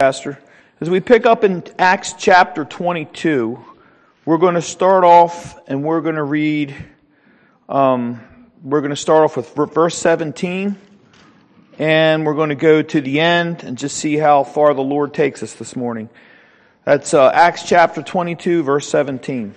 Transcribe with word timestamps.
Pastor. 0.00 0.38
As 0.80 0.88
we 0.88 1.00
pick 1.00 1.26
up 1.26 1.44
in 1.44 1.62
Acts 1.78 2.14
chapter 2.14 2.64
22, 2.64 3.62
we're 4.24 4.38
going 4.38 4.54
to 4.54 4.62
start 4.62 5.04
off 5.04 5.60
and 5.68 5.84
we're 5.84 6.00
going 6.00 6.14
to 6.14 6.22
read, 6.22 6.74
um, 7.68 8.18
we're 8.64 8.80
going 8.80 8.92
to 8.92 8.96
start 8.96 9.24
off 9.24 9.36
with 9.36 9.54
verse 9.54 9.98
17 9.98 10.74
and 11.78 12.24
we're 12.24 12.32
going 12.32 12.48
to 12.48 12.54
go 12.54 12.80
to 12.80 13.00
the 13.02 13.20
end 13.20 13.62
and 13.62 13.76
just 13.76 13.98
see 13.98 14.16
how 14.16 14.42
far 14.42 14.72
the 14.72 14.80
Lord 14.80 15.12
takes 15.12 15.42
us 15.42 15.52
this 15.52 15.76
morning. 15.76 16.08
That's 16.86 17.12
uh, 17.12 17.28
Acts 17.28 17.64
chapter 17.64 18.02
22, 18.02 18.62
verse 18.62 18.88
17. 18.88 19.54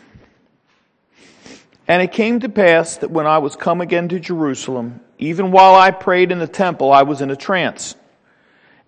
And 1.88 2.02
it 2.02 2.12
came 2.12 2.42
to 2.42 2.50
pass 2.50 2.98
that 2.98 3.12
when 3.12 3.28
I 3.28 3.38
was 3.38 3.56
come 3.56 3.80
again 3.80 4.10
to 4.10 4.20
Jerusalem, 4.20 5.00
even 5.20 5.52
while 5.52 5.76
I 5.76 5.92
prayed 5.92 6.34
in 6.34 6.40
the 6.40 6.48
temple, 6.48 6.92
I 6.92 7.04
was 7.04 7.22
in 7.22 7.32
a 7.32 7.38
trance, 7.38 7.96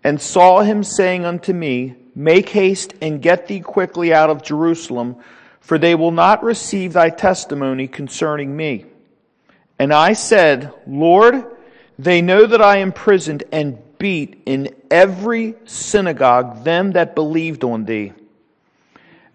and 0.05 0.21
saw 0.21 0.61
him 0.61 0.83
saying 0.83 1.25
unto 1.25 1.51
me, 1.51 1.95
Make 2.13 2.49
haste 2.49 2.93
and 3.01 3.23
get 3.23 3.47
thee 3.47 3.59
quickly 3.59 4.13
out 4.13 4.29
of 4.29 4.43
Jerusalem, 4.43 5.15
for 5.61 5.79
they 5.79 5.95
will 5.95 6.11
not 6.11 6.43
receive 6.43 6.93
thy 6.93 7.09
testimony 7.09 7.87
concerning 7.87 8.55
me. 8.55 8.85
And 9.79 9.91
I 9.91 10.13
said, 10.13 10.71
Lord, 10.85 11.43
they 11.97 12.21
know 12.21 12.45
that 12.45 12.61
I 12.61 12.77
imprisoned 12.77 13.45
and 13.51 13.79
beat 13.97 14.43
in 14.45 14.75
every 14.91 15.55
synagogue 15.65 16.63
them 16.63 16.91
that 16.91 17.15
believed 17.15 17.63
on 17.63 17.85
thee. 17.85 18.13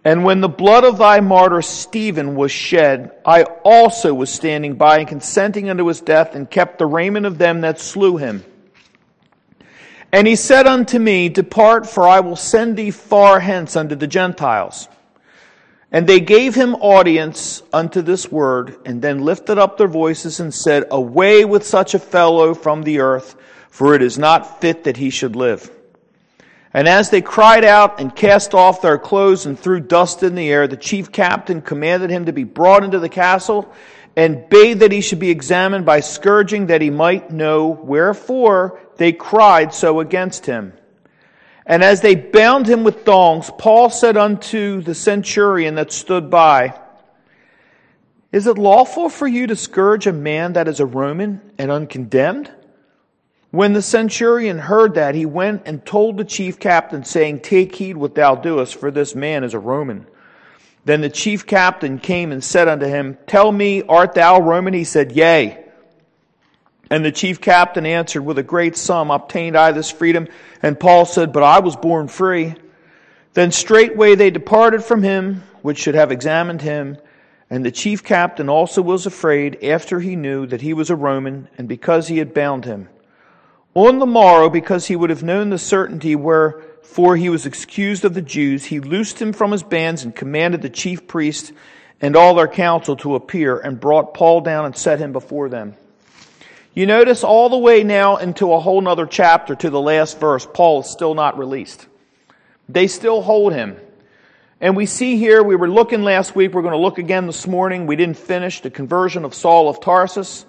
And 0.04 0.24
when 0.24 0.40
the 0.40 0.48
blood 0.48 0.84
of 0.84 0.98
thy 0.98 1.18
martyr 1.18 1.62
Stephen 1.62 2.36
was 2.36 2.52
shed, 2.52 3.10
I 3.26 3.42
also 3.42 4.14
was 4.14 4.30
standing 4.30 4.76
by 4.76 5.00
and 5.00 5.08
consenting 5.08 5.68
unto 5.68 5.86
his 5.86 6.00
death, 6.00 6.36
and 6.36 6.48
kept 6.48 6.78
the 6.78 6.86
raiment 6.86 7.26
of 7.26 7.38
them 7.38 7.62
that 7.62 7.80
slew 7.80 8.18
him. 8.18 8.44
And 10.12 10.26
he 10.26 10.36
said 10.36 10.66
unto 10.66 10.98
me, 10.98 11.28
Depart, 11.28 11.86
for 11.88 12.08
I 12.08 12.20
will 12.20 12.36
send 12.36 12.76
thee 12.76 12.90
far 12.90 13.38
hence 13.40 13.76
unto 13.76 13.94
the 13.94 14.08
Gentiles. 14.08 14.88
And 15.92 16.06
they 16.06 16.20
gave 16.20 16.54
him 16.54 16.74
audience 16.76 17.62
unto 17.72 18.00
this 18.02 18.30
word, 18.30 18.76
and 18.84 19.02
then 19.02 19.24
lifted 19.24 19.58
up 19.58 19.76
their 19.76 19.88
voices 19.88 20.40
and 20.40 20.52
said, 20.54 20.84
Away 20.90 21.44
with 21.44 21.66
such 21.66 21.94
a 21.94 21.98
fellow 21.98 22.54
from 22.54 22.82
the 22.82 23.00
earth, 23.00 23.36
for 23.70 23.94
it 23.94 24.02
is 24.02 24.18
not 24.18 24.60
fit 24.60 24.84
that 24.84 24.96
he 24.96 25.10
should 25.10 25.36
live. 25.36 25.70
And 26.72 26.86
as 26.86 27.10
they 27.10 27.20
cried 27.20 27.64
out 27.64 28.00
and 28.00 28.14
cast 28.14 28.54
off 28.54 28.82
their 28.82 28.98
clothes 28.98 29.46
and 29.46 29.58
threw 29.58 29.80
dust 29.80 30.22
in 30.22 30.36
the 30.36 30.48
air, 30.48 30.68
the 30.68 30.76
chief 30.76 31.10
captain 31.10 31.62
commanded 31.62 32.10
him 32.10 32.26
to 32.26 32.32
be 32.32 32.44
brought 32.44 32.84
into 32.84 33.00
the 33.00 33.08
castle 33.08 33.72
and 34.20 34.50
bade 34.50 34.80
that 34.80 34.92
he 34.92 35.00
should 35.00 35.18
be 35.18 35.30
examined 35.30 35.86
by 35.86 36.00
scourging 36.00 36.66
that 36.66 36.82
he 36.82 36.90
might 36.90 37.30
know 37.30 37.68
wherefore 37.68 38.78
they 38.98 39.12
cried 39.14 39.72
so 39.72 39.98
against 39.98 40.44
him. 40.44 40.74
And 41.64 41.82
as 41.82 42.02
they 42.02 42.16
bound 42.16 42.66
him 42.66 42.84
with 42.84 43.06
thongs, 43.06 43.50
Paul 43.56 43.88
said 43.88 44.18
unto 44.18 44.82
the 44.82 44.94
centurion 44.94 45.76
that 45.76 45.90
stood 45.90 46.28
by, 46.28 46.78
Is 48.30 48.46
it 48.46 48.58
lawful 48.58 49.08
for 49.08 49.26
you 49.26 49.46
to 49.46 49.56
scourge 49.56 50.06
a 50.06 50.12
man 50.12 50.52
that 50.52 50.68
is 50.68 50.80
a 50.80 50.86
Roman 50.86 51.40
and 51.56 51.70
uncondemned? 51.70 52.52
When 53.52 53.72
the 53.72 53.80
centurion 53.80 54.58
heard 54.58 54.96
that, 54.96 55.14
he 55.14 55.24
went 55.24 55.62
and 55.64 55.86
told 55.86 56.18
the 56.18 56.24
chief 56.26 56.60
captain, 56.60 57.04
saying, 57.04 57.40
Take 57.40 57.74
heed 57.74 57.96
what 57.96 58.16
thou 58.16 58.34
doest, 58.34 58.74
for 58.74 58.90
this 58.90 59.14
man 59.14 59.44
is 59.44 59.54
a 59.54 59.58
Roman. 59.58 60.06
Then 60.84 61.00
the 61.00 61.10
chief 61.10 61.46
captain 61.46 61.98
came 61.98 62.32
and 62.32 62.42
said 62.42 62.68
unto 62.68 62.86
him, 62.86 63.18
Tell 63.26 63.50
me, 63.52 63.82
art 63.82 64.14
thou 64.14 64.40
Roman? 64.40 64.74
He 64.74 64.84
said, 64.84 65.12
Yea. 65.12 65.64
And 66.90 67.04
the 67.04 67.12
chief 67.12 67.40
captain 67.40 67.86
answered, 67.86 68.22
With 68.22 68.38
a 68.38 68.42
great 68.42 68.76
sum 68.76 69.10
obtained 69.10 69.56
I 69.56 69.72
this 69.72 69.90
freedom. 69.90 70.26
And 70.62 70.80
Paul 70.80 71.04
said, 71.04 71.32
But 71.32 71.42
I 71.42 71.60
was 71.60 71.76
born 71.76 72.08
free. 72.08 72.54
Then 73.34 73.52
straightway 73.52 74.16
they 74.16 74.30
departed 74.30 74.82
from 74.82 75.02
him, 75.02 75.44
which 75.62 75.78
should 75.78 75.94
have 75.94 76.10
examined 76.10 76.62
him. 76.62 76.98
And 77.48 77.64
the 77.64 77.70
chief 77.70 78.02
captain 78.02 78.48
also 78.48 78.82
was 78.82 79.06
afraid 79.06 79.62
after 79.64 80.00
he 80.00 80.16
knew 80.16 80.46
that 80.46 80.62
he 80.62 80.72
was 80.72 80.90
a 80.90 80.96
Roman, 80.96 81.48
and 81.58 81.68
because 81.68 82.08
he 82.08 82.18
had 82.18 82.34
bound 82.34 82.64
him. 82.64 82.88
On 83.74 83.98
the 83.98 84.06
morrow, 84.06 84.50
because 84.50 84.86
he 84.86 84.96
would 84.96 85.10
have 85.10 85.22
known 85.22 85.50
the 85.50 85.58
certainty 85.58 86.16
wherefore 86.90 87.16
he 87.16 87.28
was 87.28 87.46
excused 87.46 88.04
of 88.04 88.14
the 88.14 88.20
Jews, 88.20 88.64
he 88.64 88.80
loosed 88.80 89.22
him 89.22 89.32
from 89.32 89.52
his 89.52 89.62
bands 89.62 90.02
and 90.02 90.12
commanded 90.12 90.60
the 90.60 90.68
chief 90.68 91.06
priests 91.06 91.52
and 92.00 92.16
all 92.16 92.34
their 92.34 92.48
council 92.48 92.96
to 92.96 93.14
appear 93.14 93.56
and 93.56 93.78
brought 93.78 94.12
Paul 94.12 94.40
down 94.40 94.64
and 94.64 94.76
set 94.76 94.98
him 94.98 95.12
before 95.12 95.48
them. 95.48 95.76
You 96.74 96.86
notice 96.86 97.22
all 97.22 97.48
the 97.48 97.56
way 97.56 97.84
now 97.84 98.16
into 98.16 98.52
a 98.52 98.58
whole 98.58 98.80
nother 98.80 99.06
chapter 99.06 99.54
to 99.54 99.70
the 99.70 99.80
last 99.80 100.18
verse, 100.18 100.44
Paul 100.52 100.80
is 100.80 100.90
still 100.90 101.14
not 101.14 101.38
released. 101.38 101.86
They 102.68 102.88
still 102.88 103.22
hold 103.22 103.52
him. 103.52 103.76
And 104.60 104.76
we 104.76 104.86
see 104.86 105.16
here, 105.16 105.44
we 105.44 105.54
were 105.54 105.70
looking 105.70 106.02
last 106.02 106.34
week, 106.34 106.52
we're 106.52 106.62
going 106.62 106.72
to 106.72 106.78
look 106.78 106.98
again 106.98 107.28
this 107.28 107.46
morning. 107.46 107.86
We 107.86 107.94
didn't 107.94 108.18
finish 108.18 108.62
the 108.62 108.70
conversion 108.70 109.24
of 109.24 109.32
Saul 109.32 109.68
of 109.68 109.80
Tarsus. 109.80 110.44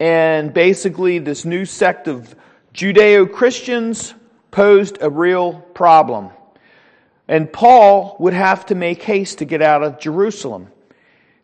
And 0.00 0.52
basically, 0.52 1.20
this 1.20 1.44
new 1.44 1.64
sect 1.64 2.08
of 2.08 2.34
Judeo 2.74 3.32
Christians 3.32 4.14
posed 4.50 4.98
a 5.00 5.10
real 5.10 5.54
problem. 5.54 6.30
And 7.28 7.52
Paul 7.52 8.16
would 8.18 8.32
have 8.32 8.66
to 8.66 8.74
make 8.74 9.02
haste 9.02 9.38
to 9.38 9.44
get 9.44 9.62
out 9.62 9.82
of 9.82 10.00
Jerusalem. 10.00 10.68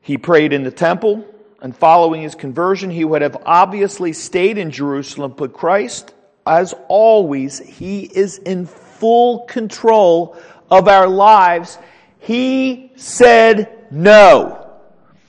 He 0.00 0.19
prayed 0.19 0.53
in 0.53 0.62
the 0.62 0.71
temple, 0.71 1.25
and 1.61 1.77
following 1.77 2.22
his 2.22 2.34
conversion, 2.34 2.91
he 2.91 3.05
would 3.05 3.22
have 3.22 3.37
obviously 3.44 4.12
stayed 4.12 4.59
in 4.59 4.71
Jerusalem, 4.71 5.34
but 5.37 5.53
Christ, 5.53 6.12
as 6.47 6.75
always, 6.89 7.59
he 7.59 8.03
is 8.03 8.39
in 8.39 8.67
full 8.67 9.41
control 9.41 10.37
of 10.71 10.88
our 10.88 11.09
lives. 11.09 11.78
He 12.21 12.93
said 12.97 13.87
no. 13.91 14.62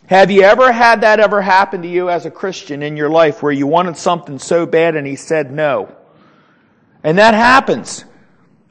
Have 0.07 0.31
you 0.31 0.44
ever 0.44 0.71
had 0.71 1.01
that 1.01 1.19
ever 1.19 1.41
happen 1.41 1.81
to 1.81 1.88
you 1.88 2.09
as 2.09 2.25
a 2.25 2.31
Christian 2.31 2.81
in 2.81 2.95
your 2.95 3.09
life 3.09 3.44
where 3.44 3.51
you 3.51 3.67
wanted 3.67 3.97
something 3.97 4.39
so 4.39 4.65
bad 4.65 4.95
and 4.95 5.05
he 5.05 5.17
said 5.17 5.51
no? 5.51 5.96
And 7.03 7.17
that 7.17 7.33
happens. 7.33 8.05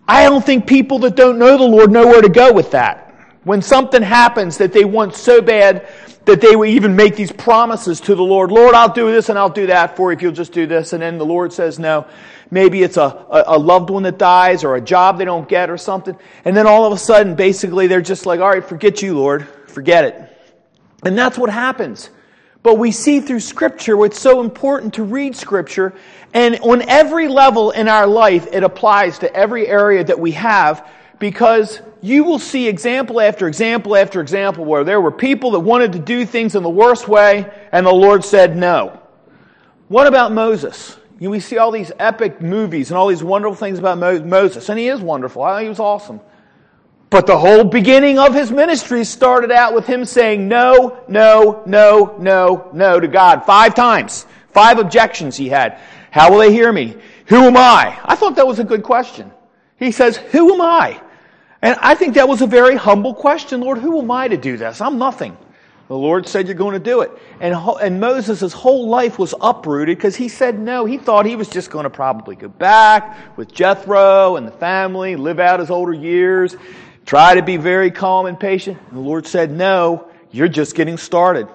I 0.08 0.24
don't 0.24 0.44
think 0.44 0.66
people 0.66 1.00
that 1.00 1.16
don't 1.16 1.38
know 1.38 1.56
the 1.56 1.64
Lord 1.64 1.90
know 1.90 2.06
where 2.06 2.22
to 2.22 2.28
go 2.28 2.52
with 2.52 2.72
that. 2.72 3.02
When 3.44 3.62
something 3.62 4.02
happens 4.02 4.58
that 4.58 4.72
they 4.72 4.84
want 4.84 5.14
so 5.14 5.40
bad 5.40 5.88
that 6.24 6.40
they 6.40 6.56
will 6.56 6.66
even 6.66 6.96
make 6.96 7.14
these 7.14 7.30
promises 7.30 8.00
to 8.02 8.14
the 8.14 8.22
Lord, 8.22 8.50
Lord, 8.50 8.74
I'll 8.74 8.92
do 8.92 9.10
this 9.12 9.28
and 9.28 9.38
I'll 9.38 9.50
do 9.50 9.68
that 9.68 9.96
for 9.96 10.10
you 10.10 10.16
if 10.16 10.22
you'll 10.22 10.32
just 10.32 10.52
do 10.52 10.66
this. 10.66 10.92
And 10.92 11.02
then 11.02 11.18
the 11.18 11.24
Lord 11.24 11.52
says 11.52 11.78
no. 11.78 12.06
Maybe 12.50 12.82
it's 12.82 12.96
a, 12.96 13.02
a, 13.02 13.44
a 13.48 13.58
loved 13.58 13.90
one 13.90 14.02
that 14.04 14.18
dies 14.18 14.64
or 14.64 14.76
a 14.76 14.80
job 14.80 15.18
they 15.18 15.24
don't 15.24 15.48
get 15.48 15.70
or 15.70 15.78
something. 15.78 16.16
And 16.44 16.56
then 16.56 16.66
all 16.66 16.84
of 16.86 16.92
a 16.92 16.98
sudden, 16.98 17.34
basically, 17.34 17.86
they're 17.86 18.00
just 18.00 18.26
like, 18.26 18.40
all 18.40 18.50
right, 18.50 18.64
forget 18.64 19.02
you, 19.02 19.16
Lord. 19.16 19.48
Forget 19.68 20.04
it. 20.04 20.38
And 21.04 21.16
that's 21.16 21.38
what 21.38 21.50
happens. 21.50 22.10
But 22.66 22.78
we 22.78 22.90
see 22.90 23.20
through 23.20 23.38
Scripture 23.38 23.96
what's 23.96 24.20
so 24.20 24.40
important 24.40 24.94
to 24.94 25.04
read 25.04 25.36
Scripture, 25.36 25.94
and 26.34 26.58
on 26.62 26.82
every 26.82 27.28
level 27.28 27.70
in 27.70 27.86
our 27.86 28.08
life, 28.08 28.48
it 28.50 28.64
applies 28.64 29.20
to 29.20 29.32
every 29.32 29.68
area 29.68 30.02
that 30.02 30.18
we 30.18 30.32
have 30.32 30.84
because 31.20 31.80
you 32.02 32.24
will 32.24 32.40
see 32.40 32.66
example 32.66 33.20
after 33.20 33.46
example 33.46 33.94
after 33.94 34.20
example 34.20 34.64
where 34.64 34.82
there 34.82 35.00
were 35.00 35.12
people 35.12 35.52
that 35.52 35.60
wanted 35.60 35.92
to 35.92 36.00
do 36.00 36.26
things 36.26 36.56
in 36.56 36.64
the 36.64 36.68
worst 36.68 37.06
way, 37.06 37.48
and 37.70 37.86
the 37.86 37.92
Lord 37.92 38.24
said 38.24 38.56
no. 38.56 39.00
What 39.86 40.08
about 40.08 40.32
Moses? 40.32 40.96
We 41.20 41.38
see 41.38 41.58
all 41.58 41.70
these 41.70 41.92
epic 42.00 42.42
movies 42.42 42.90
and 42.90 42.98
all 42.98 43.06
these 43.06 43.22
wonderful 43.22 43.54
things 43.54 43.78
about 43.78 43.98
Moses, 44.26 44.68
and 44.68 44.76
he 44.76 44.88
is 44.88 45.00
wonderful. 45.00 45.56
He 45.58 45.68
was 45.68 45.78
awesome. 45.78 46.20
But 47.08 47.26
the 47.26 47.38
whole 47.38 47.64
beginning 47.64 48.18
of 48.18 48.34
his 48.34 48.50
ministry 48.50 49.04
started 49.04 49.52
out 49.52 49.74
with 49.74 49.86
him 49.86 50.04
saying 50.04 50.48
no, 50.48 51.02
no, 51.08 51.62
no, 51.66 52.16
no, 52.18 52.70
no 52.72 53.00
to 53.00 53.08
God 53.08 53.44
five 53.44 53.74
times. 53.74 54.26
Five 54.52 54.78
objections 54.78 55.36
he 55.36 55.48
had. 55.48 55.78
How 56.10 56.30
will 56.30 56.38
they 56.38 56.52
hear 56.52 56.72
me? 56.72 56.96
Who 57.26 57.36
am 57.36 57.56
I? 57.56 57.98
I 58.04 58.16
thought 58.16 58.36
that 58.36 58.46
was 58.46 58.58
a 58.58 58.64
good 58.64 58.82
question. 58.82 59.30
He 59.78 59.92
says, 59.92 60.16
Who 60.16 60.54
am 60.54 60.60
I? 60.60 61.00
And 61.62 61.76
I 61.80 61.94
think 61.94 62.14
that 62.14 62.28
was 62.28 62.42
a 62.42 62.46
very 62.46 62.76
humble 62.76 63.14
question. 63.14 63.60
Lord, 63.60 63.78
who 63.78 64.00
am 64.00 64.10
I 64.10 64.28
to 64.28 64.36
do 64.36 64.56
this? 64.56 64.80
I'm 64.80 64.98
nothing. 64.98 65.36
The 65.88 65.96
Lord 65.96 66.26
said, 66.26 66.46
You're 66.46 66.56
going 66.56 66.72
to 66.72 66.80
do 66.80 67.02
it. 67.02 67.10
And, 67.40 67.54
and 67.54 68.00
Moses' 68.00 68.52
whole 68.52 68.88
life 68.88 69.18
was 69.18 69.34
uprooted 69.40 69.96
because 69.96 70.16
he 70.16 70.28
said 70.28 70.58
no. 70.58 70.84
He 70.84 70.98
thought 70.98 71.26
he 71.26 71.36
was 71.36 71.48
just 71.48 71.70
going 71.70 71.84
to 71.84 71.90
probably 71.90 72.34
go 72.34 72.48
back 72.48 73.36
with 73.36 73.52
Jethro 73.52 74.36
and 74.36 74.46
the 74.46 74.52
family, 74.52 75.16
live 75.16 75.38
out 75.38 75.60
his 75.60 75.70
older 75.70 75.92
years, 75.92 76.56
Try 77.06 77.36
to 77.36 77.42
be 77.42 77.56
very 77.56 77.92
calm 77.92 78.26
and 78.26 78.38
patient. 78.38 78.78
And 78.88 78.96
the 78.96 79.00
Lord 79.00 79.26
said, 79.26 79.52
No, 79.52 80.08
you're 80.32 80.48
just 80.48 80.74
getting 80.74 80.98
started. 80.98 81.48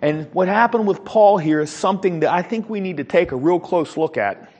And 0.00 0.32
what 0.32 0.48
happened 0.48 0.86
with 0.86 1.04
Paul 1.04 1.38
here 1.38 1.60
is 1.60 1.70
something 1.70 2.20
that 2.20 2.32
I 2.32 2.42
think 2.42 2.68
we 2.68 2.80
need 2.80 2.96
to 2.96 3.04
take 3.04 3.32
a 3.32 3.36
real 3.36 3.60
close 3.60 3.96
look 3.96 4.16
at. 4.16 4.50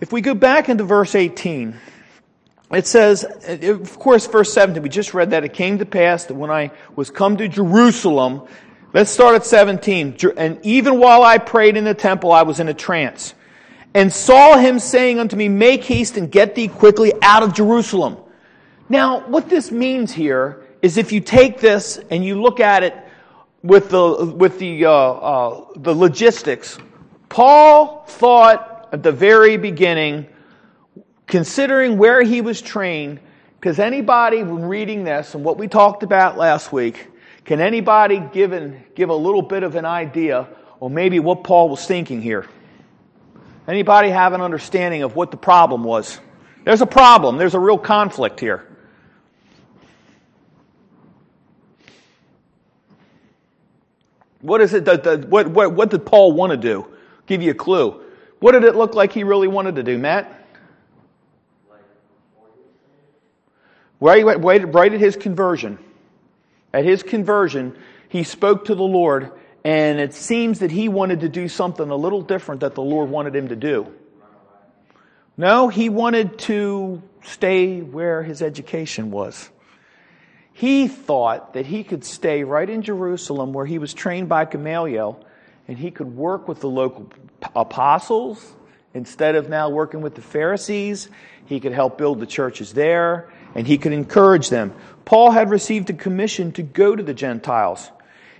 If 0.00 0.12
we 0.12 0.20
go 0.20 0.34
back 0.34 0.68
into 0.68 0.84
verse 0.84 1.14
18, 1.14 1.74
it 2.70 2.86
says, 2.86 3.24
of 3.24 3.98
course, 3.98 4.26
verse 4.26 4.52
17, 4.52 4.82
we 4.82 4.88
just 4.88 5.14
read 5.14 5.30
that 5.30 5.44
it 5.44 5.54
came 5.54 5.78
to 5.78 5.86
pass 5.86 6.26
that 6.26 6.34
when 6.34 6.50
I 6.50 6.70
was 6.94 7.10
come 7.10 7.38
to 7.38 7.48
Jerusalem, 7.48 8.46
let's 8.92 9.10
start 9.10 9.34
at 9.34 9.46
17. 9.46 10.16
And 10.36 10.58
even 10.62 10.98
while 10.98 11.22
I 11.22 11.38
prayed 11.38 11.76
in 11.76 11.84
the 11.84 11.94
temple, 11.94 12.32
I 12.32 12.42
was 12.42 12.60
in 12.60 12.68
a 12.68 12.74
trance 12.74 13.34
and 13.94 14.12
saw 14.12 14.58
him 14.58 14.78
saying 14.78 15.18
unto 15.18 15.36
me, 15.36 15.48
Make 15.48 15.84
haste 15.84 16.16
and 16.16 16.30
get 16.30 16.54
thee 16.54 16.68
quickly 16.68 17.12
out 17.22 17.42
of 17.42 17.54
Jerusalem. 17.54 18.18
Now, 18.88 19.26
what 19.28 19.48
this 19.48 19.70
means 19.70 20.12
here 20.12 20.64
is 20.80 20.96
if 20.96 21.12
you 21.12 21.20
take 21.20 21.60
this 21.60 21.98
and 22.10 22.24
you 22.24 22.40
look 22.40 22.60
at 22.60 22.82
it 22.82 22.96
with 23.62 23.90
the, 23.90 24.24
with 24.24 24.58
the, 24.58 24.86
uh, 24.86 24.90
uh, 24.90 25.64
the 25.76 25.94
logistics, 25.94 26.78
Paul 27.28 28.04
thought 28.06 28.88
at 28.92 29.02
the 29.02 29.12
very 29.12 29.58
beginning, 29.58 30.26
considering 31.26 31.98
where 31.98 32.22
he 32.22 32.40
was 32.40 32.62
trained, 32.62 33.20
because 33.60 33.78
anybody 33.78 34.42
reading 34.42 35.04
this 35.04 35.34
and 35.34 35.44
what 35.44 35.58
we 35.58 35.68
talked 35.68 36.02
about 36.02 36.38
last 36.38 36.72
week, 36.72 37.08
can 37.44 37.60
anybody 37.60 38.22
give, 38.32 38.52
an, 38.52 38.82
give 38.94 39.10
a 39.10 39.14
little 39.14 39.42
bit 39.42 39.64
of 39.64 39.74
an 39.74 39.84
idea 39.84 40.48
or 40.80 40.88
maybe 40.88 41.18
what 41.18 41.44
Paul 41.44 41.68
was 41.68 41.84
thinking 41.84 42.22
here? 42.22 42.46
Anybody 43.66 44.08
have 44.08 44.32
an 44.32 44.40
understanding 44.40 45.02
of 45.02 45.14
what 45.14 45.30
the 45.30 45.36
problem 45.36 45.84
was? 45.84 46.18
There's 46.64 46.80
a 46.80 46.86
problem. 46.86 47.36
There's 47.36 47.54
a 47.54 47.60
real 47.60 47.76
conflict 47.76 48.40
here. 48.40 48.64
What 54.40 54.60
is 54.60 54.74
it 54.74 54.84
that, 54.84 55.04
that 55.04 55.28
what, 55.28 55.48
what, 55.48 55.72
what 55.72 55.90
did 55.90 56.06
Paul 56.06 56.32
want 56.32 56.52
to 56.52 56.56
do? 56.56 56.86
Give 57.26 57.42
you 57.42 57.50
a 57.50 57.54
clue. 57.54 58.00
What 58.40 58.52
did 58.52 58.64
it 58.64 58.76
look 58.76 58.94
like 58.94 59.12
he 59.12 59.24
really 59.24 59.48
wanted 59.48 59.76
to 59.76 59.82
do, 59.82 59.98
Matt? 59.98 60.32
Right, 64.00 64.24
right, 64.24 64.72
right 64.72 64.94
at 64.94 65.00
his 65.00 65.16
conversion. 65.16 65.78
At 66.72 66.84
his 66.84 67.02
conversion, 67.02 67.76
he 68.08 68.22
spoke 68.22 68.66
to 68.66 68.74
the 68.74 68.82
Lord, 68.82 69.32
and 69.64 69.98
it 69.98 70.14
seems 70.14 70.60
that 70.60 70.70
he 70.70 70.88
wanted 70.88 71.20
to 71.20 71.28
do 71.28 71.48
something 71.48 71.90
a 71.90 71.96
little 71.96 72.22
different 72.22 72.60
that 72.60 72.74
the 72.76 72.82
Lord 72.82 73.10
wanted 73.10 73.34
him 73.34 73.48
to 73.48 73.56
do. 73.56 73.92
No, 75.36 75.68
he 75.68 75.88
wanted 75.88 76.38
to 76.40 77.02
stay 77.22 77.80
where 77.80 78.22
his 78.22 78.42
education 78.42 79.10
was. 79.10 79.50
He 80.58 80.88
thought 80.88 81.52
that 81.52 81.66
he 81.66 81.84
could 81.84 82.02
stay 82.02 82.42
right 82.42 82.68
in 82.68 82.82
Jerusalem 82.82 83.52
where 83.52 83.64
he 83.64 83.78
was 83.78 83.94
trained 83.94 84.28
by 84.28 84.44
Gamaliel 84.44 85.24
and 85.68 85.78
he 85.78 85.92
could 85.92 86.16
work 86.16 86.48
with 86.48 86.58
the 86.58 86.68
local 86.68 87.12
apostles 87.54 88.44
instead 88.92 89.36
of 89.36 89.48
now 89.48 89.68
working 89.68 90.00
with 90.00 90.16
the 90.16 90.20
Pharisees. 90.20 91.10
He 91.46 91.60
could 91.60 91.70
help 91.70 91.96
build 91.96 92.18
the 92.18 92.26
churches 92.26 92.72
there 92.72 93.30
and 93.54 93.68
he 93.68 93.78
could 93.78 93.92
encourage 93.92 94.48
them. 94.48 94.74
Paul 95.04 95.30
had 95.30 95.48
received 95.48 95.90
a 95.90 95.92
commission 95.92 96.50
to 96.54 96.64
go 96.64 96.96
to 96.96 97.04
the 97.04 97.14
Gentiles. 97.14 97.92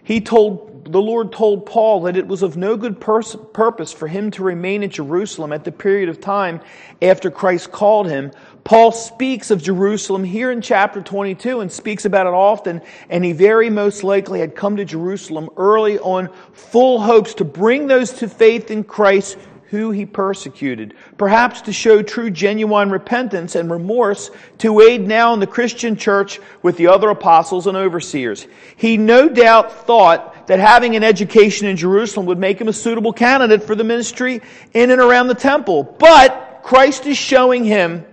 He 0.02 0.20
told, 0.20 0.90
the 0.90 1.00
Lord 1.00 1.30
told 1.30 1.66
Paul 1.66 2.00
that 2.00 2.16
it 2.16 2.26
was 2.26 2.42
of 2.42 2.56
no 2.56 2.76
good 2.76 3.00
pers- 3.00 3.36
purpose 3.52 3.92
for 3.92 4.08
him 4.08 4.32
to 4.32 4.42
remain 4.42 4.82
in 4.82 4.90
Jerusalem 4.90 5.52
at 5.52 5.62
the 5.62 5.70
period 5.70 6.08
of 6.08 6.20
time 6.20 6.62
after 7.00 7.30
Christ 7.30 7.70
called 7.70 8.08
him, 8.08 8.32
Paul 8.68 8.92
speaks 8.92 9.50
of 9.50 9.62
Jerusalem 9.62 10.22
here 10.22 10.50
in 10.50 10.60
chapter 10.60 11.00
22 11.00 11.60
and 11.60 11.72
speaks 11.72 12.04
about 12.04 12.26
it 12.26 12.34
often, 12.34 12.82
and 13.08 13.24
he 13.24 13.32
very 13.32 13.70
most 13.70 14.04
likely 14.04 14.40
had 14.40 14.54
come 14.54 14.76
to 14.76 14.84
Jerusalem 14.84 15.48
early 15.56 15.98
on 16.00 16.28
full 16.52 17.00
hopes 17.00 17.32
to 17.36 17.46
bring 17.46 17.86
those 17.86 18.12
to 18.18 18.28
faith 18.28 18.70
in 18.70 18.84
Christ 18.84 19.38
who 19.70 19.90
he 19.90 20.04
persecuted, 20.04 20.92
perhaps 21.16 21.62
to 21.62 21.72
show 21.72 22.02
true 22.02 22.28
genuine 22.28 22.90
repentance 22.90 23.54
and 23.54 23.70
remorse 23.70 24.30
to 24.58 24.82
aid 24.82 25.08
now 25.08 25.32
in 25.32 25.40
the 25.40 25.46
Christian 25.46 25.96
church 25.96 26.38
with 26.60 26.76
the 26.76 26.88
other 26.88 27.08
apostles 27.08 27.66
and 27.66 27.74
overseers. 27.74 28.46
He 28.76 28.98
no 28.98 29.30
doubt 29.30 29.86
thought 29.86 30.46
that 30.48 30.58
having 30.58 30.94
an 30.94 31.04
education 31.04 31.68
in 31.68 31.78
Jerusalem 31.78 32.26
would 32.26 32.38
make 32.38 32.60
him 32.60 32.68
a 32.68 32.74
suitable 32.74 33.14
candidate 33.14 33.62
for 33.62 33.74
the 33.74 33.82
ministry 33.82 34.42
in 34.74 34.90
and 34.90 35.00
around 35.00 35.28
the 35.28 35.34
temple, 35.34 35.84
but 35.84 36.60
Christ 36.62 37.06
is 37.06 37.16
showing 37.16 37.64
him 37.64 38.04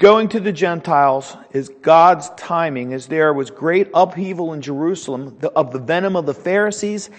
Going 0.00 0.30
to 0.30 0.40
the 0.40 0.50
Gentiles 0.50 1.36
is 1.52 1.68
God's 1.82 2.30
timing, 2.30 2.94
as 2.94 3.06
there 3.06 3.34
was 3.34 3.50
great 3.50 3.88
upheaval 3.92 4.54
in 4.54 4.62
Jerusalem 4.62 5.38
of 5.54 5.74
the 5.74 5.78
venom 5.78 6.16
of 6.16 6.24
the 6.24 6.32
Pharisees 6.32 7.10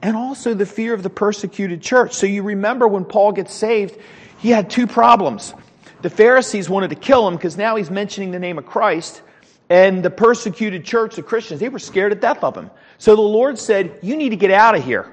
and 0.00 0.16
also 0.16 0.54
the 0.54 0.64
fear 0.64 0.94
of 0.94 1.02
the 1.02 1.10
persecuted 1.10 1.82
church. 1.82 2.14
So 2.14 2.24
you 2.26 2.42
remember 2.42 2.88
when 2.88 3.04
Paul 3.04 3.32
gets 3.32 3.52
saved, 3.52 3.98
he 4.38 4.48
had 4.48 4.70
two 4.70 4.86
problems. 4.86 5.52
The 6.00 6.08
Pharisees 6.08 6.70
wanted 6.70 6.88
to 6.88 6.96
kill 6.96 7.28
him 7.28 7.36
because 7.36 7.58
now 7.58 7.76
he's 7.76 7.90
mentioning 7.90 8.30
the 8.30 8.38
name 8.38 8.56
of 8.56 8.64
Christ, 8.64 9.20
and 9.68 10.02
the 10.02 10.08
persecuted 10.08 10.82
church, 10.82 11.16
the 11.16 11.22
Christians, 11.22 11.60
they 11.60 11.68
were 11.68 11.78
scared 11.78 12.12
to 12.12 12.18
death 12.18 12.42
of 12.42 12.56
him. 12.56 12.70
So 12.96 13.16
the 13.16 13.20
Lord 13.20 13.58
said, 13.58 13.98
You 14.00 14.16
need 14.16 14.30
to 14.30 14.36
get 14.36 14.50
out 14.50 14.74
of 14.74 14.82
here. 14.82 15.12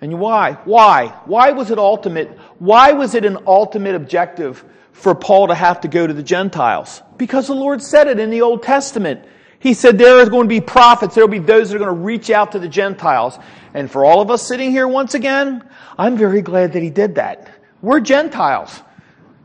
And 0.00 0.18
why? 0.18 0.52
Why? 0.64 1.08
Why 1.26 1.50
was 1.50 1.70
it 1.70 1.78
ultimate? 1.78 2.30
Why 2.60 2.92
was 2.92 3.14
it 3.14 3.26
an 3.26 3.36
ultimate 3.46 3.94
objective 3.94 4.64
for 4.96 5.14
Paul 5.14 5.48
to 5.48 5.54
have 5.54 5.82
to 5.82 5.88
go 5.88 6.06
to 6.06 6.12
the 6.12 6.22
Gentiles? 6.22 7.02
Because 7.16 7.46
the 7.46 7.54
Lord 7.54 7.82
said 7.82 8.08
it 8.08 8.18
in 8.18 8.30
the 8.30 8.42
Old 8.42 8.62
Testament. 8.62 9.24
He 9.58 9.74
said 9.74 9.98
there 9.98 10.20
is 10.20 10.28
going 10.28 10.44
to 10.44 10.48
be 10.48 10.60
prophets, 10.60 11.14
there 11.14 11.24
will 11.24 11.30
be 11.30 11.38
those 11.38 11.70
that 11.70 11.76
are 11.76 11.78
going 11.78 11.94
to 11.94 12.02
reach 12.02 12.30
out 12.30 12.52
to 12.52 12.58
the 12.58 12.68
Gentiles. 12.68 13.38
And 13.74 13.90
for 13.90 14.04
all 14.04 14.20
of 14.20 14.30
us 14.30 14.42
sitting 14.42 14.70
here 14.70 14.88
once 14.88 15.14
again, 15.14 15.68
I'm 15.98 16.16
very 16.16 16.42
glad 16.42 16.72
that 16.72 16.82
he 16.82 16.90
did 16.90 17.16
that. 17.16 17.50
We're 17.82 18.00
Gentiles. 18.00 18.82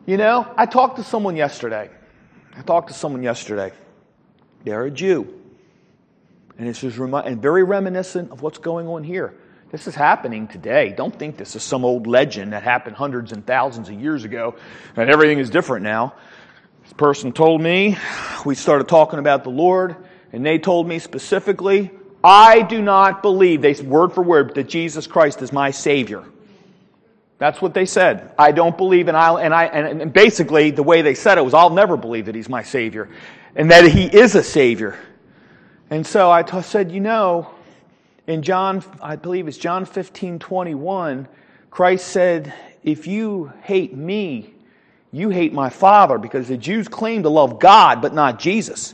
You 0.05 0.17
know, 0.17 0.51
I 0.57 0.65
talked 0.65 0.97
to 0.97 1.03
someone 1.03 1.35
yesterday. 1.35 1.89
I 2.55 2.61
talked 2.61 2.87
to 2.87 2.93
someone 2.93 3.23
yesterday. 3.23 3.71
They're 4.63 4.85
a 4.85 4.91
Jew. 4.91 5.41
And 6.57 6.67
it's 6.67 6.81
just 6.81 6.97
remi- 6.97 7.23
and 7.25 7.41
very 7.41 7.63
reminiscent 7.63 8.31
of 8.31 8.41
what's 8.41 8.57
going 8.57 8.87
on 8.87 9.03
here. 9.03 9.33
This 9.71 9.87
is 9.87 9.95
happening 9.95 10.49
today. 10.49 10.89
Don't 10.91 11.17
think 11.17 11.37
this 11.37 11.55
is 11.55 11.63
some 11.63 11.85
old 11.85 12.05
legend 12.05 12.51
that 12.51 12.61
happened 12.61 12.97
hundreds 12.97 13.31
and 13.31 13.47
thousands 13.47 13.87
of 13.87 13.95
years 13.95 14.25
ago 14.25 14.55
and 14.97 15.09
everything 15.09 15.39
is 15.39 15.49
different 15.49 15.83
now. 15.83 16.13
This 16.83 16.91
person 16.91 17.31
told 17.31 17.61
me, 17.61 17.97
we 18.45 18.53
started 18.55 18.89
talking 18.89 19.17
about 19.17 19.45
the 19.45 19.49
Lord, 19.49 19.95
and 20.33 20.45
they 20.45 20.59
told 20.59 20.89
me 20.89 20.99
specifically, 20.99 21.89
I 22.21 22.63
do 22.63 22.81
not 22.81 23.21
believe, 23.21 23.61
they 23.61 23.73
word 23.75 24.11
for 24.11 24.21
word, 24.21 24.55
that 24.55 24.67
Jesus 24.67 25.07
Christ 25.07 25.41
is 25.41 25.53
my 25.53 25.71
Savior. 25.71 26.25
That's 27.37 27.61
what 27.61 27.73
they 27.73 27.85
said. 27.85 28.33
I 28.37 28.51
don't 28.51 28.77
believe, 28.77 29.07
and 29.07 29.15
I, 29.15 29.41
and 29.41 29.53
I, 29.53 29.65
and 29.67 30.11
basically 30.11 30.71
the 30.71 30.83
way 30.83 31.01
they 31.01 31.15
said 31.15 31.37
it 31.37 31.45
was, 31.45 31.53
I'll 31.53 31.69
never 31.69 31.95
believe 31.95 32.25
that 32.25 32.35
He's 32.35 32.49
my 32.49 32.63
Savior, 32.63 33.09
and 33.55 33.71
that 33.71 33.85
He 33.85 34.05
is 34.05 34.35
a 34.35 34.43
Savior. 34.43 34.99
And 35.89 36.05
so 36.05 36.29
I 36.29 36.43
t- 36.43 36.61
said, 36.61 36.91
you 36.91 36.99
know, 36.99 37.53
in 38.27 38.43
John, 38.43 38.83
I 39.01 39.15
believe 39.15 39.47
it's 39.47 39.57
John 39.57 39.85
15, 39.85 40.39
21, 40.39 41.27
Christ 41.69 42.07
said, 42.07 42.53
if 42.83 43.07
you 43.07 43.51
hate 43.63 43.95
me, 43.95 44.53
you 45.11 45.29
hate 45.29 45.53
my 45.53 45.69
Father, 45.69 46.17
because 46.17 46.47
the 46.47 46.57
Jews 46.57 46.87
claim 46.87 47.23
to 47.23 47.29
love 47.29 47.59
God, 47.59 48.01
but 48.01 48.13
not 48.13 48.39
Jesus. 48.39 48.93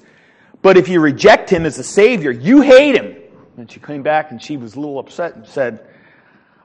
But 0.62 0.78
if 0.78 0.88
you 0.88 1.00
reject 1.00 1.50
him 1.50 1.66
as 1.66 1.78
a 1.78 1.84
Savior, 1.84 2.32
you 2.32 2.62
hate 2.62 2.96
him. 2.96 3.16
And 3.58 3.70
she 3.72 3.80
came 3.80 4.04
back 4.04 4.32
and 4.32 4.42
she 4.42 4.58
was 4.58 4.76
a 4.76 4.80
little 4.80 5.00
upset 5.00 5.36
and 5.36 5.46
said, 5.46 5.86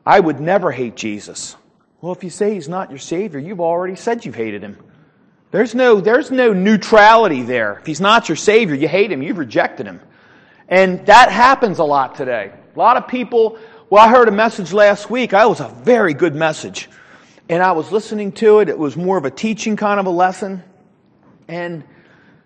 I 0.04 0.18
would 0.18 0.40
never 0.40 0.70
hate 0.70 0.96
Jesus. 0.96 1.56
Well, 2.00 2.12
if 2.12 2.24
you 2.24 2.30
say 2.30 2.54
he's 2.54 2.68
not 2.68 2.90
your 2.90 2.98
Savior, 2.98 3.38
you've 3.38 3.60
already 3.60 3.94
said 3.94 4.24
you've 4.24 4.34
hated 4.34 4.62
him. 4.62 4.76
There's 5.50 5.74
no, 5.74 6.00
there's 6.00 6.30
no 6.30 6.52
neutrality 6.52 7.42
there. 7.42 7.78
If 7.78 7.86
he's 7.86 8.00
not 8.00 8.28
your 8.28 8.36
Savior, 8.36 8.74
you 8.74 8.88
hate 8.88 9.12
him, 9.12 9.22
you've 9.22 9.38
rejected 9.38 9.86
him. 9.86 10.00
And 10.68 11.04
that 11.06 11.30
happens 11.30 11.78
a 11.78 11.84
lot 11.84 12.14
today. 12.14 12.52
A 12.74 12.78
lot 12.78 12.96
of 12.96 13.06
people, 13.06 13.58
well, 13.90 14.02
I 14.02 14.08
heard 14.08 14.28
a 14.28 14.32
message 14.32 14.72
last 14.72 15.10
week. 15.10 15.34
It 15.34 15.48
was 15.48 15.60
a 15.60 15.68
very 15.68 16.14
good 16.14 16.34
message. 16.34 16.88
And 17.48 17.62
I 17.62 17.72
was 17.72 17.92
listening 17.92 18.32
to 18.32 18.60
it. 18.60 18.70
It 18.70 18.78
was 18.78 18.96
more 18.96 19.18
of 19.18 19.26
a 19.26 19.30
teaching 19.30 19.76
kind 19.76 20.00
of 20.00 20.06
a 20.06 20.10
lesson. 20.10 20.62
And 21.48 21.84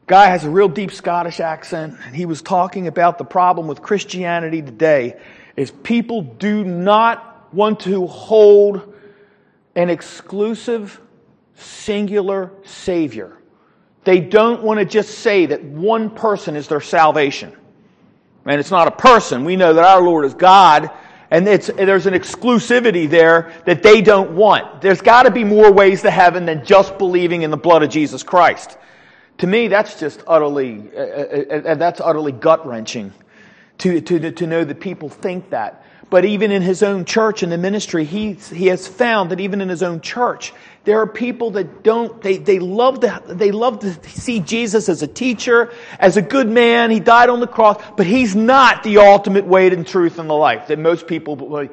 guy 0.07 0.27
has 0.27 0.45
a 0.45 0.51
real 0.51 0.69
deep 0.69 0.91
Scottish 0.91 1.39
accent. 1.39 1.97
And 2.05 2.17
he 2.17 2.27
was 2.27 2.43
talking 2.43 2.89
about 2.89 3.19
the 3.19 3.25
problem 3.25 3.69
with 3.69 3.83
Christianity 3.83 4.63
today 4.63 5.21
is 5.55 5.71
people 5.71 6.23
do 6.23 6.65
not 6.65 7.55
want 7.55 7.81
to 7.81 8.09
hold 8.09 8.95
an 9.77 9.91
exclusive, 9.91 11.01
singular 11.55 12.51
Savior. 12.65 13.37
They 14.03 14.19
don't 14.19 14.63
want 14.63 14.81
to 14.81 14.85
just 14.85 15.19
say 15.19 15.47
that 15.47 15.63
one 15.63 16.11
person 16.11 16.57
is 16.57 16.67
their 16.67 16.81
salvation 16.81 17.57
and 18.47 18.61
it's 18.61 18.71
not 18.71 18.89
a 18.89 18.93
person. 18.93 19.45
We 19.45 19.57
know 19.57 19.75
that 19.75 19.85
our 19.85 20.01
Lord 20.01 20.25
is 20.25 20.35
God, 20.35 20.91
and 21.31 21.47
there's 21.47 21.69
an 21.69 22.15
exclusivity 22.15 23.11
there 23.11 23.53
that 23.67 23.83
they 23.83 24.01
don't 24.01 24.37
want. 24.37 24.81
There's 24.81 25.01
got 25.01 25.25
to 25.25 25.31
be 25.31 25.45
more 25.45 25.73
ways 25.73 26.03
to 26.03 26.11
heaven 26.11 26.47
than 26.47 26.65
just 26.65 26.99
believing 26.99 27.43
in 27.43 27.51
the 27.51 27.57
blood 27.57 27.83
of 27.83 27.91
Jesus 27.91 28.23
Christ. 28.23 28.79
To 29.39 29.47
me, 29.47 29.69
that's 29.69 29.99
just 29.99 30.23
utterly, 30.27 30.89
uh, 30.97 31.01
uh, 31.01 31.63
uh 31.71 31.75
that's 31.75 32.01
utterly 32.01 32.33
gut 32.33 32.67
wrenching 32.67 33.13
to, 33.79 34.01
to, 34.01 34.33
to 34.33 34.47
know 34.47 34.65
that 34.65 34.81
people 34.81 35.09
think 35.09 35.51
that. 35.51 35.85
But 36.09 36.25
even 36.25 36.53
in 36.53 36.63
his 36.63 36.85
own 36.85 37.05
church 37.05 37.43
and 37.43 37.51
the 37.51 37.59
ministry, 37.59 38.05
he, 38.05 38.35
he 38.35 38.67
has 38.69 38.87
found 38.87 39.31
that 39.33 39.41
even 39.41 39.61
in 39.61 39.69
his 39.69 39.83
own 39.83 40.01
church, 40.01 40.53
there 40.85 41.01
are 41.01 41.07
people 41.07 41.51
that 41.53 41.83
don't, 41.83 42.23
they, 42.23 42.37
they 42.37 42.61
love 42.61 43.01
to, 43.01 43.23
they 43.27 43.51
love 43.51 43.81
to 43.81 43.93
see 44.09 44.39
Jesus 44.39 44.89
as 44.89 45.03
a 45.03 45.09
teacher, 45.09 45.73
as 45.99 46.17
a 46.17 46.23
good 46.23 46.49
man. 46.49 46.93
He 46.93 47.01
died 47.01 47.29
on 47.29 47.41
the 47.41 47.49
cross, 47.49 47.83
but 47.97 48.07
he's 48.07 48.37
not 48.37 48.85
the 48.85 48.99
ultimate 48.99 49.47
way 49.47 49.67
and 49.67 49.85
truth 49.85 50.21
in 50.21 50.29
the 50.29 50.35
life 50.37 50.69
that 50.69 50.79
most 50.79 51.09
people. 51.09 51.69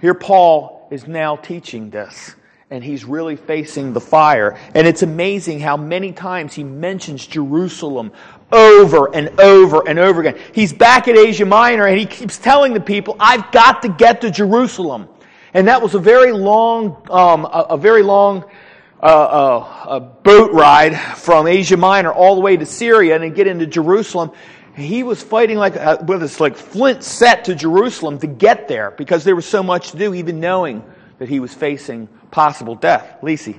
Here 0.00 0.14
Paul 0.14 0.88
is 0.90 1.06
now 1.06 1.36
teaching 1.36 1.90
this. 1.90 2.34
and 2.70 2.84
he's 2.84 3.04
really 3.04 3.36
facing 3.36 3.92
the 3.92 4.00
fire. 4.00 4.58
And 4.74 4.86
it's 4.86 5.02
amazing 5.02 5.60
how 5.60 5.76
many 5.76 6.12
times 6.12 6.54
he 6.54 6.64
mentions 6.64 7.26
Jerusalem 7.26 8.12
over 8.50 9.14
and 9.14 9.40
over 9.40 9.86
and 9.86 9.98
over 9.98 10.20
again. 10.20 10.38
He's 10.52 10.72
back 10.72 11.08
at 11.08 11.16
Asia 11.16 11.46
Minor 11.46 11.86
and 11.86 11.98
he 11.98 12.06
keeps 12.06 12.38
telling 12.38 12.72
the 12.74 12.80
people, 12.80 13.16
I've 13.20 13.50
got 13.52 13.82
to 13.82 13.88
get 13.88 14.22
to 14.22 14.30
Jerusalem. 14.30 15.08
And 15.54 15.68
that 15.68 15.82
was 15.82 15.94
a 15.94 15.98
very 15.98 16.32
long, 16.32 17.02
um, 17.10 17.44
a, 17.44 17.66
a, 17.70 17.76
very 17.78 18.02
long 18.02 18.44
uh, 19.02 19.06
uh, 19.06 19.84
a 19.88 20.00
boat 20.00 20.52
ride 20.52 20.98
from 21.16 21.46
Asia 21.46 21.76
Minor 21.76 22.12
all 22.12 22.34
the 22.34 22.40
way 22.40 22.56
to 22.56 22.66
Syria 22.66 23.14
and 23.14 23.24
then 23.24 23.34
get 23.34 23.46
into 23.46 23.66
Jerusalem. 23.66 24.32
He 24.74 25.02
was 25.02 25.22
fighting 25.22 25.56
like 25.56 25.76
uh, 25.76 25.98
with 26.06 26.20
this 26.20 26.40
like 26.40 26.56
flint 26.56 27.02
set 27.02 27.46
to 27.46 27.54
Jerusalem 27.54 28.18
to 28.20 28.26
get 28.26 28.68
there 28.68 28.92
because 28.92 29.24
there 29.24 29.34
was 29.34 29.46
so 29.46 29.62
much 29.62 29.90
to 29.90 29.98
do, 29.98 30.14
even 30.14 30.40
knowing 30.40 30.84
that 31.18 31.28
he 31.28 31.40
was 31.40 31.52
facing 31.52 32.08
possible 32.30 32.74
death. 32.74 33.18
Lisi. 33.22 33.58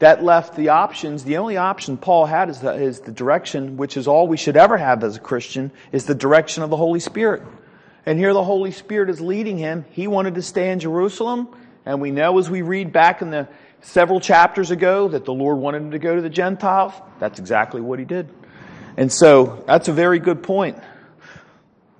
that 0.00 0.24
left 0.24 0.56
the 0.56 0.70
options. 0.70 1.24
The 1.24 1.36
only 1.36 1.56
option 1.56 1.96
Paul 1.96 2.26
had 2.26 2.50
is 2.50 2.60
the, 2.60 2.74
is 2.74 3.00
the 3.00 3.12
direction, 3.12 3.76
which 3.76 3.96
is 3.96 4.08
all 4.08 4.26
we 4.26 4.36
should 4.36 4.56
ever 4.56 4.76
have 4.76 5.04
as 5.04 5.16
a 5.16 5.20
Christian, 5.20 5.70
is 5.92 6.06
the 6.06 6.14
direction 6.14 6.62
of 6.62 6.70
the 6.70 6.76
Holy 6.76 7.00
Spirit. 7.00 7.42
And 8.06 8.18
here 8.18 8.32
the 8.32 8.42
Holy 8.42 8.72
Spirit 8.72 9.10
is 9.10 9.20
leading 9.20 9.58
him. 9.58 9.84
He 9.90 10.06
wanted 10.06 10.34
to 10.36 10.42
stay 10.42 10.70
in 10.70 10.80
Jerusalem. 10.80 11.48
And 11.84 12.00
we 12.00 12.10
know 12.10 12.38
as 12.38 12.50
we 12.50 12.62
read 12.62 12.92
back 12.92 13.20
in 13.20 13.30
the 13.30 13.46
several 13.82 14.20
chapters 14.20 14.70
ago 14.70 15.08
that 15.08 15.26
the 15.26 15.34
Lord 15.34 15.58
wanted 15.58 15.82
him 15.82 15.90
to 15.90 15.98
go 15.98 16.16
to 16.16 16.22
the 16.22 16.30
Gentiles. 16.30 16.94
That's 17.18 17.38
exactly 17.38 17.82
what 17.82 17.98
he 17.98 18.06
did. 18.06 18.28
And 18.96 19.12
so 19.12 19.62
that's 19.66 19.88
a 19.88 19.92
very 19.92 20.18
good 20.18 20.42
point. 20.42 20.78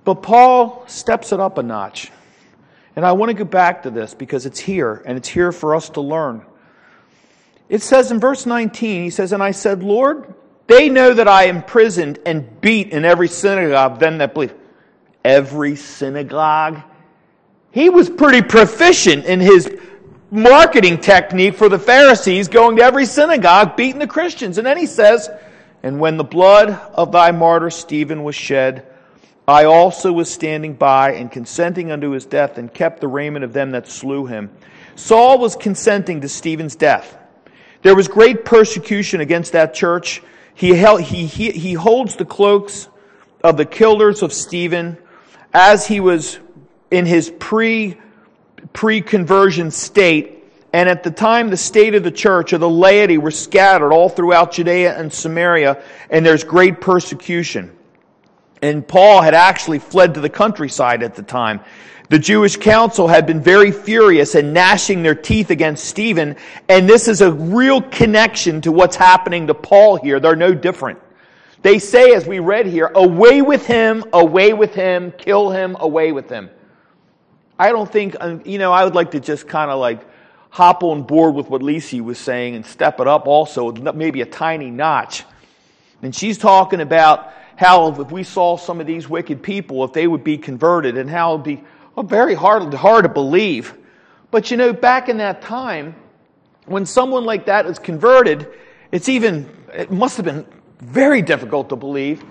But 0.03 0.15
Paul 0.23 0.83
steps 0.87 1.31
it 1.31 1.39
up 1.39 1.59
a 1.59 1.63
notch. 1.63 2.11
And 2.95 3.05
I 3.05 3.11
want 3.11 3.29
to 3.29 3.35
go 3.35 3.45
back 3.45 3.83
to 3.83 3.91
this 3.91 4.15
because 4.15 4.47
it's 4.47 4.59
here 4.59 5.03
and 5.05 5.17
it's 5.17 5.29
here 5.29 5.51
for 5.51 5.75
us 5.75 5.89
to 5.91 6.01
learn. 6.01 6.41
It 7.71 7.81
says 7.81 8.11
in 8.11 8.19
verse 8.19 8.45
19, 8.45 9.03
he 9.03 9.09
says, 9.09 9.31
And 9.31 9.41
I 9.41 9.51
said, 9.51 9.81
Lord, 9.81 10.33
they 10.67 10.89
know 10.89 11.13
that 11.13 11.29
I 11.29 11.45
imprisoned 11.45 12.19
and 12.25 12.59
beat 12.59 12.89
in 12.89 13.05
every 13.05 13.29
synagogue, 13.29 13.97
them 13.97 14.17
that 14.17 14.33
believe. 14.33 14.53
Every 15.23 15.77
synagogue? 15.77 16.81
He 17.71 17.89
was 17.89 18.09
pretty 18.09 18.41
proficient 18.41 19.23
in 19.23 19.39
his 19.39 19.73
marketing 20.31 20.97
technique 20.97 21.55
for 21.55 21.69
the 21.69 21.79
Pharisees, 21.79 22.49
going 22.49 22.75
to 22.75 22.83
every 22.83 23.05
synagogue, 23.05 23.77
beating 23.77 23.99
the 23.99 24.07
Christians. 24.07 24.57
And 24.57 24.67
then 24.67 24.77
he 24.77 24.85
says, 24.85 25.29
And 25.81 25.97
when 25.97 26.17
the 26.17 26.25
blood 26.25 26.71
of 26.71 27.13
thy 27.13 27.31
martyr 27.31 27.69
Stephen 27.69 28.25
was 28.25 28.35
shed, 28.35 28.85
I 29.47 29.63
also 29.63 30.11
was 30.11 30.29
standing 30.29 30.73
by 30.73 31.13
and 31.13 31.31
consenting 31.31 31.89
unto 31.89 32.09
his 32.09 32.25
death 32.25 32.57
and 32.57 32.73
kept 32.73 32.99
the 32.99 33.07
raiment 33.07 33.45
of 33.45 33.53
them 33.53 33.71
that 33.71 33.87
slew 33.87 34.25
him. 34.25 34.49
Saul 34.97 35.39
was 35.39 35.55
consenting 35.55 36.19
to 36.19 36.27
Stephen's 36.27 36.75
death. 36.75 37.17
There 37.81 37.95
was 37.95 38.07
great 38.07 38.45
persecution 38.45 39.21
against 39.21 39.53
that 39.53 39.73
church. 39.73 40.21
He, 40.53 40.69
held, 40.69 41.01
he, 41.01 41.25
he, 41.25 41.51
he 41.51 41.73
holds 41.73 42.15
the 42.15 42.25
cloaks 42.25 42.87
of 43.43 43.57
the 43.57 43.65
killers 43.65 44.21
of 44.21 44.31
Stephen 44.31 44.97
as 45.53 45.87
he 45.87 45.99
was 45.99 46.39
in 46.91 47.05
his 47.05 47.31
pre 47.39 47.97
pre-conversion 48.73 49.71
state. 49.71 50.43
And 50.73 50.87
at 50.87 51.03
the 51.03 51.11
time, 51.11 51.49
the 51.49 51.57
state 51.57 51.95
of 51.95 52.03
the 52.03 52.11
church 52.11 52.53
or 52.53 52.57
the 52.57 52.69
laity 52.69 53.17
were 53.17 53.31
scattered 53.31 53.91
all 53.91 54.07
throughout 54.07 54.53
Judea 54.53 54.97
and 54.97 55.11
Samaria, 55.11 55.83
and 56.09 56.25
there's 56.25 56.45
great 56.45 56.79
persecution. 56.79 57.75
And 58.61 58.87
Paul 58.87 59.21
had 59.21 59.33
actually 59.33 59.79
fled 59.79 60.13
to 60.13 60.21
the 60.21 60.29
countryside 60.29 61.03
at 61.03 61.15
the 61.15 61.23
time. 61.23 61.61
The 62.11 62.19
Jewish 62.19 62.57
council 62.57 63.07
had 63.07 63.25
been 63.25 63.39
very 63.39 63.71
furious 63.71 64.35
and 64.35 64.53
gnashing 64.53 65.01
their 65.01 65.15
teeth 65.15 65.49
against 65.49 65.85
Stephen, 65.85 66.35
and 66.67 66.87
this 66.87 67.07
is 67.07 67.21
a 67.21 67.31
real 67.31 67.81
connection 67.81 68.59
to 68.63 68.71
what's 68.73 68.97
happening 68.97 69.47
to 69.47 69.53
Paul 69.53 69.95
here. 69.95 70.19
They're 70.19 70.35
no 70.35 70.53
different. 70.53 70.99
They 71.61 71.79
say, 71.79 72.13
as 72.13 72.27
we 72.27 72.39
read 72.39 72.65
here, 72.65 72.91
away 72.93 73.41
with 73.41 73.65
him, 73.65 74.03
away 74.11 74.51
with 74.51 74.75
him, 74.75 75.13
kill 75.13 75.51
him, 75.51 75.77
away 75.79 76.11
with 76.11 76.29
him. 76.29 76.49
I 77.57 77.69
don't 77.69 77.89
think, 77.89 78.17
um, 78.19 78.41
you 78.43 78.57
know, 78.57 78.73
I 78.73 78.83
would 78.83 78.93
like 78.93 79.11
to 79.11 79.21
just 79.21 79.47
kind 79.47 79.71
of 79.71 79.79
like 79.79 80.05
hop 80.49 80.83
on 80.83 81.03
board 81.03 81.33
with 81.33 81.49
what 81.49 81.61
Lisi 81.61 82.01
was 82.01 82.19
saying 82.19 82.55
and 82.55 82.65
step 82.65 82.99
it 82.99 83.07
up 83.07 83.25
also, 83.25 83.71
maybe 83.71 84.19
a 84.19 84.25
tiny 84.25 84.69
notch. 84.69 85.23
And 86.01 86.13
she's 86.13 86.37
talking 86.37 86.81
about 86.81 87.31
how 87.55 87.87
if 88.01 88.11
we 88.11 88.23
saw 88.23 88.57
some 88.57 88.81
of 88.81 88.87
these 88.87 89.07
wicked 89.07 89.41
people, 89.41 89.85
if 89.85 89.93
they 89.93 90.07
would 90.07 90.25
be 90.25 90.37
converted 90.37 90.97
and 90.97 91.09
how 91.09 91.35
it 91.35 91.37
would 91.37 91.45
be 91.45 91.63
well, 91.95 92.05
very 92.05 92.33
hard, 92.33 92.73
hard 92.73 93.03
to 93.03 93.09
believe. 93.09 93.77
But 94.29 94.51
you 94.51 94.57
know, 94.57 94.73
back 94.73 95.09
in 95.09 95.17
that 95.17 95.41
time, 95.41 95.95
when 96.65 96.85
someone 96.85 97.25
like 97.25 97.45
that 97.45 97.65
is 97.65 97.79
converted, 97.79 98.47
it's 98.91 99.09
even, 99.09 99.49
it 99.73 99.91
must 99.91 100.17
have 100.17 100.25
been 100.25 100.45
very 100.79 101.21
difficult 101.21 101.69
to 101.69 101.75
believe 101.75 102.23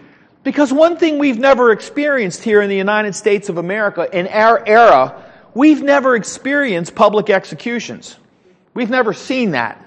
because 0.43 0.73
one 0.73 0.97
thing 0.97 1.19
we've 1.19 1.39
never 1.39 1.71
experienced 1.73 2.43
here 2.43 2.63
in 2.63 2.71
the 2.71 2.77
United 2.77 3.15
States 3.15 3.49
of 3.49 3.59
America, 3.59 4.09
in 4.13 4.27
our 4.29 4.67
era, 4.67 5.23
we've 5.55 5.83
never 5.83 6.17
experienced 6.17 6.95
public 6.95 7.29
executions. 7.29 8.17
We've 8.73 8.91
never 8.91 9.13
seen 9.13 9.51
that. 9.51 9.85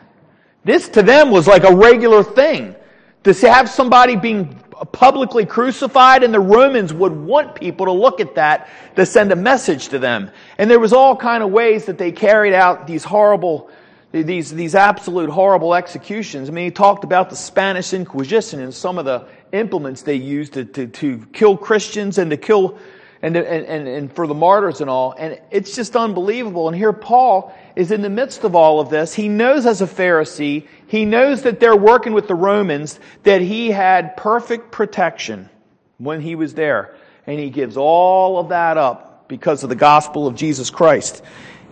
This 0.64 0.90
to 0.90 1.02
them 1.02 1.32
was 1.32 1.48
like 1.48 1.64
a 1.64 1.76
regular 1.76 2.24
thing. 2.24 2.76
To 3.24 3.34
have 3.34 3.70
somebody 3.70 4.16
being 4.16 4.60
publicly 4.86 5.46
crucified, 5.46 6.24
and 6.24 6.34
the 6.34 6.40
Romans 6.40 6.94
would 6.94 7.14
want 7.14 7.56
people 7.56 7.86
to 7.86 7.92
look 7.92 8.20
at 8.20 8.36
that 8.36 8.70
to 8.96 9.06
send 9.06 9.32
a 9.32 9.36
message 9.36 9.90
to 9.90 10.00
them. 10.00 10.32
And 10.58 10.70
there 10.70 10.80
was 10.80 10.94
all 10.94 11.16
kind 11.16 11.44
of 11.44 11.52
ways 11.52 11.86
that 11.86 11.98
they 11.98 12.12
carried 12.12 12.54
out 12.54 12.88
these 12.88 13.04
horrible 13.04 13.70
these, 14.14 14.52
these 14.52 14.76
absolute 14.76 15.30
horrible 15.30 15.74
executions. 15.74 16.48
I 16.48 16.52
mean, 16.52 16.66
he 16.66 16.72
talked 16.72 17.04
about 17.04 17.32
the 17.32 17.36
Spanish 17.36 17.94
Inquisition 17.94 18.60
and 18.60 18.72
some 18.72 19.00
of 19.00 19.06
the 19.06 19.26
implements 19.52 20.04
they 20.04 20.16
used 20.16 20.54
to, 20.54 20.66
to, 20.66 20.86
to 20.88 21.26
kill 21.34 21.58
Christians 21.58 22.20
and 22.20 22.30
to 22.30 22.38
kill, 22.38 22.78
and, 23.24 23.36
and, 23.36 23.88
and 23.88 24.14
for 24.14 24.28
the 24.28 24.36
martyrs 24.36 24.82
and 24.82 24.90
all. 24.90 25.16
And 25.18 25.42
it's 25.50 25.76
just 25.76 25.96
unbelievable. 25.96 26.68
And 26.68 26.78
here 26.78 26.94
Paul 26.94 27.56
is 27.76 27.90
in 27.90 28.04
the 28.04 28.10
midst 28.10 28.44
of 28.44 28.56
all 28.56 28.80
of 28.80 28.92
this. 28.92 29.16
He 29.16 29.30
knows 29.30 29.66
as 29.66 29.82
a 29.82 29.88
Pharisee, 29.88 30.68
he 30.94 31.06
knows 31.06 31.42
that 31.42 31.60
they're 31.60 31.76
working 31.76 32.14
with 32.14 32.28
the 32.28 32.36
Romans, 32.36 33.00
that 33.24 33.42
he 33.42 33.72
had 33.72 34.16
perfect 34.16 34.72
protection 34.72 35.50
when 35.98 36.22
he 36.22 36.36
was 36.36 36.54
there. 36.54 36.94
And 37.26 37.40
he 37.40 37.50
gives 37.50 37.78
all 37.78 38.38
of 38.38 38.50
that 38.50 38.78
up 38.78 39.28
because 39.28 39.64
of 39.64 39.70
the 39.70 39.76
gospel 39.76 40.28
of 40.28 40.36
Jesus 40.36 40.70
Christ. 40.70 41.24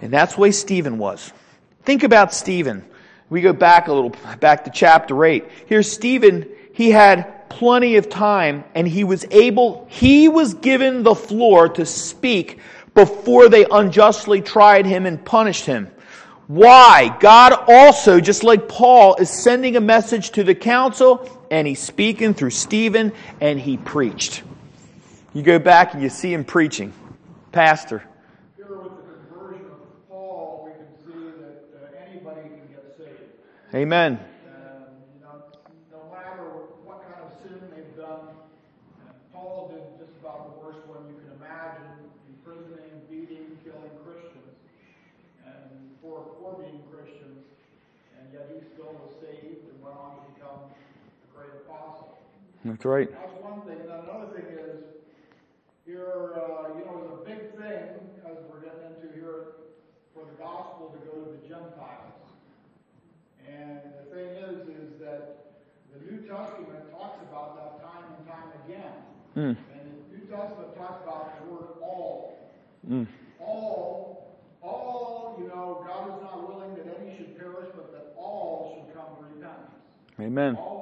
And 0.01 0.11
that's 0.11 0.33
the 0.33 0.41
way 0.41 0.51
Stephen 0.51 0.97
was. 0.97 1.31
Think 1.83 2.01
about 2.01 2.33
Stephen. 2.33 2.83
We 3.29 3.41
go 3.41 3.53
back 3.53 3.89
a 3.89 3.93
little, 3.93 4.09
back 4.39 4.63
to 4.63 4.71
chapter 4.71 5.23
8. 5.23 5.47
Here's 5.67 5.91
Stephen. 5.91 6.49
He 6.73 6.89
had 6.89 7.47
plenty 7.47 7.97
of 7.97 8.09
time 8.09 8.63
and 8.73 8.87
he 8.87 9.03
was 9.03 9.23
able, 9.29 9.85
he 9.87 10.29
was 10.29 10.55
given 10.55 11.03
the 11.03 11.13
floor 11.13 11.69
to 11.69 11.85
speak 11.85 12.57
before 12.95 13.49
they 13.49 13.67
unjustly 13.69 14.41
tried 14.41 14.87
him 14.87 15.05
and 15.05 15.23
punished 15.23 15.67
him. 15.67 15.91
Why? 16.51 17.15
God 17.21 17.53
also, 17.69 18.19
just 18.19 18.43
like 18.43 18.67
Paul, 18.67 19.15
is 19.15 19.29
sending 19.29 19.77
a 19.77 19.79
message 19.79 20.31
to 20.31 20.43
the 20.43 20.53
council 20.53 21.25
and 21.49 21.65
he's 21.65 21.79
speaking 21.79 22.33
through 22.33 22.49
Stephen 22.49 23.13
and 23.39 23.57
he 23.57 23.77
preached. 23.77 24.43
You 25.33 25.43
go 25.43 25.59
back 25.59 25.93
and 25.93 26.03
you 26.03 26.09
see 26.09 26.33
him 26.33 26.43
preaching. 26.43 26.91
Pastor. 27.53 28.03
Here 28.57 28.65
with 28.67 28.83
the 28.83 29.29
conversion 29.29 29.65
of 29.65 30.09
Paul, 30.09 30.65
we 30.65 30.71
can 30.73 30.87
see 31.05 31.31
that, 31.39 32.57
uh, 33.73 33.77
Amen. 33.77 34.19
That's 52.63 52.85
right. 52.85 53.09
That's 53.11 53.41
one 53.41 53.61
thing. 53.61 53.81
And 53.81 53.89
another 53.89 54.29
thing 54.37 54.45
is, 54.45 54.83
here, 55.85 56.37
uh, 56.37 56.77
you 56.77 56.85
know, 56.85 57.01
it's 57.01 57.13
a 57.17 57.25
big 57.25 57.57
thing, 57.57 57.89
as 58.21 58.37
we're 58.45 58.61
getting 58.61 58.85
into 58.93 59.09
here, 59.17 59.57
for 60.13 60.25
the 60.29 60.37
gospel 60.37 60.93
to 60.93 60.99
go 61.09 61.25
to 61.25 61.31
the 61.31 61.41
Gentiles. 61.47 62.21
And 63.49 63.81
the 63.97 64.05
thing 64.13 64.29
is, 64.45 64.69
is 64.69 64.99
that 65.01 65.57
the 65.89 66.05
New 66.05 66.21
Testament 66.21 66.91
talks 66.91 67.19
about 67.25 67.57
that 67.57 67.81
time 67.81 68.05
and 68.17 68.27
time 68.29 68.49
again. 68.65 68.93
Mm. 69.35 69.57
And 69.73 69.83
the 70.11 70.17
New 70.17 70.25
Testament 70.29 70.77
talks 70.77 71.01
about 71.03 71.41
the 71.41 71.51
word 71.51 71.81
all. 71.81 72.37
Mm. 72.87 73.07
All, 73.39 74.37
all, 74.61 75.35
you 75.41 75.47
know, 75.47 75.83
God 75.87 76.15
is 76.15 76.21
not 76.21 76.47
willing 76.47 76.75
that 76.75 76.85
any 77.01 77.17
should 77.17 77.37
perish, 77.39 77.69
but 77.75 77.91
that 77.91 78.13
all 78.15 78.71
should 78.75 78.95
come 78.95 79.17
to 79.17 79.33
repentance. 79.33 79.81
Amen. 80.19 80.55
All 80.55 80.80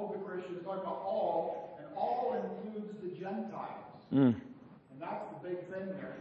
Mm. 4.12 4.34
And 4.34 5.00
that's 5.00 5.24
the 5.30 5.48
big 5.48 5.58
thing 5.70 5.86
there. 5.86 6.16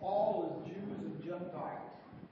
All 0.00 0.62
is 0.64 0.72
Jews 0.72 0.98
and 0.98 1.22
Gentiles. 1.22 1.90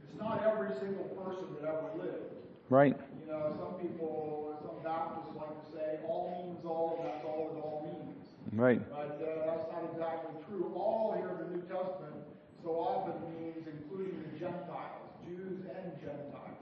It's 0.09 0.21
not 0.21 0.43
every 0.47 0.75
single 0.79 1.05
person 1.19 1.55
that 1.61 1.69
ever 1.69 1.91
lived. 1.99 2.35
Right. 2.69 2.97
You 3.21 3.33
know, 3.33 3.55
some 3.59 3.81
people, 3.81 4.59
some 4.63 4.83
Baptists 4.85 5.37
like 5.37 5.51
to 5.51 5.77
say 5.77 5.99
all 6.07 6.47
means 6.47 6.65
all, 6.65 6.99
and 6.99 7.11
that's 7.11 7.25
all 7.25 7.51
it 7.51 7.59
all 7.59 7.83
means. 7.85 8.29
Right. 8.53 8.81
But 8.91 9.19
uh, 9.19 9.47
that's 9.47 9.67
not 9.73 9.91
exactly 9.93 10.35
true. 10.49 10.73
All 10.75 11.15
here 11.17 11.31
in 11.31 11.39
the 11.39 11.57
New 11.57 11.63
Testament 11.63 12.15
so 12.63 12.71
often 12.71 13.15
means 13.35 13.67
including 13.67 14.23
the 14.33 14.39
Gentiles, 14.39 15.11
Jews 15.27 15.65
and 15.75 15.93
Gentiles. 16.01 16.59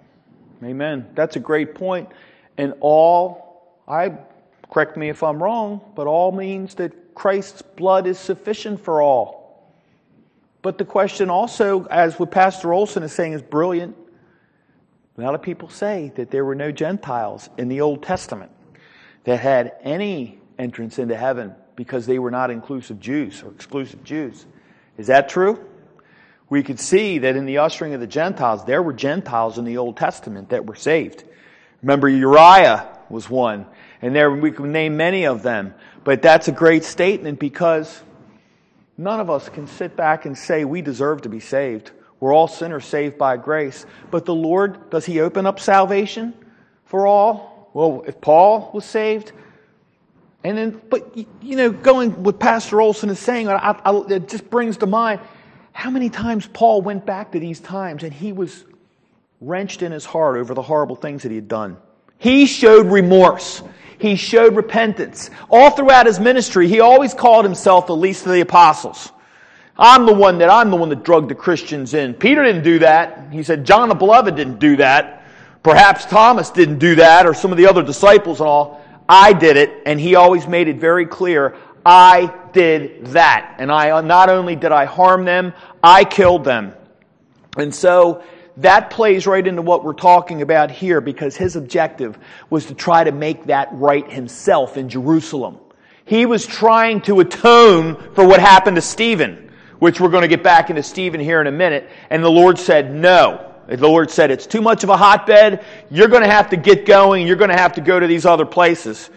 Amen. 0.64 1.10
That's 1.14 1.36
a 1.36 1.40
great 1.40 1.74
point. 1.74 2.08
And 2.56 2.74
all, 2.80 3.78
I 3.86 4.12
correct 4.70 4.96
me 4.96 5.08
if 5.08 5.22
I'm 5.22 5.42
wrong, 5.42 5.80
but 5.94 6.06
all 6.06 6.32
means 6.32 6.74
that 6.76 7.14
Christ's 7.14 7.62
blood 7.62 8.06
is 8.06 8.18
sufficient 8.18 8.80
for 8.80 9.02
all. 9.02 9.72
But 10.62 10.78
the 10.78 10.84
question 10.84 11.30
also, 11.30 11.86
as 11.86 12.18
what 12.18 12.30
Pastor 12.30 12.72
Olson 12.72 13.02
is 13.02 13.12
saying, 13.12 13.32
is 13.32 13.42
brilliant. 13.42 13.96
A 15.16 15.22
lot 15.22 15.34
of 15.34 15.42
people 15.42 15.68
say 15.68 16.12
that 16.16 16.30
there 16.30 16.44
were 16.44 16.54
no 16.54 16.70
Gentiles 16.70 17.48
in 17.58 17.68
the 17.68 17.80
Old 17.80 18.02
Testament 18.02 18.52
that 19.24 19.40
had 19.40 19.74
any 19.82 20.38
entrance 20.58 20.98
into 20.98 21.16
heaven 21.16 21.54
because 21.74 22.06
they 22.06 22.18
were 22.18 22.30
not 22.30 22.50
inclusive 22.50 23.00
Jews 23.00 23.42
or 23.42 23.50
exclusive 23.50 24.02
Jews. 24.04 24.46
Is 24.96 25.08
that 25.08 25.28
true? 25.28 25.64
We 26.50 26.62
could 26.62 26.80
see 26.80 27.18
that 27.18 27.36
in 27.36 27.46
the 27.46 27.58
ushering 27.58 27.94
of 27.94 28.00
the 28.00 28.06
Gentiles, 28.06 28.64
there 28.64 28.82
were 28.82 28.92
Gentiles 28.92 29.58
in 29.58 29.64
the 29.64 29.78
Old 29.78 29.96
Testament 29.96 30.50
that 30.50 30.66
were 30.66 30.74
saved. 30.74 31.24
Remember, 31.82 32.08
Uriah 32.08 32.88
was 33.10 33.28
one, 33.28 33.66
and 34.02 34.14
there 34.14 34.30
we 34.30 34.50
can 34.50 34.72
name 34.72 34.96
many 34.96 35.26
of 35.26 35.42
them. 35.42 35.74
But 36.04 36.22
that's 36.22 36.48
a 36.48 36.52
great 36.52 36.84
statement 36.84 37.38
because 37.38 38.02
none 38.96 39.20
of 39.20 39.30
us 39.30 39.48
can 39.48 39.66
sit 39.66 39.96
back 39.96 40.26
and 40.26 40.36
say 40.36 40.64
we 40.64 40.82
deserve 40.82 41.22
to 41.22 41.28
be 41.28 41.40
saved. 41.40 41.90
We're 42.20 42.34
all 42.34 42.48
sinners 42.48 42.84
saved 42.84 43.18
by 43.18 43.36
grace. 43.36 43.86
But 44.10 44.24
the 44.24 44.34
Lord, 44.34 44.90
does 44.90 45.06
He 45.06 45.20
open 45.20 45.46
up 45.46 45.60
salvation 45.60 46.34
for 46.84 47.06
all? 47.06 47.70
Well, 47.74 48.04
if 48.06 48.20
Paul 48.20 48.70
was 48.72 48.84
saved, 48.84 49.32
and 50.44 50.56
then, 50.56 50.80
but 50.88 51.16
you 51.16 51.56
know, 51.56 51.70
going 51.70 52.22
with 52.22 52.38
Pastor 52.38 52.80
Olson 52.80 53.10
is 53.10 53.18
saying, 53.18 53.48
I, 53.48 53.80
I, 53.84 53.96
it 54.08 54.28
just 54.28 54.48
brings 54.50 54.78
to 54.78 54.86
mind 54.86 55.20
how 55.72 55.90
many 55.90 56.10
times 56.10 56.46
Paul 56.46 56.82
went 56.82 57.04
back 57.04 57.32
to 57.32 57.40
these 57.40 57.60
times 57.60 58.02
and 58.02 58.12
he 58.12 58.32
was 58.32 58.64
wrenched 59.40 59.82
in 59.82 59.92
his 59.92 60.04
heart 60.04 60.36
over 60.36 60.54
the 60.54 60.62
horrible 60.62 60.96
things 60.96 61.22
that 61.22 61.30
he 61.30 61.36
had 61.36 61.48
done. 61.48 61.76
He 62.18 62.46
showed 62.46 62.86
remorse. 62.86 63.62
He 63.98 64.16
showed 64.16 64.56
repentance. 64.56 65.30
All 65.50 65.70
throughout 65.70 66.06
his 66.06 66.20
ministry, 66.20 66.68
he 66.68 66.80
always 66.80 67.14
called 67.14 67.44
himself 67.44 67.86
the 67.86 67.96
least 67.96 68.26
of 68.26 68.32
the 68.32 68.40
apostles. 68.40 69.10
I'm 69.76 70.06
the 70.06 70.14
one 70.14 70.38
that 70.38 70.50
I'm 70.50 70.70
the 70.70 70.76
one 70.76 70.88
that 70.88 71.04
drugged 71.04 71.30
the 71.30 71.34
Christians 71.34 71.94
in. 71.94 72.14
Peter 72.14 72.42
didn't 72.42 72.64
do 72.64 72.80
that. 72.80 73.32
He 73.32 73.42
said 73.42 73.64
John 73.64 73.88
the 73.88 73.94
Beloved 73.94 74.34
didn't 74.34 74.58
do 74.58 74.76
that. 74.76 75.24
Perhaps 75.62 76.06
Thomas 76.06 76.50
didn't 76.50 76.78
do 76.78 76.96
that, 76.96 77.26
or 77.26 77.34
some 77.34 77.52
of 77.52 77.58
the 77.58 77.66
other 77.66 77.82
disciples 77.82 78.40
and 78.40 78.48
all. 78.48 78.84
I 79.08 79.32
did 79.32 79.56
it, 79.56 79.82
and 79.86 80.00
he 80.00 80.14
always 80.14 80.46
made 80.46 80.68
it 80.68 80.76
very 80.76 81.06
clear. 81.06 81.56
I 81.84 82.32
did 82.52 83.06
that, 83.06 83.56
and 83.58 83.70
I 83.70 84.00
not 84.00 84.28
only 84.28 84.56
did 84.56 84.72
I 84.72 84.84
harm 84.84 85.24
them, 85.24 85.52
I 85.82 86.04
killed 86.04 86.44
them. 86.44 86.74
And 87.56 87.74
so 87.74 88.22
that 88.58 88.90
plays 88.90 89.26
right 89.26 89.46
into 89.46 89.62
what 89.62 89.84
we're 89.84 89.92
talking 89.92 90.42
about 90.42 90.70
here 90.70 91.00
because 91.00 91.36
his 91.36 91.54
objective 91.54 92.18
was 92.50 92.66
to 92.66 92.74
try 92.74 93.04
to 93.04 93.12
make 93.12 93.44
that 93.44 93.68
right 93.72 94.10
himself 94.10 94.76
in 94.76 94.88
Jerusalem. 94.88 95.58
He 96.04 96.26
was 96.26 96.46
trying 96.46 97.02
to 97.02 97.20
atone 97.20 98.14
for 98.14 98.26
what 98.26 98.40
happened 98.40 98.76
to 98.76 98.82
Stephen, 98.82 99.52
which 99.78 100.00
we're 100.00 100.08
going 100.08 100.22
to 100.22 100.28
get 100.28 100.42
back 100.42 100.70
into 100.70 100.82
Stephen 100.82 101.20
here 101.20 101.40
in 101.40 101.46
a 101.46 101.52
minute. 101.52 101.88
And 102.10 102.24
the 102.24 102.30
Lord 102.30 102.58
said, 102.58 102.92
no. 102.92 103.54
The 103.68 103.76
Lord 103.76 104.10
said, 104.10 104.30
it's 104.30 104.46
too 104.46 104.62
much 104.62 104.82
of 104.82 104.90
a 104.90 104.96
hotbed. 104.96 105.64
You're 105.90 106.08
going 106.08 106.22
to 106.22 106.30
have 106.30 106.50
to 106.50 106.56
get 106.56 106.86
going. 106.86 107.26
You're 107.26 107.36
going 107.36 107.50
to 107.50 107.56
have 107.56 107.74
to 107.74 107.80
go 107.80 108.00
to 108.00 108.06
these 108.06 108.24
other 108.26 108.46
places. 108.46 109.10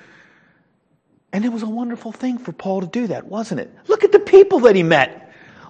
And 1.33 1.45
it 1.45 1.49
was 1.49 1.63
a 1.63 1.69
wonderful 1.69 2.11
thing 2.11 2.37
for 2.37 2.51
Paul 2.51 2.81
to 2.81 2.87
do 2.87 3.07
that, 3.07 3.25
wasn't 3.25 3.61
it? 3.61 3.73
Look 3.87 4.03
at 4.03 4.11
the 4.11 4.19
people 4.19 4.59
that 4.61 4.75
he 4.75 4.83
met. 4.83 5.20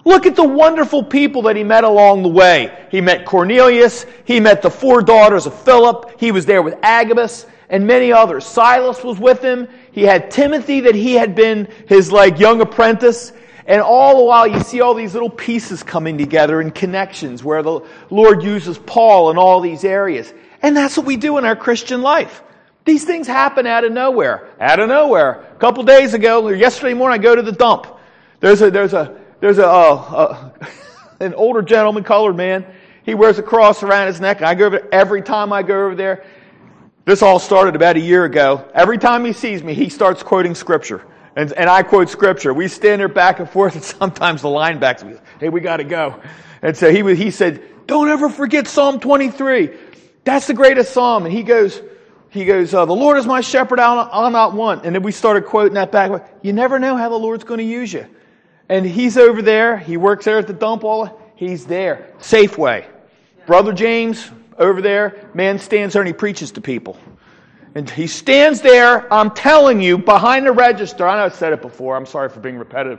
Look 0.04 0.26
at 0.26 0.34
the 0.34 0.44
wonderful 0.44 1.04
people 1.04 1.42
that 1.42 1.56
he 1.56 1.62
met 1.62 1.84
along 1.84 2.22
the 2.22 2.28
way. 2.28 2.86
He 2.90 3.00
met 3.00 3.24
Cornelius. 3.24 4.04
He 4.24 4.40
met 4.40 4.60
the 4.62 4.70
four 4.70 5.00
daughters 5.02 5.46
of 5.46 5.54
Philip. 5.54 6.18
He 6.18 6.32
was 6.32 6.44
there 6.44 6.60
with 6.62 6.76
Agabus 6.82 7.46
and 7.68 7.86
many 7.86 8.12
others. 8.12 8.44
Silas 8.44 9.04
was 9.04 9.18
with 9.18 9.42
him. 9.42 9.68
He 9.92 10.02
had 10.02 10.30
Timothy 10.30 10.80
that 10.80 10.94
he 10.94 11.14
had 11.14 11.34
been 11.34 11.68
his 11.86 12.10
like 12.10 12.38
young 12.38 12.60
apprentice. 12.60 13.32
And 13.64 13.80
all 13.80 14.18
the 14.18 14.24
while 14.24 14.46
you 14.46 14.60
see 14.60 14.80
all 14.80 14.94
these 14.94 15.14
little 15.14 15.30
pieces 15.30 15.84
coming 15.84 16.18
together 16.18 16.60
in 16.60 16.72
connections 16.72 17.44
where 17.44 17.62
the 17.62 17.80
Lord 18.10 18.42
uses 18.42 18.78
Paul 18.78 19.30
in 19.30 19.38
all 19.38 19.60
these 19.60 19.84
areas. 19.84 20.34
And 20.62 20.76
that's 20.76 20.96
what 20.96 21.06
we 21.06 21.16
do 21.16 21.38
in 21.38 21.44
our 21.44 21.56
Christian 21.56 22.02
life. 22.02 22.42
These 22.84 23.04
things 23.04 23.28
happen 23.28 23.66
out 23.68 23.84
of 23.84 23.92
nowhere. 23.92 24.48
Out 24.60 24.80
of 24.80 24.88
nowhere. 24.88 25.46
A 25.54 25.58
couple 25.60 25.84
days 25.84 26.14
ago, 26.14 26.44
or 26.44 26.54
yesterday 26.54 26.94
morning, 26.94 27.20
I 27.20 27.22
go 27.22 27.36
to 27.36 27.42
the 27.42 27.52
dump. 27.52 27.86
There's 28.40 28.60
a, 28.60 28.70
there's 28.72 28.92
a, 28.92 29.21
there's 29.42 29.58
a, 29.58 29.66
uh, 29.66 29.70
uh, 29.70 30.50
an 31.20 31.34
older 31.34 31.62
gentleman, 31.62 32.04
colored 32.04 32.36
man. 32.36 32.64
He 33.02 33.14
wears 33.14 33.40
a 33.40 33.42
cross 33.42 33.82
around 33.82 34.06
his 34.06 34.20
neck. 34.20 34.40
I 34.40 34.54
go 34.54 34.66
over 34.66 34.88
every 34.92 35.20
time 35.20 35.52
I 35.52 35.64
go 35.64 35.86
over 35.86 35.96
there. 35.96 36.24
This 37.04 37.22
all 37.22 37.40
started 37.40 37.74
about 37.74 37.96
a 37.96 38.00
year 38.00 38.24
ago. 38.24 38.64
Every 38.72 38.98
time 38.98 39.24
he 39.24 39.32
sees 39.32 39.60
me, 39.64 39.74
he 39.74 39.88
starts 39.88 40.22
quoting 40.22 40.54
scripture. 40.54 41.04
And, 41.34 41.52
and 41.54 41.68
I 41.68 41.82
quote 41.82 42.08
scripture. 42.08 42.54
We 42.54 42.68
stand 42.68 43.00
there 43.00 43.08
back 43.08 43.40
and 43.40 43.50
forth, 43.50 43.74
and 43.74 43.82
sometimes 44.00 44.42
the 44.42 44.48
line 44.48 44.78
backs 44.78 45.02
me. 45.02 45.16
Hey, 45.40 45.48
we 45.48 45.60
got 45.60 45.78
to 45.78 45.84
go. 45.84 46.22
And 46.62 46.76
so 46.76 46.92
he, 46.92 47.02
he 47.16 47.32
said, 47.32 47.88
Don't 47.88 48.08
ever 48.08 48.28
forget 48.28 48.68
Psalm 48.68 49.00
23. 49.00 49.76
That's 50.22 50.46
the 50.46 50.54
greatest 50.54 50.92
psalm. 50.92 51.24
And 51.24 51.34
he 51.34 51.42
goes, 51.42 51.82
he 52.30 52.44
goes, 52.44 52.72
uh, 52.72 52.84
The 52.84 52.94
Lord 52.94 53.18
is 53.18 53.26
my 53.26 53.40
shepherd, 53.40 53.80
I'll, 53.80 54.08
I'll 54.12 54.30
not 54.30 54.54
want. 54.54 54.86
And 54.86 54.94
then 54.94 55.02
we 55.02 55.10
started 55.10 55.46
quoting 55.46 55.74
that 55.74 55.90
back. 55.90 56.30
You 56.42 56.52
never 56.52 56.78
know 56.78 56.96
how 56.96 57.08
the 57.08 57.18
Lord's 57.18 57.42
going 57.42 57.58
to 57.58 57.64
use 57.64 57.92
you. 57.92 58.06
And 58.72 58.86
he's 58.86 59.18
over 59.18 59.42
there. 59.42 59.76
He 59.76 59.98
works 59.98 60.24
there 60.24 60.38
at 60.38 60.46
the 60.46 60.54
dump. 60.54 60.82
All 60.82 61.20
he's 61.34 61.66
there. 61.66 62.08
Safeway. 62.20 62.86
Brother 63.44 63.74
James 63.74 64.30
over 64.56 64.80
there. 64.80 65.28
Man 65.34 65.58
stands 65.58 65.92
there 65.92 66.00
and 66.00 66.06
he 66.06 66.14
preaches 66.14 66.52
to 66.52 66.62
people. 66.62 66.96
And 67.74 67.90
he 67.90 68.06
stands 68.06 68.62
there. 68.62 69.12
I'm 69.12 69.30
telling 69.32 69.82
you, 69.82 69.98
behind 69.98 70.46
the 70.46 70.52
register. 70.52 71.06
I 71.06 71.18
know 71.18 71.26
I 71.26 71.28
said 71.28 71.52
it 71.52 71.60
before. 71.60 71.96
I'm 71.96 72.06
sorry 72.06 72.30
for 72.30 72.40
being 72.40 72.56
repetitive. 72.56 72.98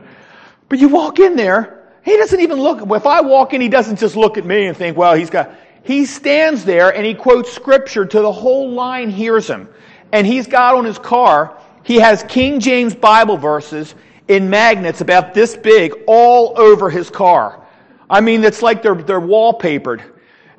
But 0.70 0.78
you 0.78 0.90
walk 0.90 1.18
in 1.18 1.36
there. 1.36 1.90
He 2.06 2.18
doesn't 2.18 2.40
even 2.40 2.60
look. 2.60 2.88
If 2.92 3.08
I 3.08 3.22
walk 3.22 3.56
in, 3.56 3.60
he 3.60 3.68
doesn't 3.68 3.98
just 3.98 4.16
look 4.16 4.38
at 4.38 4.46
me 4.46 4.68
and 4.68 4.78
think, 4.78 4.96
"Well, 4.96 5.16
he's 5.16 5.32
got." 5.32 5.56
He 5.82 6.06
stands 6.06 6.66
there 6.66 6.96
and 6.96 7.04
he 7.04 7.16
quotes 7.16 7.52
scripture 7.52 8.06
to 8.06 8.22
the 8.22 8.32
whole 8.32 8.70
line 8.70 9.10
hears 9.10 9.48
him. 9.50 9.68
And 10.12 10.28
he's 10.28 10.46
got 10.46 10.76
on 10.76 10.86
his 10.86 11.00
car. 11.00 11.58
He 11.82 11.96
has 11.96 12.22
King 12.22 12.60
James 12.60 12.94
Bible 12.94 13.38
verses 13.38 13.96
in 14.28 14.50
magnets 14.50 15.02
about 15.02 15.34
this 15.34 15.56
big 15.56 15.94
all 16.08 16.54
over 16.58 16.90
his 16.90 17.10
car. 17.10 17.66
I 18.10 18.22
mean, 18.22 18.44
it's 18.44 18.62
like 18.62 18.82
they're, 18.82 18.96
they're 18.96 19.20
wallpapered. 19.20 20.02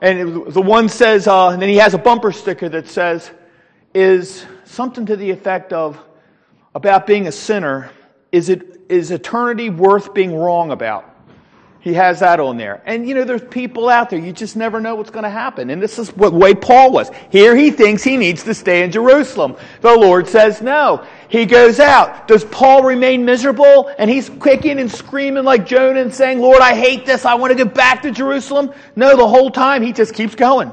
And 0.01 0.53
the 0.53 0.61
one 0.61 0.89
says, 0.89 1.27
uh, 1.27 1.51
and 1.51 1.63
then 1.63 1.69
he 1.69 1.77
has 1.77 1.95
a 1.95 1.99
bumper 1.99 2.33
sticker 2.33 2.69
that 2.69 2.89
says, 2.89 3.31
is 3.95 4.45
something 4.65 5.07
to 5.07 5.17
the 5.17 5.31
effect 5.31 5.73
of, 5.73 5.99
about 6.75 7.07
being 7.07 7.27
a 7.27 7.33
sinner, 7.33 7.91
is 8.33 8.49
it, 8.49 8.83
is 8.89 9.11
eternity 9.11 9.71
worth 9.71 10.13
being 10.13 10.35
wrong 10.37 10.73
about? 10.73 11.14
He 11.85 11.93
has 11.93 12.21
that 12.21 12.41
on 12.41 12.57
there. 12.57 12.81
And 12.87 13.07
you 13.07 13.15
know, 13.15 13.25
there's 13.25 13.45
people 13.45 13.91
out 13.91 14.09
there, 14.09 14.19
you 14.19 14.33
just 14.33 14.57
never 14.57 14.81
know 14.81 14.95
what's 14.95 15.11
going 15.11 15.25
to 15.25 15.29
happen. 15.29 15.69
And 15.69 15.83
this 15.83 15.99
is 15.99 16.09
what 16.17 16.33
way 16.33 16.55
Paul 16.55 16.93
was. 16.93 17.11
Here 17.29 17.55
he 17.55 17.71
thinks 17.71 18.03
he 18.03 18.17
needs 18.17 18.43
to 18.45 18.55
stay 18.55 18.83
in 18.83 18.91
Jerusalem. 18.91 19.55
The 19.83 19.95
Lord 19.95 20.27
says 20.27 20.63
no. 20.63 21.07
He 21.29 21.45
goes 21.45 21.81
out. 21.81 22.27
Does 22.27 22.43
Paul 22.43 22.85
remain 22.85 23.27
miserable? 23.27 23.93
And 23.99 24.09
he's 24.09 24.31
kicking 24.31 24.81
and 24.81 24.91
screaming 24.91 25.45
like 25.45 25.67
Jonah 25.67 26.01
and 26.01 26.15
saying, 26.15 26.41
Lord, 26.41 26.63
I 26.63 26.75
hate 26.75 27.05
this. 27.05 27.27
I 27.27 27.35
want 27.35 27.51
to 27.51 27.55
get 27.63 27.75
back 27.75 28.01
to 28.03 28.11
Jerusalem. 28.11 28.73
No, 28.97 29.15
the 29.15 29.29
whole 29.29 29.51
time 29.51 29.83
he 29.83 29.93
just 29.93 30.15
keeps 30.15 30.35
going. 30.35 30.73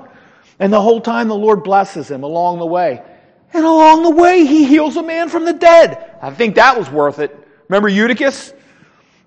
And 0.59 0.71
the 0.71 0.81
whole 0.81 1.01
time 1.01 1.27
the 1.27 1.35
Lord 1.35 1.61
blesses 1.61 2.09
him 2.09 2.23
along 2.23 2.59
the 2.59 2.65
way. 2.65 3.03
And 3.51 3.65
along 3.65 4.03
the 4.03 4.11
way 4.11 4.45
he 4.45 4.63
heals 4.63 4.95
a 4.95 5.03
man 5.03 5.27
from 5.27 5.43
the 5.43 5.51
dead. 5.51 6.19
I 6.21 6.31
think 6.31 6.55
that 6.55 6.77
was 6.77 6.89
worth 6.89 7.19
it. 7.19 7.37
Remember 7.67 7.89
Eutychus? 7.89 8.53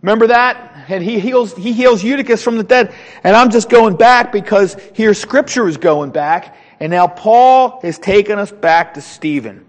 Remember 0.00 0.28
that? 0.28 0.73
And 0.88 1.02
he 1.02 1.18
heals, 1.18 1.54
he 1.54 1.72
heals 1.72 2.02
Eutychus 2.02 2.42
from 2.42 2.56
the 2.56 2.64
dead. 2.64 2.94
And 3.22 3.34
I'm 3.34 3.50
just 3.50 3.68
going 3.68 3.96
back 3.96 4.32
because 4.32 4.76
here 4.94 5.14
scripture 5.14 5.68
is 5.68 5.76
going 5.76 6.10
back. 6.10 6.56
And 6.80 6.90
now 6.90 7.06
Paul 7.06 7.80
has 7.82 7.98
taken 7.98 8.38
us 8.38 8.50
back 8.50 8.94
to 8.94 9.00
Stephen. 9.00 9.64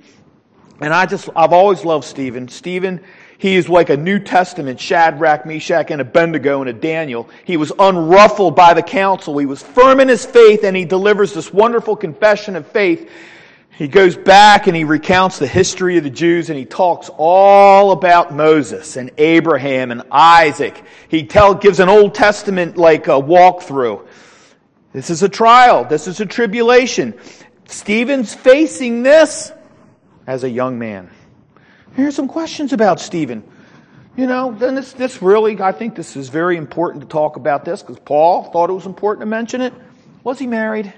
And 0.82 0.94
I 0.94 1.06
just, 1.06 1.30
I've 1.36 1.54
always 1.54 1.86
loved 1.86 2.06
Stephen. 2.06 2.48
Stephen, 2.48 3.02
he 3.38 3.56
is 3.56 3.70
like 3.70 3.90
a 3.90 3.98
New 3.98 4.20
Testament 4.20 4.80
Shadrach, 4.80 5.46
Meshach, 5.46 5.92
and 5.92 6.02
Abednego 6.02 6.62
and 6.62 6.70
a 6.70 6.74
Daniel. 6.74 7.30
He 7.46 7.58
was 7.58 7.72
unruffled 7.72 8.56
by 8.56 8.74
the 8.74 8.84
council. 8.84 9.38
He 9.38 9.46
was 9.46 9.62
firm 9.62 10.00
in 10.00 10.08
his 10.08 10.26
faith 10.26 10.64
and 10.64 10.76
he 10.76 10.86
delivers 10.86 11.34
this 11.34 11.54
wonderful 11.54 11.96
confession 11.96 12.56
of 12.56 12.68
faith. 12.68 13.10
He 13.78 13.90
goes 13.90 14.16
back 14.16 14.68
and 14.68 14.76
he 14.76 14.86
recounts 14.86 15.38
the 15.38 15.48
history 15.48 15.98
of 15.98 16.06
the 16.06 16.10
Jews 16.10 16.50
and 16.50 16.58
he 16.58 16.64
talks 16.64 17.10
all 17.18 17.92
about 17.92 18.34
Moses 18.34 18.96
and 18.96 19.12
Abraham 19.18 19.92
and 19.92 20.04
Isaac. 20.10 20.82
He 21.10 21.26
tell, 21.26 21.56
gives 21.56 21.82
an 21.82 21.90
Old 21.90 22.16
Testament 22.16 22.78
like 22.78 23.08
a 23.08 23.20
walkthrough. 23.22 24.08
This 24.94 25.10
is 25.10 25.24
a 25.24 25.30
trial. 25.30 25.84
This 25.84 26.08
is 26.08 26.22
a 26.22 26.26
tribulation. 26.26 27.20
Stephen's 27.68 28.34
facing 28.34 29.04
this 29.04 29.52
as 30.26 30.46
a 30.46 30.50
young 30.50 30.80
man. 30.80 31.10
Here's 31.96 32.16
some 32.16 32.30
questions 32.30 32.72
about 32.72 33.02
Stephen. 33.02 33.44
You 34.16 34.28
know, 34.28 34.56
then 34.58 34.76
this, 34.76 34.94
this 34.94 35.22
really, 35.22 35.62
I 35.62 35.74
think 35.74 35.96
this 35.96 36.16
is 36.16 36.30
very 36.30 36.56
important 36.56 37.02
to 37.02 37.10
talk 37.10 37.36
about 37.36 37.66
this 37.66 37.82
because 37.82 38.00
Paul 38.00 38.46
thought 38.46 38.70
it 38.70 38.74
was 38.74 38.86
important 38.86 39.24
to 39.24 39.26
mention 39.26 39.60
it. 39.60 39.74
Was 40.24 40.40
he 40.40 40.48
married? 40.48 40.94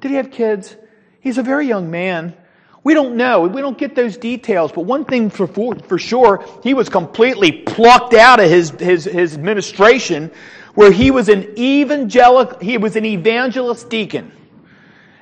Did 0.00 0.12
he 0.12 0.16
have 0.16 0.30
kids? 0.30 0.76
He's 1.20 1.38
a 1.38 1.42
very 1.42 1.66
young 1.66 1.90
man. 1.90 2.34
We 2.82 2.94
don't 2.94 3.16
know. 3.16 3.42
We 3.42 3.60
don't 3.60 3.76
get 3.76 3.94
those 3.94 4.16
details. 4.16 4.72
But 4.72 4.82
one 4.82 5.04
thing 5.04 5.28
for, 5.28 5.46
for 5.46 5.98
sure, 5.98 6.44
he 6.62 6.72
was 6.72 6.88
completely 6.88 7.52
plucked 7.52 8.14
out 8.14 8.40
of 8.40 8.48
his, 8.48 8.70
his, 8.70 9.04
his 9.04 9.34
administration 9.34 10.30
where 10.74 10.90
he 10.90 11.10
was 11.10 11.28
an 11.28 11.58
evangelical, 11.58 12.58
he 12.60 12.78
was 12.78 12.96
an 12.96 13.04
evangelist 13.04 13.90
deacon. 13.90 14.32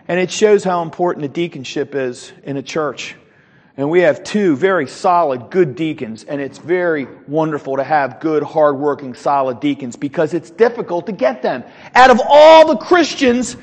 And 0.06 0.20
it 0.20 0.30
shows 0.30 0.62
how 0.62 0.82
important 0.82 1.26
a 1.26 1.28
deaconship 1.28 1.94
is 1.94 2.32
in 2.44 2.56
a 2.56 2.62
church. 2.62 3.16
And 3.76 3.90
we 3.90 4.00
have 4.00 4.24
two 4.24 4.56
very 4.56 4.88
solid, 4.88 5.50
good 5.50 5.76
deacons, 5.76 6.24
and 6.24 6.40
it's 6.40 6.58
very 6.58 7.06
wonderful 7.28 7.76
to 7.76 7.84
have 7.84 8.18
good, 8.18 8.42
hardworking, 8.42 9.14
solid 9.14 9.60
deacons 9.60 9.94
because 9.94 10.34
it's 10.34 10.50
difficult 10.50 11.06
to 11.06 11.12
get 11.12 11.42
them. 11.42 11.62
Out 11.94 12.10
of 12.10 12.20
all 12.24 12.66
the 12.66 12.76
Christians 12.76 13.56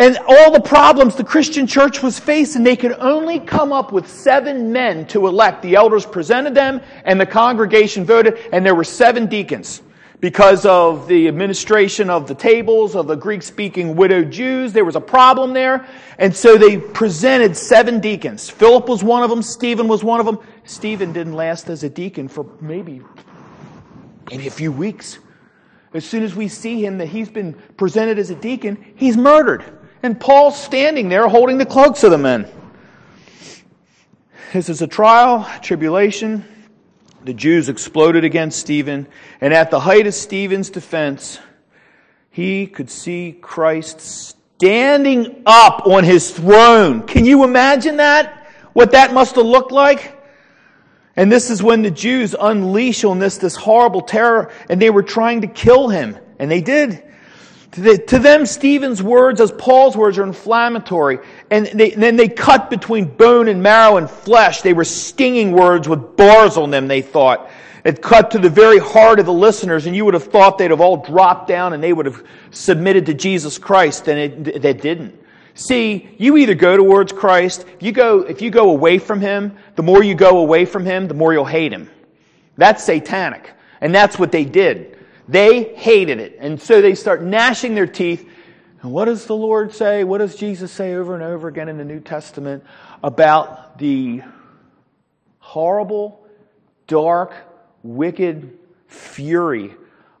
and 0.00 0.16
all 0.26 0.50
the 0.50 0.62
problems 0.62 1.14
the 1.14 1.24
Christian 1.24 1.66
church 1.66 2.02
was 2.02 2.18
facing, 2.18 2.62
they 2.62 2.74
could 2.74 2.92
only 2.92 3.38
come 3.38 3.70
up 3.70 3.92
with 3.92 4.08
seven 4.08 4.72
men 4.72 5.06
to 5.08 5.26
elect. 5.26 5.60
The 5.60 5.74
elders 5.74 6.06
presented 6.06 6.54
them, 6.54 6.80
and 7.04 7.20
the 7.20 7.26
congregation 7.26 8.06
voted, 8.06 8.38
and 8.50 8.64
there 8.64 8.74
were 8.74 8.82
seven 8.82 9.26
deacons 9.26 9.82
because 10.20 10.64
of 10.64 11.06
the 11.06 11.28
administration 11.28 12.08
of 12.08 12.26
the 12.26 12.34
tables 12.34 12.96
of 12.96 13.08
the 13.08 13.14
Greek 13.14 13.42
speaking 13.42 13.94
widowed 13.94 14.30
Jews. 14.30 14.72
There 14.72 14.86
was 14.86 14.96
a 14.96 15.02
problem 15.02 15.52
there. 15.52 15.86
And 16.18 16.34
so 16.34 16.56
they 16.56 16.78
presented 16.78 17.54
seven 17.54 18.00
deacons. 18.00 18.48
Philip 18.48 18.88
was 18.88 19.04
one 19.04 19.22
of 19.22 19.28
them. 19.28 19.42
Stephen 19.42 19.86
was 19.86 20.02
one 20.02 20.18
of 20.18 20.24
them. 20.24 20.38
Stephen 20.64 21.12
didn't 21.12 21.34
last 21.34 21.68
as 21.68 21.84
a 21.84 21.90
deacon 21.90 22.26
for 22.26 22.46
maybe, 22.62 23.02
maybe 24.30 24.46
a 24.46 24.50
few 24.50 24.72
weeks. 24.72 25.18
As 25.92 26.06
soon 26.06 26.22
as 26.22 26.34
we 26.34 26.48
see 26.48 26.82
him 26.82 26.96
that 26.98 27.08
he's 27.08 27.28
been 27.28 27.52
presented 27.76 28.18
as 28.18 28.30
a 28.30 28.34
deacon, 28.34 28.94
he's 28.96 29.18
murdered. 29.18 29.76
And 30.02 30.18
Paul's 30.18 30.60
standing 30.60 31.08
there 31.08 31.28
holding 31.28 31.58
the 31.58 31.66
cloaks 31.66 32.04
of 32.04 32.10
the 32.10 32.18
men. 32.18 32.50
This 34.52 34.68
is 34.68 34.82
a 34.82 34.86
trial, 34.86 35.48
tribulation, 35.62 36.44
the 37.22 37.34
Jews 37.34 37.68
exploded 37.68 38.24
against 38.24 38.58
Stephen, 38.58 39.06
and 39.40 39.52
at 39.52 39.70
the 39.70 39.78
height 39.78 40.06
of 40.06 40.14
Stephen's 40.14 40.70
defense, 40.70 41.38
he 42.30 42.66
could 42.66 42.90
see 42.90 43.36
Christ 43.40 44.00
standing 44.00 45.42
up 45.44 45.86
on 45.86 46.04
his 46.04 46.30
throne. 46.30 47.06
Can 47.06 47.24
you 47.24 47.44
imagine 47.44 47.98
that? 47.98 48.48
What 48.72 48.92
that 48.92 49.12
must 49.12 49.36
have 49.36 49.46
looked 49.46 49.72
like? 49.72 50.16
And 51.16 51.30
this 51.30 51.50
is 51.50 51.62
when 51.62 51.82
the 51.82 51.90
Jews 51.90 52.34
unleash 52.38 53.04
on 53.04 53.18
this, 53.18 53.36
this 53.36 53.56
horrible 53.56 54.00
terror, 54.02 54.50
and 54.70 54.80
they 54.80 54.90
were 54.90 55.02
trying 55.02 55.42
to 55.42 55.46
kill 55.46 55.88
him. 55.88 56.16
And 56.38 56.50
they 56.50 56.62
did. 56.62 57.02
To, 57.72 57.80
the, 57.80 57.98
to 57.98 58.18
them, 58.18 58.46
Stephen's 58.46 59.00
words, 59.00 59.40
as 59.40 59.52
Paul's 59.52 59.96
words, 59.96 60.18
are 60.18 60.24
inflammatory. 60.24 61.20
And, 61.50 61.66
they, 61.66 61.90
then 61.90 62.16
they 62.16 62.28
cut 62.28 62.68
between 62.68 63.04
bone 63.04 63.46
and 63.46 63.62
marrow 63.62 63.96
and 63.96 64.10
flesh. 64.10 64.62
They 64.62 64.72
were 64.72 64.84
stinging 64.84 65.52
words 65.52 65.88
with 65.88 66.16
bars 66.16 66.56
on 66.56 66.70
them, 66.70 66.88
they 66.88 67.02
thought. 67.02 67.48
It 67.84 68.02
cut 68.02 68.32
to 68.32 68.38
the 68.38 68.50
very 68.50 68.78
heart 68.78 69.20
of 69.20 69.26
the 69.26 69.32
listeners, 69.32 69.86
and 69.86 69.94
you 69.94 70.04
would 70.04 70.14
have 70.14 70.24
thought 70.24 70.58
they'd 70.58 70.70
have 70.70 70.80
all 70.80 70.98
dropped 70.98 71.48
down 71.48 71.72
and 71.72 71.82
they 71.82 71.92
would 71.92 72.06
have 72.06 72.22
submitted 72.50 73.06
to 73.06 73.14
Jesus 73.14 73.56
Christ, 73.56 74.08
and 74.08 74.18
it, 74.18 74.62
they 74.62 74.74
didn't. 74.74 75.18
See, 75.54 76.14
you 76.18 76.36
either 76.36 76.54
go 76.54 76.76
towards 76.76 77.12
Christ, 77.12 77.64
if 77.74 77.82
you 77.82 77.92
go, 77.92 78.20
if 78.20 78.42
you 78.42 78.50
go 78.50 78.70
away 78.70 78.98
from 78.98 79.20
Him, 79.20 79.56
the 79.76 79.82
more 79.82 80.02
you 80.02 80.14
go 80.14 80.38
away 80.38 80.64
from 80.64 80.84
Him, 80.84 81.08
the 81.08 81.14
more 81.14 81.32
you'll 81.32 81.44
hate 81.44 81.72
Him. 81.72 81.90
That's 82.56 82.84
satanic. 82.84 83.50
And 83.80 83.94
that's 83.94 84.18
what 84.18 84.32
they 84.32 84.44
did. 84.44 84.98
They 85.30 85.62
hated 85.76 86.18
it. 86.18 86.36
And 86.40 86.60
so 86.60 86.80
they 86.80 86.96
start 86.96 87.22
gnashing 87.22 87.76
their 87.76 87.86
teeth. 87.86 88.28
And 88.82 88.90
what 88.90 89.04
does 89.04 89.26
the 89.26 89.36
Lord 89.36 89.72
say? 89.72 90.02
What 90.02 90.18
does 90.18 90.34
Jesus 90.34 90.72
say 90.72 90.94
over 90.94 91.14
and 91.14 91.22
over 91.22 91.46
again 91.46 91.68
in 91.68 91.78
the 91.78 91.84
New 91.84 92.00
Testament 92.00 92.64
about 93.04 93.78
the 93.78 94.22
horrible, 95.38 96.26
dark, 96.88 97.32
wicked 97.84 98.58
fury 98.88 99.72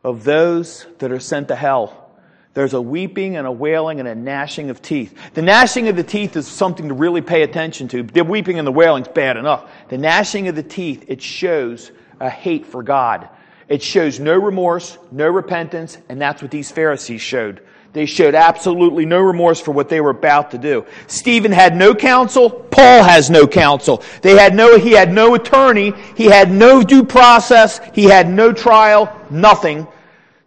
of 0.04 0.22
those 0.22 0.86
that 0.98 1.10
are 1.10 1.18
sent 1.18 1.48
to 1.48 1.56
hell? 1.56 2.12
There's 2.54 2.74
a 2.74 2.80
weeping 2.80 3.36
and 3.36 3.48
a 3.48 3.52
wailing 3.52 3.98
and 3.98 4.08
a 4.08 4.14
gnashing 4.14 4.70
of 4.70 4.80
teeth. 4.80 5.16
The 5.34 5.42
gnashing 5.42 5.88
of 5.88 5.96
the 5.96 6.04
teeth 6.04 6.36
is 6.36 6.46
something 6.46 6.86
to 6.86 6.94
really 6.94 7.20
pay 7.20 7.42
attention 7.42 7.88
to. 7.88 8.04
The 8.04 8.22
weeping 8.22 8.58
and 8.58 8.66
the 8.66 8.72
wailing's 8.72 9.08
bad 9.08 9.36
enough. 9.36 9.68
The 9.88 9.98
gnashing 9.98 10.46
of 10.46 10.54
the 10.54 10.62
teeth, 10.62 11.06
it 11.08 11.20
shows 11.20 11.90
a 12.20 12.30
hate 12.30 12.66
for 12.66 12.84
God. 12.84 13.28
It 13.70 13.84
shows 13.84 14.18
no 14.18 14.36
remorse, 14.36 14.98
no 15.12 15.28
repentance, 15.28 15.96
and 16.08 16.20
that's 16.20 16.42
what 16.42 16.50
these 16.50 16.72
Pharisees 16.72 17.20
showed. 17.20 17.62
They 17.92 18.04
showed 18.04 18.34
absolutely 18.34 19.06
no 19.06 19.20
remorse 19.20 19.60
for 19.60 19.70
what 19.70 19.88
they 19.88 20.00
were 20.00 20.10
about 20.10 20.50
to 20.50 20.58
do. 20.58 20.84
Stephen 21.06 21.52
had 21.52 21.76
no 21.76 21.94
counsel. 21.94 22.50
Paul 22.50 23.04
has 23.04 23.30
no 23.30 23.46
counsel. 23.46 24.02
They 24.22 24.36
had 24.36 24.56
no, 24.56 24.76
he 24.76 24.90
had 24.90 25.12
no 25.12 25.36
attorney. 25.36 25.92
He 26.16 26.26
had 26.26 26.50
no 26.50 26.82
due 26.82 27.04
process. 27.04 27.80
He 27.94 28.04
had 28.04 28.28
no 28.28 28.52
trial. 28.52 29.16
Nothing. 29.30 29.86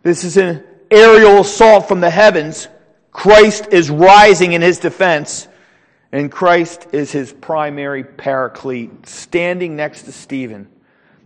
This 0.04 0.26
is 0.26 0.36
an 0.36 0.62
aerial 0.92 1.42
assault 1.42 1.88
from 1.88 2.02
the 2.02 2.10
heavens. 2.10 2.68
Christ 3.12 3.68
is 3.72 3.90
rising 3.90 4.52
in 4.52 4.62
his 4.62 4.80
defense. 4.80 5.48
And 6.12 6.30
Christ 6.30 6.88
is 6.92 7.12
his 7.12 7.32
primary 7.32 8.04
paraclete, 8.04 9.08
standing 9.08 9.78
next 9.78 10.04
to 10.04 10.12
Stephen. 10.12 10.68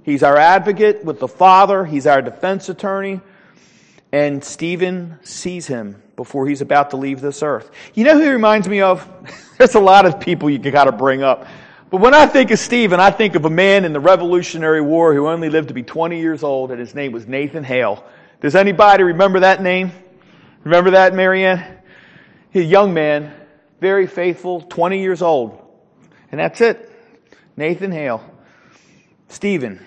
He's 0.08 0.24
our 0.24 0.38
advocate 0.38 1.04
with 1.04 1.20
the 1.20 1.28
Father. 1.28 1.84
He's 1.84 2.08
our 2.08 2.22
defense 2.22 2.70
attorney. 2.70 3.20
And 4.14 4.42
Stephen 4.42 5.20
sees 5.22 5.68
him 5.68 6.02
before 6.16 6.48
he's 6.48 6.62
about 6.62 6.92
to 6.92 6.96
leave 6.96 7.20
this 7.20 7.44
earth. 7.44 7.70
You 7.94 8.06
know 8.06 8.14
who 8.14 8.24
he 8.24 8.30
reminds 8.30 8.70
me 8.70 8.80
of? 8.80 9.06
There's 9.58 9.76
a 9.76 9.82
lot 9.82 10.06
of 10.06 10.22
people 10.22 10.50
you 10.50 10.60
got 10.60 10.86
to 10.86 10.94
bring 10.94 11.24
up. 11.24 11.46
But 11.90 12.00
when 12.00 12.14
I 12.14 12.26
think 12.26 12.52
of 12.52 12.60
Stephen, 12.60 13.02
I 13.02 13.12
think 13.12 13.36
of 13.36 13.44
a 13.44 13.50
man 13.50 13.84
in 13.84 13.92
the 13.92 14.00
Revolutionary 14.00 14.80
War 14.80 15.14
who 15.14 15.28
only 15.28 15.50
lived 15.50 15.68
to 15.68 15.74
be 15.74 15.84
20 15.84 16.22
years 16.22 16.42
old, 16.42 16.72
and 16.72 16.80
his 16.80 16.96
name 16.96 17.12
was 17.12 17.28
Nathan 17.28 17.66
Hale. 17.66 18.02
Does 18.40 18.56
anybody 18.56 19.04
remember 19.04 19.42
that 19.42 19.62
name? 19.62 19.92
Remember 20.64 20.92
that, 20.92 21.16
Marianne? 21.16 21.66
He's 22.52 22.64
a 22.64 22.66
young 22.66 22.94
man, 22.94 23.34
very 23.82 24.08
faithful, 24.08 24.62
20 24.62 25.02
years 25.02 25.22
old. 25.22 25.62
And 26.32 26.40
that's 26.40 26.62
it. 26.62 26.90
Nathan 27.58 27.92
Hale. 27.92 28.24
Stephen. 29.28 29.86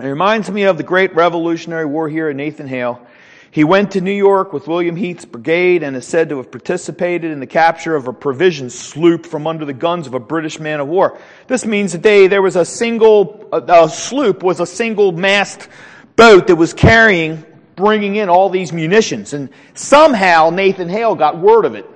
It 0.00 0.08
reminds 0.08 0.50
me 0.50 0.62
of 0.62 0.78
the 0.78 0.82
great 0.82 1.14
Revolutionary 1.14 1.84
War 1.84 2.08
hero 2.08 2.32
Nathan 2.32 2.66
Hale. 2.66 3.06
He 3.50 3.64
went 3.64 3.90
to 3.92 4.00
New 4.00 4.12
York 4.12 4.52
with 4.52 4.66
William 4.66 4.96
Heath's 4.96 5.24
brigade 5.24 5.82
and 5.82 5.94
is 5.96 6.06
said 6.06 6.28
to 6.28 6.38
have 6.38 6.50
participated 6.50 7.30
in 7.32 7.40
the 7.40 7.46
capture 7.46 7.96
of 7.96 8.06
a 8.06 8.12
provision 8.12 8.70
sloop 8.70 9.26
from 9.26 9.46
under 9.46 9.64
the 9.64 9.74
guns 9.74 10.06
of 10.06 10.14
a 10.14 10.20
British 10.20 10.58
man 10.58 10.80
of 10.80 10.88
war. 10.88 11.18
This 11.48 11.66
means 11.66 11.92
that 11.92 12.02
they, 12.02 12.28
there 12.28 12.40
was 12.40 12.56
a 12.56 12.64
single, 12.64 13.48
a, 13.52 13.84
a 13.84 13.88
sloop 13.90 14.42
was 14.42 14.60
a 14.60 14.66
single 14.66 15.12
mast 15.12 15.68
boat 16.16 16.46
that 16.46 16.56
was 16.56 16.72
carrying, 16.72 17.44
bringing 17.76 18.16
in 18.16 18.28
all 18.28 18.48
these 18.48 18.72
munitions. 18.72 19.32
And 19.34 19.50
somehow 19.74 20.50
Nathan 20.50 20.88
Hale 20.88 21.14
got 21.14 21.36
word 21.36 21.64
of 21.64 21.74
it. 21.74 21.86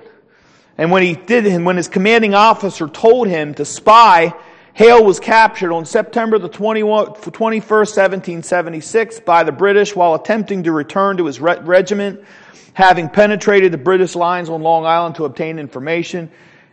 And 0.77 0.91
when 0.91 1.01
he 1.03 1.15
did, 1.15 1.47
and 1.47 1.65
when 1.65 1.77
his 1.77 1.87
commanding 1.87 2.35
officer 2.35 2.87
told 2.87 3.29
him 3.29 3.53
to 3.55 3.65
spy 3.65 4.33
Hale 4.75 5.05
was 5.05 5.21
captured 5.21 5.71
on 5.71 5.85
September 5.85 6.37
the 6.37 6.49
21st, 6.49 7.21
1776 7.21 9.21
by 9.21 9.43
the 9.43 9.53
British 9.53 9.95
while 9.95 10.15
attempting 10.15 10.63
to 10.63 10.73
return 10.73 11.15
to 11.15 11.27
his 11.27 11.39
regiment, 11.39 12.25
having 12.73 13.07
penetrated 13.07 13.71
the 13.71 13.77
British 13.77 14.15
lines 14.15 14.49
on 14.49 14.61
Long 14.61 14.85
Island 14.85 15.15
to 15.15 15.23
obtain 15.23 15.59
information. 15.59 16.29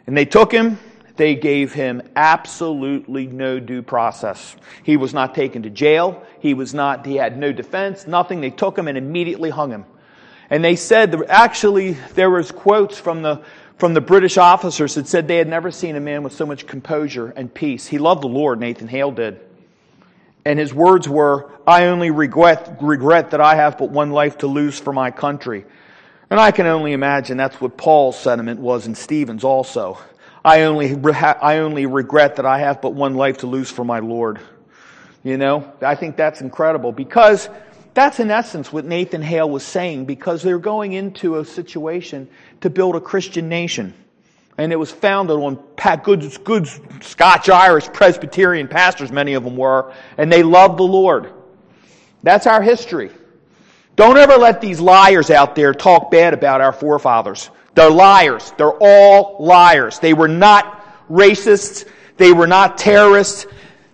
And 0.08 0.16
they 0.16 0.24
took 0.24 0.50
him. 0.50 0.80
They 1.14 1.36
gave 1.36 1.72
him 1.72 2.02
absolutely 2.16 3.28
no 3.28 3.60
due 3.60 3.82
process. 3.82 4.56
He 4.82 4.96
was 4.96 5.14
not 5.14 5.36
taken 5.36 5.62
to 5.62 5.70
jail. 5.70 6.26
He 6.40 6.54
was 6.54 6.74
not, 6.74 7.06
he 7.06 7.14
had 7.14 7.38
no 7.38 7.52
defense, 7.52 8.08
nothing. 8.08 8.40
They 8.40 8.50
took 8.50 8.76
him 8.76 8.88
and 8.88 8.98
immediately 8.98 9.50
hung 9.50 9.70
him. 9.70 9.84
And 10.50 10.64
they 10.64 10.74
said, 10.74 11.14
actually, 11.28 11.92
there 12.14 12.30
was 12.30 12.50
quotes 12.50 12.98
from 12.98 13.22
the 13.22 13.42
from 13.76 13.94
the 13.94 14.00
British 14.00 14.38
officers 14.38 14.94
that 14.94 15.08
said 15.08 15.28
they 15.28 15.38
had 15.38 15.48
never 15.48 15.70
seen 15.70 15.96
a 15.96 16.00
man 16.00 16.22
with 16.22 16.32
so 16.32 16.46
much 16.46 16.66
composure 16.66 17.32
and 17.36 17.52
peace. 17.52 17.86
He 17.86 17.98
loved 17.98 18.22
the 18.22 18.28
Lord, 18.28 18.60
Nathan 18.60 18.88
Hale 18.88 19.10
did. 19.10 19.40
And 20.44 20.58
his 20.58 20.74
words 20.74 21.08
were, 21.08 21.50
I 21.66 21.86
only 21.86 22.10
regret, 22.10 22.78
regret 22.80 23.30
that 23.30 23.40
I 23.40 23.54
have 23.54 23.78
but 23.78 23.90
one 23.90 24.10
life 24.10 24.38
to 24.38 24.46
lose 24.46 24.78
for 24.78 24.92
my 24.92 25.10
country. 25.10 25.64
And 26.30 26.40
I 26.40 26.50
can 26.50 26.66
only 26.66 26.92
imagine 26.92 27.36
that's 27.36 27.60
what 27.60 27.76
Paul's 27.76 28.18
sentiment 28.18 28.58
was 28.58 28.86
in 28.86 28.94
Stephen's 28.94 29.44
also. 29.44 29.98
I 30.44 30.62
only, 30.62 30.96
I 31.14 31.58
only 31.58 31.86
regret 31.86 32.36
that 32.36 32.46
I 32.46 32.58
have 32.58 32.80
but 32.80 32.94
one 32.94 33.14
life 33.14 33.38
to 33.38 33.46
lose 33.46 33.70
for 33.70 33.84
my 33.84 34.00
Lord. 34.00 34.40
You 35.22 35.36
know, 35.36 35.72
I 35.80 35.94
think 35.94 36.16
that's 36.16 36.40
incredible 36.40 36.90
because 36.90 37.48
that's 37.94 38.18
in 38.18 38.30
essence 38.30 38.72
what 38.72 38.84
Nathan 38.84 39.22
Hale 39.22 39.48
was 39.48 39.62
saying 39.62 40.06
because 40.06 40.42
they're 40.42 40.58
going 40.58 40.94
into 40.94 41.36
a 41.36 41.44
situation 41.44 42.28
to 42.62 42.70
build 42.70 42.96
a 42.96 43.00
Christian 43.00 43.48
nation. 43.48 43.94
And 44.58 44.72
it 44.72 44.76
was 44.76 44.90
founded 44.90 45.36
on 45.36 45.58
good, 46.02 46.44
good 46.44 46.68
Scotch 47.02 47.48
Irish 47.48 47.86
Presbyterian 47.92 48.68
pastors, 48.68 49.10
many 49.10 49.34
of 49.34 49.44
them 49.44 49.56
were, 49.56 49.92
and 50.18 50.30
they 50.30 50.42
loved 50.42 50.78
the 50.78 50.84
Lord. 50.84 51.32
That's 52.22 52.46
our 52.46 52.62
history. 52.62 53.10
Don't 53.96 54.16
ever 54.16 54.36
let 54.36 54.60
these 54.60 54.80
liars 54.80 55.30
out 55.30 55.54
there 55.54 55.74
talk 55.74 56.10
bad 56.10 56.34
about 56.34 56.60
our 56.60 56.72
forefathers. 56.72 57.50
They're 57.74 57.90
liars. 57.90 58.52
They're 58.56 58.72
all 58.72 59.36
liars. 59.40 59.98
They 59.98 60.14
were 60.14 60.28
not 60.28 61.08
racists. 61.08 61.86
They 62.16 62.32
were 62.32 62.46
not 62.46 62.78
terrorists. 62.78 63.46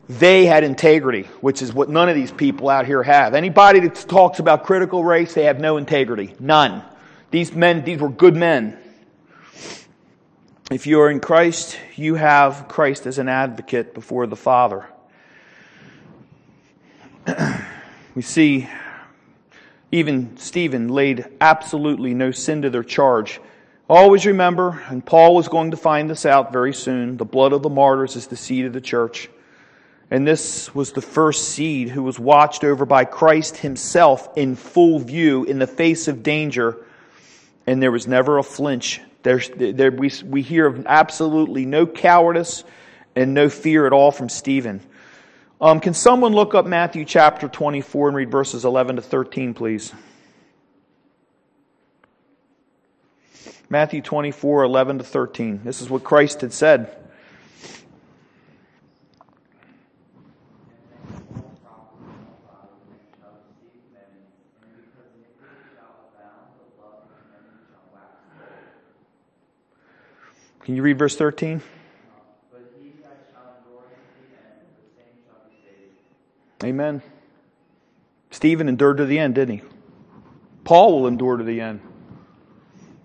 They 0.08 0.46
had 0.46 0.64
integrity, 0.64 1.24
which 1.40 1.62
is 1.62 1.72
what 1.72 1.88
none 1.88 2.08
of 2.08 2.14
these 2.14 2.32
people 2.32 2.68
out 2.68 2.86
here 2.86 3.02
have. 3.02 3.34
Anybody 3.34 3.80
that 3.80 3.94
talks 4.08 4.38
about 4.38 4.64
critical 4.64 5.04
race, 5.04 5.34
they 5.34 5.44
have 5.44 5.60
no 5.60 5.76
integrity. 5.76 6.34
None. 6.40 6.82
These 7.30 7.52
men, 7.52 7.84
these 7.84 8.00
were 8.00 8.08
good 8.08 8.36
men. 8.36 8.78
If 10.70 10.86
you 10.86 11.00
are 11.00 11.10
in 11.10 11.20
Christ, 11.20 11.78
you 11.96 12.14
have 12.14 12.68
Christ 12.68 13.06
as 13.06 13.18
an 13.18 13.28
advocate 13.28 13.92
before 13.92 14.26
the 14.26 14.36
Father. 14.36 14.86
we 18.14 18.22
see 18.22 18.68
even 19.92 20.36
Stephen 20.36 20.88
laid 20.88 21.26
absolutely 21.40 22.14
no 22.14 22.30
sin 22.30 22.62
to 22.62 22.70
their 22.70 22.82
charge. 22.82 23.40
Always 23.90 24.26
remember, 24.26 24.82
and 24.88 25.04
Paul 25.04 25.34
was 25.34 25.48
going 25.48 25.70
to 25.70 25.76
find 25.76 26.10
this 26.10 26.26
out 26.26 26.52
very 26.52 26.74
soon, 26.74 27.16
the 27.16 27.24
blood 27.24 27.52
of 27.52 27.62
the 27.62 27.70
martyrs 27.70 28.16
is 28.16 28.26
the 28.26 28.36
seed 28.36 28.66
of 28.66 28.72
the 28.72 28.80
church. 28.80 29.28
And 30.10 30.26
this 30.26 30.74
was 30.74 30.92
the 30.92 31.02
first 31.02 31.50
seed 31.50 31.90
who 31.90 32.02
was 32.02 32.18
watched 32.18 32.64
over 32.64 32.86
by 32.86 33.04
Christ 33.04 33.58
himself 33.58 34.30
in 34.36 34.56
full 34.56 34.98
view 34.98 35.44
in 35.44 35.58
the 35.58 35.66
face 35.66 36.08
of 36.08 36.22
danger. 36.22 36.78
And 37.68 37.82
there 37.82 37.92
was 37.92 38.06
never 38.06 38.38
a 38.38 38.42
flinch 38.42 39.00
there's, 39.22 39.50
there, 39.50 39.90
we, 39.90 40.10
we 40.24 40.42
hear 40.42 40.66
of 40.66 40.86
absolutely 40.86 41.66
no 41.66 41.86
cowardice 41.86 42.64
and 43.16 43.34
no 43.34 43.48
fear 43.48 43.86
at 43.86 43.92
all 43.92 44.10
from 44.10 44.28
Stephen. 44.28 44.80
Um, 45.60 45.80
can 45.80 45.92
someone 45.92 46.32
look 46.32 46.54
up 46.54 46.66
Matthew 46.66 47.04
chapter 47.04 47.48
24 47.48 48.08
and 48.08 48.16
read 48.16 48.30
verses 48.30 48.64
11 48.64 48.96
to 48.96 49.02
13, 49.02 49.54
please? 49.54 49.92
Matthew 53.68 54.00
24, 54.00 54.62
11 54.62 54.98
to 54.98 55.04
13. 55.04 55.60
This 55.64 55.82
is 55.82 55.90
what 55.90 56.04
Christ 56.04 56.40
had 56.42 56.52
said. 56.52 56.96
Can 70.68 70.76
you 70.76 70.82
read 70.82 70.98
verse 70.98 71.16
13? 71.16 71.62
Amen. 76.62 77.02
Stephen 78.30 78.68
endured 78.68 78.98
to 78.98 79.06
the 79.06 79.18
end, 79.18 79.36
didn't 79.36 79.60
he? 79.60 79.62
Paul 80.64 81.00
will 81.00 81.06
endure 81.06 81.38
to 81.38 81.42
the 81.42 81.62
end. 81.62 81.80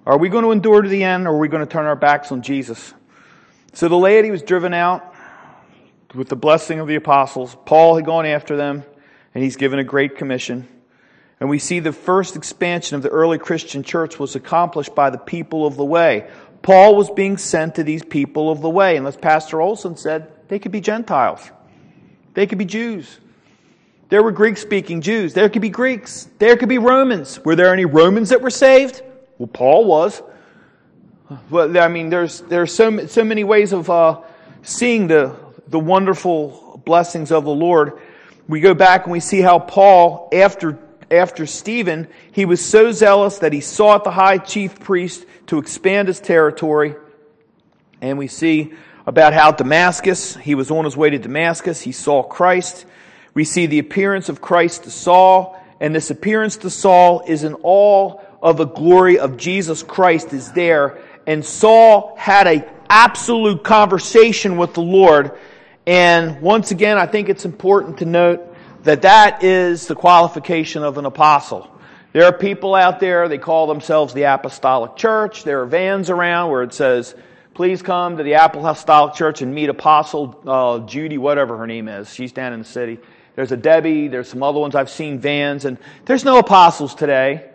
Are 0.05 0.17
we 0.17 0.27
going 0.27 0.43
to 0.43 0.51
endure 0.51 0.81
to 0.81 0.89
the 0.89 1.05
end 1.05 1.25
or 1.25 1.35
are 1.35 1.37
we 1.37 1.47
going 1.47 1.65
to 1.65 1.71
turn 1.71 1.85
our 1.85 1.95
backs 1.95 2.33
on 2.33 2.41
Jesus? 2.41 2.93
So 3.71 3.87
the 3.87 3.95
laity 3.95 4.29
was 4.29 4.41
driven 4.41 4.73
out 4.73 5.15
with 6.13 6.27
the 6.27 6.35
blessing 6.35 6.81
of 6.81 6.89
the 6.89 6.95
apostles. 6.95 7.55
Paul 7.65 7.95
had 7.95 8.03
gone 8.03 8.25
after 8.25 8.57
them 8.57 8.83
and 9.33 9.41
he's 9.41 9.55
given 9.55 9.79
a 9.79 9.85
great 9.85 10.17
commission. 10.17 10.67
And 11.39 11.49
we 11.49 11.59
see 11.59 11.79
the 11.79 11.93
first 11.93 12.35
expansion 12.35 12.97
of 12.97 13.03
the 13.03 13.09
early 13.09 13.37
Christian 13.37 13.83
church 13.83 14.19
was 14.19 14.35
accomplished 14.35 14.93
by 14.95 15.11
the 15.11 15.17
people 15.17 15.65
of 15.65 15.77
the 15.77 15.85
way. 15.85 16.29
Paul 16.63 16.95
was 16.95 17.11
being 17.11 17.37
sent 17.37 17.75
to 17.75 17.83
these 17.83 18.03
people 18.03 18.49
of 18.49 18.61
the 18.61 18.69
way. 18.69 18.97
And 18.97 19.05
as 19.05 19.17
Pastor 19.17 19.61
Olson 19.61 19.95
said, 19.95 20.31
they 20.47 20.57
could 20.57 20.71
be 20.71 20.81
Gentiles. 20.81 21.51
They 22.33 22.47
could 22.47 22.57
be 22.57 22.65
Jews. 22.65 23.19
There 24.09 24.23
were 24.23 24.31
Greek 24.31 24.57
speaking 24.57 25.01
Jews. 25.01 25.33
There 25.33 25.49
could 25.49 25.61
be 25.61 25.69
Greeks. 25.69 26.29
There 26.39 26.55
could 26.55 26.69
be 26.69 26.77
Romans. 26.77 27.43
Were 27.43 27.55
there 27.55 27.71
any 27.73 27.85
Romans 27.85 28.29
that 28.29 28.41
were 28.41 28.49
saved? 28.49 29.03
Well, 29.37 29.47
Paul 29.47 29.85
was. 29.85 30.21
Well, 31.49 31.77
I 31.77 31.87
mean, 31.89 32.09
there's, 32.09 32.41
there's 32.41 32.73
so, 32.73 33.07
so 33.07 33.23
many 33.23 33.43
ways 33.43 33.73
of 33.73 33.89
uh, 33.89 34.21
seeing 34.61 35.07
the, 35.07 35.35
the 35.67 35.79
wonderful 35.79 36.81
blessings 36.85 37.31
of 37.31 37.43
the 37.43 37.53
Lord. 37.53 37.99
We 38.47 38.61
go 38.61 38.73
back 38.73 39.03
and 39.03 39.11
we 39.11 39.19
see 39.19 39.41
how 39.41 39.59
Paul, 39.59 40.29
after 40.31 40.73
after 41.11 41.45
Stephen, 41.45 42.07
he 42.31 42.45
was 42.45 42.63
so 42.63 42.91
zealous 42.91 43.39
that 43.39 43.53
he 43.53 43.61
sought 43.61 44.03
the 44.03 44.11
high 44.11 44.37
chief 44.37 44.79
priest 44.79 45.25
to 45.47 45.57
expand 45.57 46.07
his 46.07 46.19
territory. 46.19 46.95
And 48.01 48.17
we 48.17 48.27
see 48.27 48.73
about 49.05 49.33
how 49.33 49.51
Damascus, 49.51 50.35
he 50.35 50.55
was 50.55 50.71
on 50.71 50.85
his 50.85 50.95
way 50.95 51.09
to 51.09 51.17
Damascus, 51.17 51.81
he 51.81 51.91
saw 51.91 52.23
Christ. 52.23 52.85
We 53.33 53.43
see 53.43 53.65
the 53.65 53.79
appearance 53.79 54.29
of 54.29 54.41
Christ 54.41 54.83
to 54.83 54.91
Saul, 54.91 55.59
and 55.79 55.93
this 55.93 56.11
appearance 56.11 56.57
to 56.57 56.69
Saul 56.69 57.23
is 57.27 57.43
in 57.43 57.55
all 57.55 58.23
of 58.41 58.57
the 58.57 58.65
glory 58.65 59.19
of 59.19 59.37
Jesus 59.37 59.83
Christ 59.83 60.33
is 60.33 60.51
there. 60.51 60.99
And 61.25 61.43
Saul 61.43 62.15
had 62.17 62.47
a 62.47 62.69
absolute 62.89 63.63
conversation 63.63 64.57
with 64.57 64.73
the 64.73 64.81
Lord. 64.81 65.31
And 65.87 66.41
once 66.41 66.71
again, 66.71 66.97
I 66.97 67.05
think 67.05 67.29
it's 67.29 67.45
important 67.45 67.97
to 67.99 68.05
note 68.05 68.52
that 68.83 69.01
that 69.03 69.43
is 69.43 69.87
the 69.87 69.95
qualification 69.95 70.83
of 70.83 70.97
an 70.97 71.05
apostle. 71.05 71.69
There 72.11 72.25
are 72.25 72.33
people 72.33 72.75
out 72.75 72.99
there, 72.99 73.27
they 73.27 73.39
call 73.39 73.67
themselves 73.67 74.13
the 74.13 74.23
Apostolic 74.23 74.95
Church. 74.95 75.43
There 75.43 75.61
are 75.61 75.65
vans 75.65 76.09
around 76.09 76.51
where 76.51 76.61
it 76.61 76.73
says, 76.73 77.15
please 77.53 77.81
come 77.81 78.17
to 78.17 78.23
the 78.23 78.33
Apostolic 78.33 79.15
Church 79.15 79.41
and 79.41 79.53
meet 79.55 79.69
Apostle 79.69 80.39
uh, 80.45 80.79
Judy, 80.85 81.17
whatever 81.17 81.57
her 81.57 81.65
name 81.65 81.87
is. 81.87 82.13
She's 82.13 82.31
down 82.31 82.53
in 82.53 82.59
the 82.59 82.65
city. 82.65 82.99
There's 83.35 83.51
a 83.51 83.57
Debbie, 83.57 84.09
there's 84.09 84.29
some 84.29 84.43
other 84.43 84.59
ones 84.59 84.75
I've 84.75 84.91
seen 84.91 85.17
vans, 85.17 85.65
and 85.65 85.79
there's 86.05 86.23
no 86.23 86.37
apostles 86.37 86.93
today. 86.93 87.49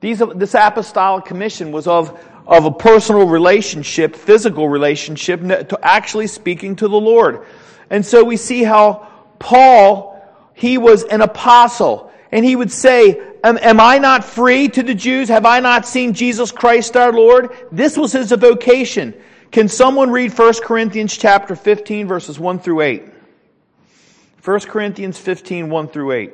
These, 0.00 0.22
this 0.36 0.54
apostolic 0.54 1.24
commission 1.24 1.72
was 1.72 1.88
of, 1.88 2.22
of 2.46 2.64
a 2.64 2.70
personal 2.70 3.26
relationship, 3.26 4.14
physical 4.14 4.68
relationship, 4.68 5.40
to 5.40 5.78
actually 5.82 6.28
speaking 6.28 6.76
to 6.76 6.86
the 6.86 7.00
Lord. 7.00 7.44
And 7.90 8.06
so 8.06 8.22
we 8.22 8.36
see 8.36 8.62
how 8.62 9.08
Paul 9.40 10.15
he 10.56 10.78
was 10.78 11.04
an 11.04 11.20
apostle. 11.20 12.10
And 12.32 12.42
he 12.44 12.56
would 12.56 12.72
say, 12.72 13.20
am, 13.44 13.58
am, 13.58 13.78
I 13.78 13.98
not 13.98 14.24
free 14.24 14.68
to 14.68 14.82
the 14.82 14.94
Jews? 14.94 15.28
Have 15.28 15.44
I 15.44 15.60
not 15.60 15.86
seen 15.86 16.14
Jesus 16.14 16.50
Christ 16.50 16.96
our 16.96 17.12
Lord? 17.12 17.54
This 17.70 17.96
was 17.96 18.12
his 18.12 18.32
vocation. 18.32 19.14
Can 19.52 19.68
someone 19.68 20.10
read 20.10 20.36
1 20.36 20.54
Corinthians 20.62 21.14
chapter 21.14 21.54
15 21.54 22.08
verses 22.08 22.38
1 22.38 22.58
through 22.58 22.80
8? 22.80 23.04
1 24.42 24.60
Corinthians 24.60 25.18
15, 25.18 25.68
1 25.68 25.88
through 25.88 26.12
8. 26.12 26.32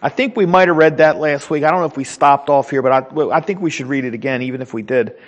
I 0.00 0.08
think 0.08 0.34
we 0.34 0.46
might 0.46 0.68
have 0.68 0.76
read 0.78 0.96
that 0.96 1.18
last 1.18 1.50
week. 1.50 1.62
I 1.62 1.70
don't 1.70 1.80
know 1.80 1.86
if 1.86 1.98
we 1.98 2.04
stopped 2.04 2.48
off 2.48 2.70
here, 2.70 2.80
but 2.80 3.12
I, 3.12 3.36
I 3.36 3.40
think 3.40 3.60
we 3.60 3.70
should 3.70 3.86
read 3.86 4.06
it 4.06 4.14
again, 4.14 4.40
even 4.40 4.62
if 4.62 4.72
we 4.72 4.80
did. 4.80 5.18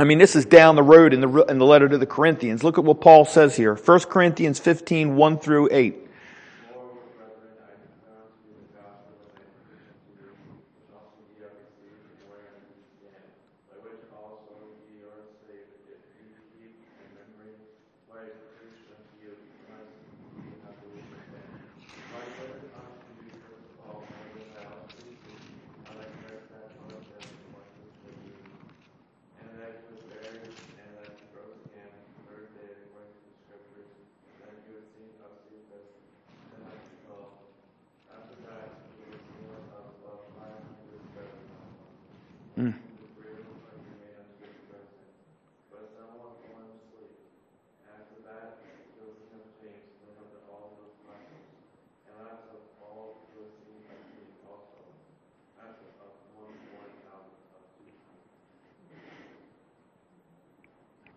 I 0.00 0.04
mean, 0.04 0.16
this 0.16 0.34
is 0.34 0.46
down 0.46 0.76
the 0.76 0.82
road 0.82 1.12
in 1.12 1.20
the, 1.20 1.28
in 1.44 1.58
the 1.58 1.66
letter 1.66 1.86
to 1.86 1.98
the 1.98 2.06
Corinthians. 2.06 2.64
Look 2.64 2.78
at 2.78 2.84
what 2.84 3.02
Paul 3.02 3.26
says 3.26 3.54
here. 3.54 3.74
1 3.74 4.00
Corinthians 4.04 4.58
15, 4.58 5.14
1 5.14 5.38
through 5.38 5.68
8. 5.70 5.94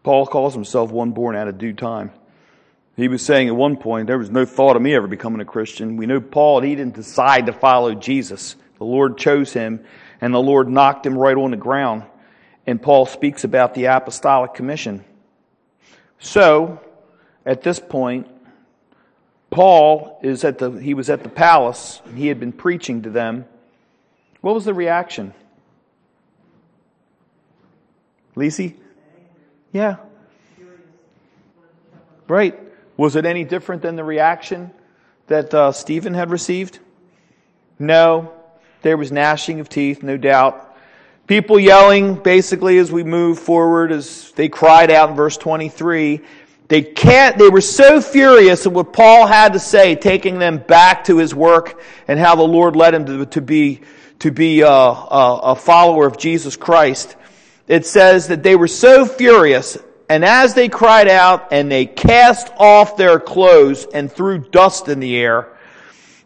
Paul 0.04 0.28
calls 0.28 0.54
himself 0.54 0.92
one 0.92 1.12
born 1.12 1.36
out 1.36 1.48
of 1.48 1.58
due 1.58 1.74
time. 1.74 2.12
He 2.96 3.08
was 3.08 3.26
saying 3.26 3.48
at 3.48 3.56
one 3.56 3.78
point, 3.78 4.08
there 4.08 4.20
was 4.20 4.30
no 4.30 4.46
thought 4.46 4.76
of 4.76 4.82
me 4.82 4.94
ever 4.94 5.08
becoming 5.08 5.42
a 5.42 5.46
Christian. 5.46 5.98
We 5.98 6.06
know 6.06 6.22
Paul, 6.22 6.62
he 6.62 6.76
didn't 6.76 6.94
decide 6.94 7.48
to 7.48 7.54
follow 7.54 7.96
Jesus. 7.96 8.56
The 8.78 8.84
Lord 8.84 9.18
chose 9.18 9.52
him, 9.54 9.84
and 10.22 10.34
the 10.34 10.42
Lord 10.42 10.70
knocked 10.70 11.06
him 11.06 11.18
right 11.18 11.36
on 11.36 11.52
the 11.52 11.58
ground. 11.58 12.04
And 12.68 12.82
Paul 12.82 13.06
speaks 13.06 13.44
about 13.44 13.74
the 13.74 13.86
apostolic 13.86 14.54
commission. 14.54 15.04
So, 16.20 16.80
at 17.46 17.64
this 17.64 17.80
point, 17.80 18.28
Paul 19.50 20.20
is 20.22 20.44
at 20.44 20.60
the, 20.60 20.72
he 20.72 20.94
was 20.94 21.10
at 21.10 21.24
the 21.24 21.30
palace, 21.30 22.02
and 22.06 22.18
he 22.18 22.28
had 22.28 22.40
been 22.40 22.54
preaching 22.54 23.04
to 23.04 23.10
them. 23.10 23.46
What 24.42 24.54
was 24.54 24.66
the 24.66 24.74
reaction? 24.74 25.34
Lisi? 28.36 28.76
Yeah. 29.74 29.98
Right. 32.28 32.58
Was 32.96 33.16
it 33.16 33.26
any 33.26 33.44
different 33.44 33.82
than 33.82 33.96
the 33.96 34.04
reaction 34.04 34.72
that 35.28 35.54
uh, 35.54 35.72
Stephen 35.72 36.14
had 36.14 36.30
received? 36.30 36.80
No. 37.80 38.32
There 38.84 38.96
was 38.96 39.12
gnashing 39.12 39.60
of 39.60 39.68
teeth, 39.68 40.04
no 40.04 40.16
doubt. 40.16 40.78
People 41.26 41.60
yelling, 41.60 42.16
basically, 42.16 42.78
as 42.78 42.92
we 42.92 43.04
move 43.04 43.40
forward, 43.40 43.92
as 43.92 44.32
they 44.34 44.48
cried 44.48 44.92
out 44.92 45.10
in 45.10 45.16
verse 45.16 45.38
23. 45.38 46.22
They 46.68 46.82
can't, 46.82 47.38
they 47.38 47.50
were 47.50 47.62
so 47.62 48.00
furious 48.00 48.66
at 48.66 48.74
what 48.74 48.94
Paul 48.94 49.26
had 49.26 49.54
to 49.54 49.60
say, 49.60 49.96
taking 49.96 50.38
them 50.38 50.60
back 50.60 51.06
to 51.06 51.18
his 51.18 51.34
work 51.34 51.82
and 52.08 52.20
how 52.20 52.36
the 52.36 52.44
Lord 52.44 52.76
led 52.76 52.94
him 52.94 53.06
to, 53.06 53.26
to 53.26 53.42
be, 53.42 53.82
to 54.20 54.32
be 54.32 54.62
a, 54.62 54.68
a, 54.68 55.40
a 55.44 55.56
follower 55.56 56.06
of 56.06 56.18
Jesus 56.18 56.56
Christ. 56.58 57.16
It 57.68 57.86
says 57.86 58.28
that 58.28 58.44
they 58.44 58.56
were 58.56 58.68
so 58.68 59.06
furious 59.06 59.78
and 60.10 60.24
as 60.24 60.54
they 60.54 60.70
cried 60.70 61.08
out 61.08 61.48
and 61.52 61.72
they 61.72 61.86
cast 61.86 62.52
off 62.58 62.98
their 62.98 63.20
clothes 63.20 63.88
and 63.94 64.12
threw 64.12 64.38
dust 64.38 64.88
in 64.88 65.00
the 65.00 65.18
air, 65.18 65.58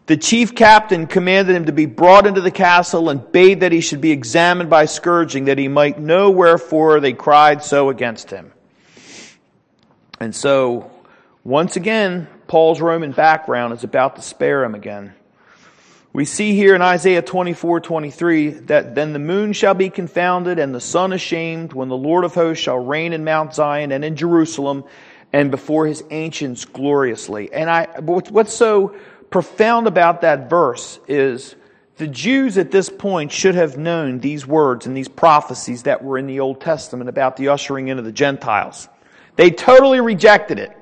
the 0.06 0.16
chief 0.16 0.54
captain 0.54 1.06
commanded 1.06 1.54
him 1.54 1.66
to 1.66 1.72
be 1.72 1.86
brought 1.86 2.26
into 2.26 2.40
the 2.40 2.50
castle 2.50 3.08
and 3.08 3.32
bade 3.32 3.60
that 3.60 3.72
he 3.72 3.80
should 3.80 4.00
be 4.00 4.10
examined 4.10 4.70
by 4.70 4.86
scourging, 4.86 5.46
that 5.46 5.58
he 5.58 5.68
might 5.68 5.98
know 5.98 6.30
wherefore 6.30 7.00
they 7.00 7.12
cried 7.12 7.62
so 7.62 7.90
against 7.90 8.30
him. 8.30 8.52
And 10.20 10.34
so, 10.34 10.90
once 11.44 11.76
again, 11.76 12.26
Paul's 12.46 12.80
Roman 12.80 13.12
background 13.12 13.74
is 13.74 13.84
about 13.84 14.16
to 14.16 14.22
spare 14.22 14.64
him 14.64 14.74
again. 14.74 15.14
We 16.12 16.24
see 16.24 16.54
here 16.54 16.74
in 16.74 16.80
Isaiah 16.80 17.20
24, 17.20 17.80
23 17.80 18.50
that 18.50 18.94
then 18.94 19.12
the 19.12 19.18
moon 19.18 19.52
shall 19.52 19.74
be 19.74 19.90
confounded 19.90 20.58
and 20.58 20.74
the 20.74 20.80
sun 20.80 21.12
ashamed 21.12 21.74
when 21.74 21.88
the 21.88 21.96
Lord 21.96 22.24
of 22.24 22.34
hosts 22.34 22.64
shall 22.64 22.78
reign 22.78 23.12
in 23.12 23.24
Mount 23.24 23.54
Zion 23.54 23.92
and 23.92 24.04
in 24.04 24.16
Jerusalem 24.16 24.84
and 25.32 25.50
before 25.50 25.86
his 25.86 26.02
ancients 26.10 26.64
gloriously. 26.64 27.52
And 27.52 27.68
I, 27.68 27.84
what's 28.00 28.54
so 28.54 28.96
profound 29.30 29.86
about 29.86 30.22
that 30.22 30.48
verse 30.48 30.98
is 31.08 31.54
the 31.98 32.06
Jews 32.06 32.56
at 32.56 32.70
this 32.70 32.88
point 32.88 33.30
should 33.30 33.54
have 33.54 33.76
known 33.76 34.20
these 34.20 34.46
words 34.46 34.86
and 34.86 34.96
these 34.96 35.08
prophecies 35.08 35.82
that 35.82 36.02
were 36.02 36.16
in 36.16 36.26
the 36.26 36.40
Old 36.40 36.62
Testament 36.62 37.10
about 37.10 37.36
the 37.36 37.48
ushering 37.48 37.88
in 37.88 37.98
of 37.98 38.06
the 38.06 38.12
Gentiles. 38.12 38.88
They 39.36 39.50
totally 39.50 40.00
rejected 40.00 40.58
it. 40.58 40.77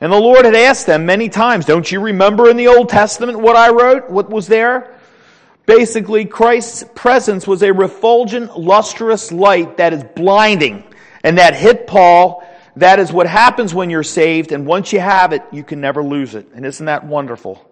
And 0.00 0.12
the 0.12 0.20
Lord 0.20 0.44
had 0.44 0.54
asked 0.54 0.86
them 0.86 1.06
many 1.06 1.28
times, 1.28 1.64
don't 1.66 1.90
you 1.90 2.00
remember 2.00 2.48
in 2.48 2.56
the 2.56 2.68
Old 2.68 2.88
Testament 2.88 3.40
what 3.40 3.56
I 3.56 3.70
wrote? 3.70 4.10
What 4.10 4.30
was 4.30 4.46
there? 4.46 4.96
Basically, 5.66 6.24
Christ's 6.24 6.84
presence 6.94 7.46
was 7.46 7.62
a 7.62 7.72
refulgent, 7.72 8.58
lustrous 8.58 9.32
light 9.32 9.76
that 9.78 9.92
is 9.92 10.04
blinding 10.16 10.84
and 11.24 11.38
that 11.38 11.54
hit 11.54 11.86
Paul. 11.86 12.42
That 12.76 13.00
is 13.00 13.12
what 13.12 13.26
happens 13.26 13.74
when 13.74 13.90
you're 13.90 14.04
saved, 14.04 14.52
and 14.52 14.64
once 14.64 14.92
you 14.92 15.00
have 15.00 15.32
it, 15.32 15.42
you 15.50 15.64
can 15.64 15.80
never 15.80 16.02
lose 16.02 16.36
it. 16.36 16.48
And 16.54 16.64
isn't 16.64 16.86
that 16.86 17.04
wonderful? 17.04 17.68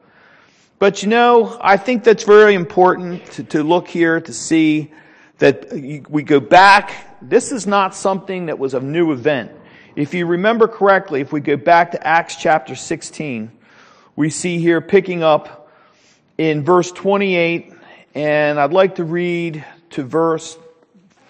But 0.79 1.03
you 1.03 1.09
know, 1.09 1.57
I 1.61 1.77
think 1.77 2.05
that's 2.05 2.25
very 2.25 2.55
important 2.55 3.25
to, 3.33 3.45
to 3.45 3.62
look 3.62 3.89
here 3.89 4.21
to 4.21 4.33
see 4.33 4.93
that 5.39 5.73
we 5.73 6.23
go 6.23 6.41
back. 6.41 6.93
This 7.23 7.53
is 7.53 7.67
not 7.67 7.95
something 7.95 8.47
that 8.47 8.59
was 8.59 8.75
a 8.75 8.81
new 8.81 9.12
event. 9.12 9.53
If 9.97 10.13
you 10.13 10.27
remember 10.27 10.69
correctly, 10.69 11.23
if 11.23 11.33
we 11.33 11.41
go 11.41 11.57
back 11.57 11.93
to 11.93 12.07
Acts 12.07 12.37
chapter 12.37 12.77
16, 12.77 13.51
we 14.15 14.29
see 14.29 14.59
here 14.59 14.83
picking 14.83 15.23
up 15.23 15.73
in 16.37 16.65
verse 16.65 16.93
28, 16.93 17.73
and 18.15 18.61
I'd 18.61 18.75
like 18.75 18.97
to 18.97 19.05
read 19.05 19.65
to 19.91 20.03
verse 20.03 20.59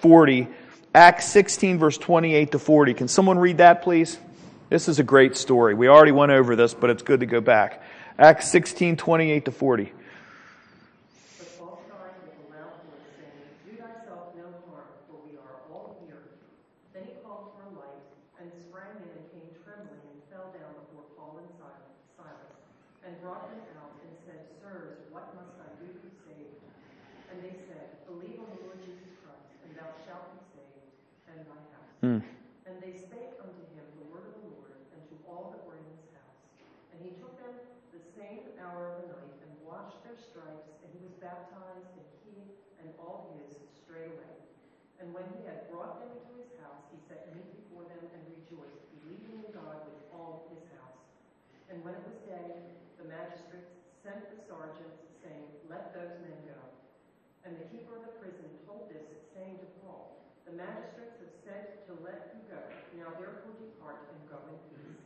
40. 0.01 0.49
Acts 0.93 1.27
16, 1.27 1.79
verse 1.79 1.97
28 1.97 2.51
to 2.51 2.59
40. 2.59 2.95
Can 2.95 3.07
someone 3.07 3.39
read 3.39 3.59
that, 3.59 3.83
please? 3.83 4.19
This 4.69 4.89
is 4.89 4.99
a 4.99 5.05
great 5.05 5.37
story. 5.37 5.75
We 5.75 5.87
already 5.87 6.11
went 6.11 6.33
over 6.33 6.57
this, 6.57 6.75
but 6.75 6.91
it's 6.91 7.05
good 7.05 7.21
to 7.21 7.27
go 7.27 7.41
back. 7.41 7.85
Acts 8.19 8.49
16, 8.49 8.97
28 8.97 9.45
to 9.45 9.53
40. 9.53 9.93
Mm. 32.07 32.23
And 32.71 32.79
they 32.79 32.95
spake 32.95 33.35
unto 33.42 33.62
him 33.75 33.87
the 33.99 34.07
word 34.14 34.31
of 34.31 34.38
the 34.38 34.47
Lord 34.55 34.79
and 34.95 35.03
to 35.11 35.14
all 35.27 35.51
that 35.51 35.59
were 35.66 35.75
in 35.75 35.87
his 35.99 36.07
house. 36.14 36.38
And 36.95 37.03
he 37.03 37.19
took 37.19 37.35
them 37.42 37.51
the 37.90 37.99
same 38.14 38.47
hour 38.62 38.95
of 38.95 39.03
the 39.03 39.09
night 39.11 39.35
and 39.42 39.51
washed 39.66 39.99
their 40.07 40.14
stripes, 40.14 40.71
and 40.87 40.88
he 40.95 41.03
was 41.03 41.11
baptized, 41.19 41.90
and 41.99 42.07
he 42.23 42.47
and 42.79 42.95
all 43.03 43.35
his 43.35 43.59
straightway. 43.75 44.38
And 45.03 45.11
when 45.11 45.27
he 45.35 45.42
had 45.51 45.66
brought 45.66 45.99
them 45.99 46.14
into 46.14 46.31
his 46.38 46.55
house, 46.62 46.87
he 46.95 46.99
set 47.11 47.27
meat 47.35 47.51
before 47.66 47.83
them 47.90 48.07
and 48.07 48.23
rejoiced, 48.38 48.87
believing 49.03 49.42
in 49.42 49.51
God 49.51 49.83
with 49.90 49.99
all 50.14 50.47
his 50.55 50.62
house. 50.79 51.03
And 51.75 51.83
when 51.83 51.99
it 51.99 52.07
was 52.07 52.23
day, 52.23 52.71
the 53.03 53.11
magistrates 53.11 53.83
sent 54.07 54.31
the 54.31 54.38
sergeants, 54.47 55.11
saying, 55.27 55.51
Let 55.66 55.90
those 55.90 56.14
men 56.23 56.38
go. 56.47 56.62
And 57.42 57.59
the 57.59 57.66
keeper 57.66 57.99
of 57.99 58.07
the 58.07 58.14
prison 58.23 58.47
told 58.62 58.95
this, 58.95 59.11
saying 59.35 59.59
to 59.59 59.69
Paul, 59.83 60.16
The 60.47 60.55
magistrates 60.55 61.19
have 61.19 61.35
said 61.43 61.83
to 61.91 61.99
let 62.07 62.31
you 62.31 62.39
go. 62.47 62.63
Now 62.95 63.11
therefore 63.19 63.51
depart 63.59 63.99
and 64.15 64.19
go 64.31 64.39
in 64.47 64.55
peace. 64.71 65.03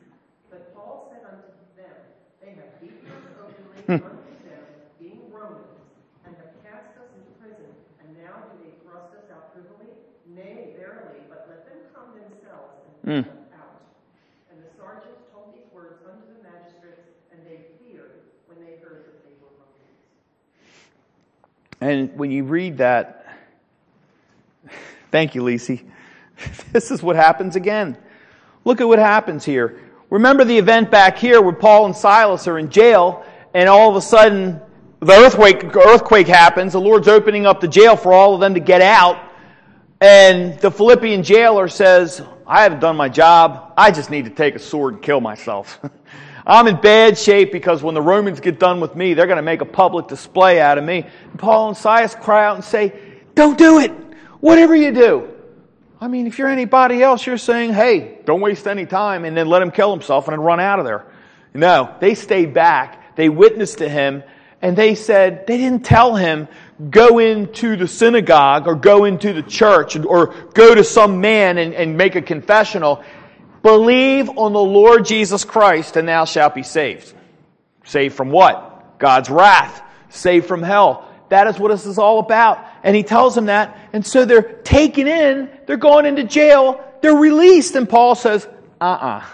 But 0.53 0.76
Paul 0.76 1.09
said 1.09 1.24
unto 1.24 1.48
them, 1.81 1.96
They 2.44 2.53
have 2.61 2.76
beaten 2.76 3.09
us 3.09 3.24
openly 3.40 3.81
unto 4.05 4.33
them, 4.44 4.64
being 5.00 5.33
Romans, 5.33 5.81
and 6.29 6.37
have 6.37 6.53
cast 6.61 6.92
us 7.00 7.09
into 7.16 7.33
prison, 7.40 7.72
and 8.05 8.12
now 8.20 8.53
do 8.53 8.68
they 8.68 8.76
thrust 8.85 9.16
us 9.16 9.33
out 9.33 9.57
privily? 9.57 9.88
Nay, 10.29 10.76
verily, 10.76 11.24
but 11.33 11.48
let 11.48 11.64
them 11.64 11.88
come 11.96 12.12
themselves 12.12 12.76
and 12.85 13.24
mm. 13.24 13.24
us 13.24 13.48
out. 13.57 13.81
And 14.53 14.61
the 14.61 14.68
sergeants 14.76 15.24
told 15.33 15.57
these 15.57 15.72
words 15.72 16.05
unto 16.05 16.29
the 16.37 16.44
magistrates, 16.44 17.09
and 17.33 17.40
they 17.48 17.64
feared 17.81 18.29
when 18.44 18.61
they 18.61 18.76
heard 18.85 19.09
that 19.09 19.24
they 19.24 19.33
were 19.40 19.57
Romans. 19.57 19.96
And 21.81 22.12
when 22.20 22.29
you 22.31 22.44
read 22.44 22.77
that, 22.77 23.19
thank 25.11 25.35
you, 25.35 25.42
Lisi. 25.42 25.85
this 26.73 26.90
is 26.90 27.02
what 27.02 27.17
happens 27.17 27.56
again. 27.56 27.96
Look 28.65 28.81
at 28.81 28.88
what 28.88 28.98
happens 28.98 29.44
here. 29.44 29.81
Remember 30.11 30.44
the 30.44 30.58
event 30.58 30.90
back 30.90 31.17
here 31.17 31.40
where 31.40 31.54
Paul 31.54 31.87
and 31.87 31.96
Silas 31.96 32.48
are 32.48 32.58
in 32.58 32.71
jail, 32.71 33.25
and 33.54 33.69
all 33.69 33.90
of 33.90 33.96
a 33.96 34.00
sudden 34.00 34.61
the 35.00 35.13
earthquake, 35.13 35.65
earthquake 35.75 36.27
happens. 36.27 36.73
The 36.73 36.81
Lord's 36.81 37.08
opening 37.08 37.46
up 37.46 37.61
the 37.61 37.69
jail 37.69 37.96
for 37.96 38.13
all 38.13 38.35
of 38.35 38.40
them 38.40 38.54
to 38.54 38.61
get 38.61 38.83
out. 38.83 39.19
And 40.00 40.58
the 40.61 40.71
Philippian 40.71 41.23
jailer 41.23 41.69
says, 41.69 42.23
I 42.46 42.63
haven't 42.63 42.81
done 42.81 42.96
my 42.96 43.08
job. 43.08 43.75
I 43.77 43.90
just 43.90 44.11
need 44.11 44.25
to 44.25 44.31
take 44.31 44.54
a 44.56 44.58
sword 44.58 44.94
and 44.94 45.02
kill 45.02 45.21
myself. 45.21 45.79
I'm 46.46 46.67
in 46.67 46.81
bad 46.81 47.17
shape 47.17 47.52
because 47.52 47.83
when 47.83 47.94
the 47.94 48.02
Romans 48.02 48.40
get 48.40 48.58
done 48.58 48.81
with 48.81 48.96
me, 48.96 49.15
they're 49.15 49.27
going 49.27 49.37
to 49.37 49.42
make 49.42 49.61
a 49.61 49.67
public 49.67 50.08
display 50.08 50.61
out 50.61 50.79
of 50.79 50.85
me. 50.85 51.06
And 51.31 51.38
Paul 51.38 51.69
and 51.69 51.77
Silas 51.77 52.15
cry 52.15 52.44
out 52.44 52.56
and 52.56 52.65
say, 52.65 52.92
Don't 53.35 53.56
do 53.56 53.79
it. 53.79 53.92
Whatever 54.40 54.74
you 54.74 54.92
do, 54.92 55.28
I 56.00 56.08
mean, 56.08 56.26
if 56.26 56.38
you're 56.38 56.48
anybody 56.48 57.02
else, 57.02 57.26
you're 57.26 57.36
saying, 57.36 57.74
hey, 57.74 58.18
don't 58.24 58.40
waste 58.40 58.66
any 58.66 58.86
time 58.86 59.24
and 59.24 59.36
then 59.36 59.48
let 59.48 59.60
him 59.60 59.70
kill 59.70 59.90
himself 59.90 60.28
and 60.28 60.32
then 60.32 60.40
run 60.40 60.58
out 60.58 60.78
of 60.78 60.86
there. 60.86 61.06
No, 61.52 61.94
they 62.00 62.14
stayed 62.14 62.54
back. 62.54 63.16
They 63.16 63.28
witnessed 63.28 63.78
to 63.78 63.88
him 63.88 64.22
and 64.62 64.76
they 64.76 64.94
said, 64.94 65.46
they 65.46 65.58
didn't 65.58 65.84
tell 65.84 66.14
him, 66.14 66.48
go 66.90 67.18
into 67.18 67.76
the 67.76 67.88
synagogue 67.88 68.66
or 68.66 68.74
go 68.74 69.04
into 69.04 69.32
the 69.32 69.42
church 69.42 69.96
or 69.96 70.28
go 70.54 70.74
to 70.74 70.84
some 70.84 71.20
man 71.20 71.58
and, 71.58 71.74
and 71.74 71.96
make 71.96 72.14
a 72.14 72.22
confessional. 72.22 73.02
Believe 73.62 74.30
on 74.30 74.54
the 74.54 74.60
Lord 74.60 75.04
Jesus 75.04 75.44
Christ 75.44 75.96
and 75.96 76.08
thou 76.08 76.24
shalt 76.24 76.54
be 76.54 76.62
saved. 76.62 77.12
Saved 77.84 78.14
from 78.14 78.30
what? 78.30 78.98
God's 78.98 79.28
wrath. 79.28 79.82
Saved 80.08 80.46
from 80.46 80.62
hell. 80.62 81.08
That 81.28 81.46
is 81.46 81.58
what 81.58 81.70
this 81.70 81.84
is 81.84 81.98
all 81.98 82.20
about. 82.20 82.64
And 82.83 82.96
he 82.96 83.02
tells 83.02 83.35
them 83.35 83.46
that. 83.46 83.78
And 83.92 84.04
so 84.06 84.24
they're 84.24 84.42
taken 84.42 85.06
in, 85.06 85.50
they're 85.66 85.76
going 85.76 86.06
into 86.06 86.24
jail 86.24 86.85
they're 87.00 87.14
released. 87.14 87.74
And 87.76 87.88
Paul 87.88 88.14
says, 88.14 88.46
uh-uh. 88.81 89.24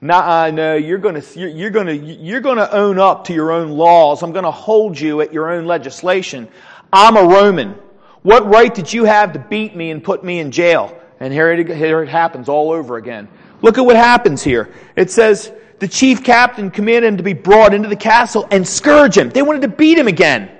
Nah, 0.00 0.50
no, 0.50 0.76
you're 0.76 0.98
gonna, 0.98 1.22
you're, 1.34 1.48
you're 1.48 1.70
gonna, 1.70 1.92
you're 1.92 2.40
gonna 2.40 2.68
own 2.70 2.98
up 2.98 3.24
to 3.24 3.32
your 3.32 3.50
own 3.50 3.70
laws. 3.70 4.22
I'm 4.22 4.32
gonna 4.32 4.50
hold 4.50 4.98
you 5.00 5.22
at 5.22 5.32
your 5.32 5.50
own 5.50 5.64
legislation. 5.64 6.48
I'm 6.92 7.16
a 7.16 7.22
Roman. 7.22 7.74
What 8.22 8.46
right 8.46 8.72
did 8.72 8.92
you 8.92 9.04
have 9.04 9.32
to 9.32 9.38
beat 9.38 9.74
me 9.74 9.90
and 9.90 10.04
put 10.04 10.22
me 10.22 10.38
in 10.38 10.50
jail? 10.50 11.00
And 11.18 11.32
here 11.32 11.50
it, 11.50 11.68
here 11.74 12.02
it 12.02 12.08
happens 12.08 12.48
all 12.48 12.72
over 12.72 12.96
again. 12.96 13.28
Look 13.62 13.78
at 13.78 13.86
what 13.86 13.96
happens 13.96 14.42
here. 14.42 14.72
It 14.96 15.10
says, 15.10 15.50
the 15.78 15.88
chief 15.88 16.22
captain 16.22 16.70
commanded 16.70 17.08
him 17.08 17.16
to 17.16 17.22
be 17.22 17.32
brought 17.32 17.72
into 17.72 17.88
the 17.88 17.96
castle 17.96 18.46
and 18.50 18.66
scourge 18.68 19.16
him. 19.16 19.30
They 19.30 19.42
wanted 19.42 19.62
to 19.62 19.68
beat 19.68 19.96
him 19.96 20.08
again. 20.08 20.50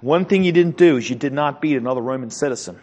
One 0.00 0.24
thing 0.24 0.44
you 0.44 0.52
didn't 0.52 0.76
do 0.76 0.96
is 0.96 1.08
you 1.08 1.16
did 1.16 1.32
not 1.32 1.60
beat 1.60 1.76
another 1.76 2.00
Roman 2.00 2.30
citizen. 2.30 2.78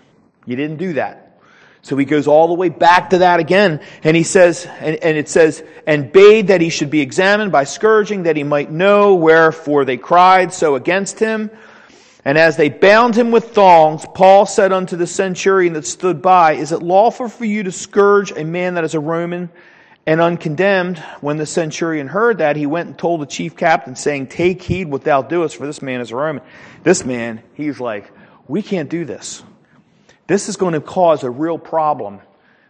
You 0.46 0.56
didn't 0.56 0.78
do 0.78 0.94
that. 0.94 1.40
So 1.82 1.96
he 1.98 2.06
goes 2.06 2.28
all 2.28 2.48
the 2.48 2.56
way 2.56 2.70
back 2.70 3.12
to 3.12 3.20
that 3.20 3.40
again, 3.40 3.80
and 4.04 4.18
he 4.18 4.24
says, 4.24 4.66
and, 4.80 4.96
and, 5.04 5.18
it 5.18 5.30
says, 5.30 5.64
and 5.86 6.12
bade 6.12 6.48
that 6.48 6.60
he 6.60 6.70
should 6.70 6.90
be 6.90 7.02
examined 7.02 7.52
by 7.52 7.64
scourging, 7.66 8.24
that 8.24 8.36
he 8.36 8.44
might 8.44 8.72
know 8.72 9.14
wherefore 9.14 9.86
they 9.86 9.98
cried 9.98 10.52
so 10.52 10.74
against 10.74 11.20
him. 11.20 11.52
And 12.26 12.40
as 12.40 12.58
they 12.58 12.70
bound 12.70 13.16
him 13.16 13.30
with 13.30 13.54
thongs, 13.54 14.04
Paul 14.16 14.48
said 14.48 14.74
unto 14.74 14.98
the 14.98 15.06
centurion 15.06 15.74
that 15.74 15.86
stood 15.86 16.24
by, 16.24 16.54
Is 16.54 16.72
it 16.72 16.82
lawful 16.82 17.30
for 17.30 17.46
you 17.46 17.62
to 17.62 17.72
scourge 17.72 18.32
a 18.32 18.44
man 18.44 18.74
that 18.74 18.84
is 18.84 18.96
a 18.96 19.00
Roman 19.00 19.52
and 20.06 20.22
uncondemned? 20.22 21.00
When 21.22 21.38
the 21.38 21.46
centurion 21.46 22.08
heard 22.08 22.40
that, 22.40 22.56
he 22.56 22.66
went 22.66 22.88
and 22.90 22.98
told 22.98 23.22
the 23.22 23.26
chief 23.26 23.56
captain, 23.56 23.96
saying, 23.96 24.28
Take 24.28 24.62
heed 24.62 24.88
what 24.88 25.04
thou 25.04 25.22
doest, 25.22 25.56
for 25.56 25.66
this 25.66 25.82
man 25.82 26.02
is 26.02 26.12
a 26.12 26.16
Roman. 26.16 26.44
This 26.84 27.06
man, 27.06 27.42
he's 27.54 27.80
like, 27.80 28.12
We 28.48 28.62
can't 28.62 28.90
do 28.90 29.06
this. 29.06 29.44
This 30.28 30.50
is 30.50 30.58
going 30.58 30.74
to 30.74 30.82
cause 30.82 31.24
a 31.24 31.30
real 31.30 31.58
problem. 31.58 32.20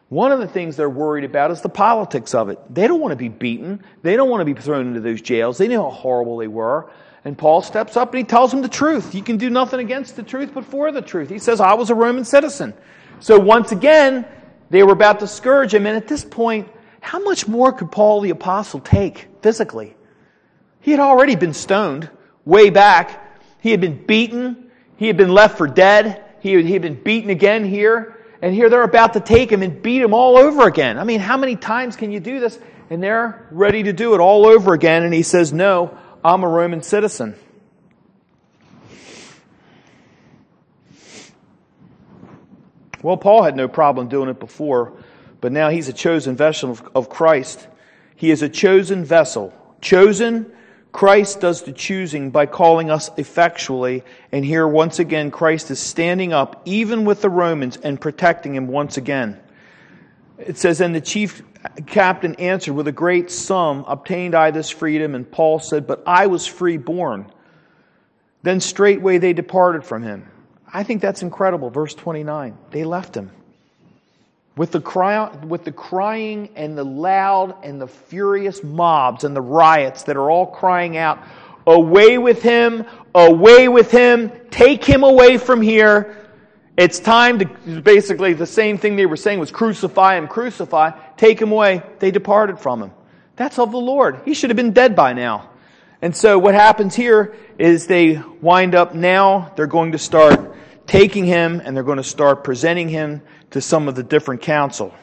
One 0.10 0.32
of 0.32 0.40
the 0.40 0.48
things 0.48 0.76
they're 0.76 0.90
worried 0.90 1.24
about 1.24 1.52
is 1.52 1.62
the 1.62 1.70
politics 1.70 2.36
of 2.36 2.50
it. 2.50 2.60
They 2.74 2.88
don't 2.88 3.00
want 3.00 3.14
to 3.14 3.18
be 3.18 3.30
beaten. 3.30 3.84
They 4.04 4.16
don't 4.16 4.30
want 4.30 4.42
to 4.42 4.46
be 4.46 4.60
thrown 4.60 4.88
into 4.88 5.00
those 5.00 5.22
jails. 5.22 5.58
They 5.58 5.68
know 5.68 5.90
how 5.90 5.96
horrible 5.96 6.38
they 6.38 6.48
were. 6.48 6.90
And 7.24 7.36
Paul 7.36 7.64
steps 7.64 7.98
up 7.98 8.14
and 8.14 8.20
he 8.20 8.24
tells 8.24 8.52
them 8.52 8.62
the 8.62 8.70
truth. 8.70 9.16
You 9.16 9.24
can 9.24 9.38
do 9.38 9.50
nothing 9.50 9.80
against 9.80 10.16
the 10.16 10.22
truth 10.22 10.52
but 10.54 10.64
for 10.64 10.92
the 10.92 11.02
truth. 11.02 11.30
He 11.30 11.40
says, 11.40 11.60
I 11.60 11.74
was 11.74 11.90
a 11.90 11.96
Roman 11.96 12.24
citizen. 12.24 12.76
So 13.20 13.40
once 13.40 13.72
again, 13.72 14.28
they 14.70 14.84
were 14.84 14.94
about 14.94 15.22
to 15.22 15.28
scourge 15.28 15.74
him. 15.74 15.88
And 15.88 15.98
at 15.98 16.08
this 16.08 16.24
point, 16.24 16.68
how 17.06 17.20
much 17.20 17.48
more 17.48 17.72
could 17.72 17.92
Paul 17.92 18.22
the 18.22 18.32
apostle 18.32 18.80
take 18.80 19.28
physically? 19.44 19.96
He 20.82 20.90
had 20.90 21.00
already 21.00 21.36
been 21.36 21.54
stoned 21.54 22.10
way 22.46 22.72
back. 22.72 23.40
He 23.62 23.70
had 23.70 23.80
been 23.80 24.04
beaten. 24.08 24.72
He 24.98 25.06
had 25.06 25.16
been 25.16 25.30
left 25.30 25.60
for 25.60 25.68
dead. 25.68 26.24
He, 26.40 26.54
had 26.54 26.82
been 26.82 26.96
beaten 26.96 27.30
again 27.30 27.64
here. 27.64 28.20
And 28.42 28.56
here 28.56 28.70
they're 28.70 28.82
about 28.82 29.14
to 29.14 29.20
take 29.20 29.52
him 29.52 29.62
and 29.62 29.84
beat 29.84 30.02
him 30.02 30.16
all 30.16 30.36
over 30.36 30.68
again. 30.68 30.98
I 30.98 31.04
mean, 31.04 31.20
how 31.20 31.38
many 31.38 31.56
times 31.56 31.96
can 31.96 32.12
you 32.12 32.20
do 32.20 32.40
this? 32.40 32.58
And 32.90 33.04
they're 33.04 33.48
ready 33.52 33.84
to 33.84 33.94
do 33.94 34.16
it 34.16 34.20
all 34.20 34.48
over 34.48 34.74
again. 34.74 35.04
And 35.04 35.14
he 35.14 35.22
says, 35.22 35.54
No, 35.54 35.96
I'm 36.24 36.44
a 36.44 36.48
Roman 36.48 36.82
citizen. 36.82 37.36
Well, 43.04 43.18
Paul 43.18 43.44
had 43.44 43.56
no 43.56 43.68
problem 43.68 44.08
doing 44.08 44.30
it 44.30 44.40
before, 44.40 44.94
but 45.42 45.52
now 45.52 45.70
he's 45.70 45.88
a 45.88 45.94
chosen 45.94 46.36
vessel 46.36 46.78
of, 46.94 47.10
Christ. 47.10 47.68
He 48.16 48.32
is 48.32 48.42
a 48.42 48.50
chosen 48.50 49.04
vessel, 49.06 49.54
chosen 49.82 50.52
Christ 50.96 51.42
does 51.42 51.64
the 51.64 51.74
choosing 51.74 52.32
by 52.32 52.46
calling 52.46 52.90
us 52.90 53.12
effectually. 53.18 54.06
And 54.32 54.46
here, 54.46 54.66
once 54.66 54.98
again, 54.98 55.30
Christ 55.30 55.70
is 55.70 55.78
standing 55.78 56.32
up, 56.32 56.62
even 56.64 57.04
with 57.04 57.22
the 57.22 57.30
Romans, 57.30 57.76
and 57.76 58.00
protecting 58.00 58.56
him 58.56 58.68
once 58.68 58.96
again. 58.96 59.38
It 60.38 60.58
says, 60.58 60.80
And 60.80 60.96
the 60.96 61.02
chief 61.02 61.44
captain 61.86 62.36
answered, 62.36 62.76
With 62.76 62.88
a 62.88 62.94
great 62.94 63.30
sum 63.30 63.84
obtained 63.90 64.36
I 64.36 64.52
this 64.52 64.70
freedom. 64.70 65.16
And 65.16 65.30
Paul 65.30 65.60
said, 65.60 65.86
But 65.86 66.02
I 66.08 66.28
was 66.28 66.48
free 66.48 66.78
born. 66.78 67.30
Then 68.44 68.62
straightway 68.62 69.18
they 69.18 69.34
departed 69.34 69.84
from 69.84 70.02
him. 70.02 70.32
I 70.74 70.84
think 70.84 71.02
that's 71.02 71.24
incredible. 71.24 71.72
Verse 71.72 71.94
29. 71.94 72.58
They 72.72 72.86
left 72.86 73.16
him. 73.16 73.32
With 74.58 74.72
the, 74.72 74.80
cry, 74.80 75.30
with 75.46 75.66
the 75.66 75.72
crying 75.72 76.50
and 76.56 76.78
the 76.78 76.86
loud 76.86 77.56
and 77.64 77.82
the 77.82 77.88
furious 77.88 78.64
mobs 78.64 79.26
and 79.26 79.36
the 79.36 79.42
riots 79.42 80.04
that 80.04 80.16
are 80.16 80.30
all 80.30 80.48
crying 80.48 80.96
out, 80.96 81.20
Away 81.68 82.18
with 82.18 82.42
him! 82.44 82.86
Away 83.14 83.68
with 83.68 83.92
him! 83.92 84.32
Take 84.52 84.86
him 84.86 85.04
away 85.04 85.38
from 85.38 85.62
here! 85.62 86.26
It's 86.78 87.00
time 87.00 87.40
to, 87.40 87.82
basically, 87.82 88.34
the 88.34 88.46
same 88.46 88.78
thing 88.78 88.96
they 88.96 89.06
were 89.06 89.18
saying 89.18 89.40
was 89.40 89.52
crucify 89.52 90.18
him, 90.18 90.28
crucify, 90.28 90.92
take 91.16 91.42
him 91.42 91.52
away. 91.52 91.82
They 92.00 92.12
departed 92.12 92.60
from 92.60 92.84
him. 92.84 92.92
That's 93.38 93.58
of 93.60 93.72
the 93.72 93.78
Lord. 93.78 94.22
He 94.26 94.34
should 94.34 94.50
have 94.50 94.58
been 94.58 94.74
dead 94.74 94.96
by 94.96 95.14
now. 95.14 95.50
And 96.02 96.16
so 96.16 96.38
what 96.38 96.54
happens 96.54 96.94
here 96.94 97.36
is 97.58 97.88
they 97.88 98.22
wind 98.42 98.76
up 98.76 98.94
now, 98.94 99.54
they're 99.56 99.68
going 99.68 99.94
to 99.94 99.98
start 99.98 100.56
taking 100.86 101.26
him 101.26 101.62
and 101.64 101.76
they're 101.76 101.84
going 101.84 101.98
to 101.98 102.04
start 102.04 102.44
presenting 102.44 102.90
him 102.90 103.22
to 103.56 103.62
some 103.62 103.88
of 103.88 103.96
the 103.96 104.04
different 104.04 104.42
council. 104.42 104.94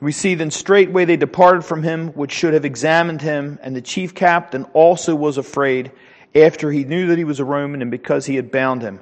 We 0.00 0.12
see 0.12 0.36
then 0.36 0.52
straightway 0.52 1.04
they 1.04 1.16
departed 1.16 1.64
from 1.64 1.82
him, 1.82 2.10
which 2.10 2.30
should 2.30 2.54
have 2.54 2.64
examined 2.64 3.20
him, 3.20 3.58
and 3.60 3.74
the 3.74 3.82
chief 3.82 4.14
captain 4.14 4.66
also 4.72 5.16
was 5.16 5.36
afraid 5.36 5.90
after 6.32 6.70
he 6.70 6.84
knew 6.84 7.08
that 7.08 7.18
he 7.18 7.24
was 7.24 7.40
a 7.40 7.44
Roman 7.44 7.82
and 7.82 7.90
because 7.90 8.24
he 8.24 8.36
had 8.36 8.52
bound 8.52 8.82
him. 8.82 9.00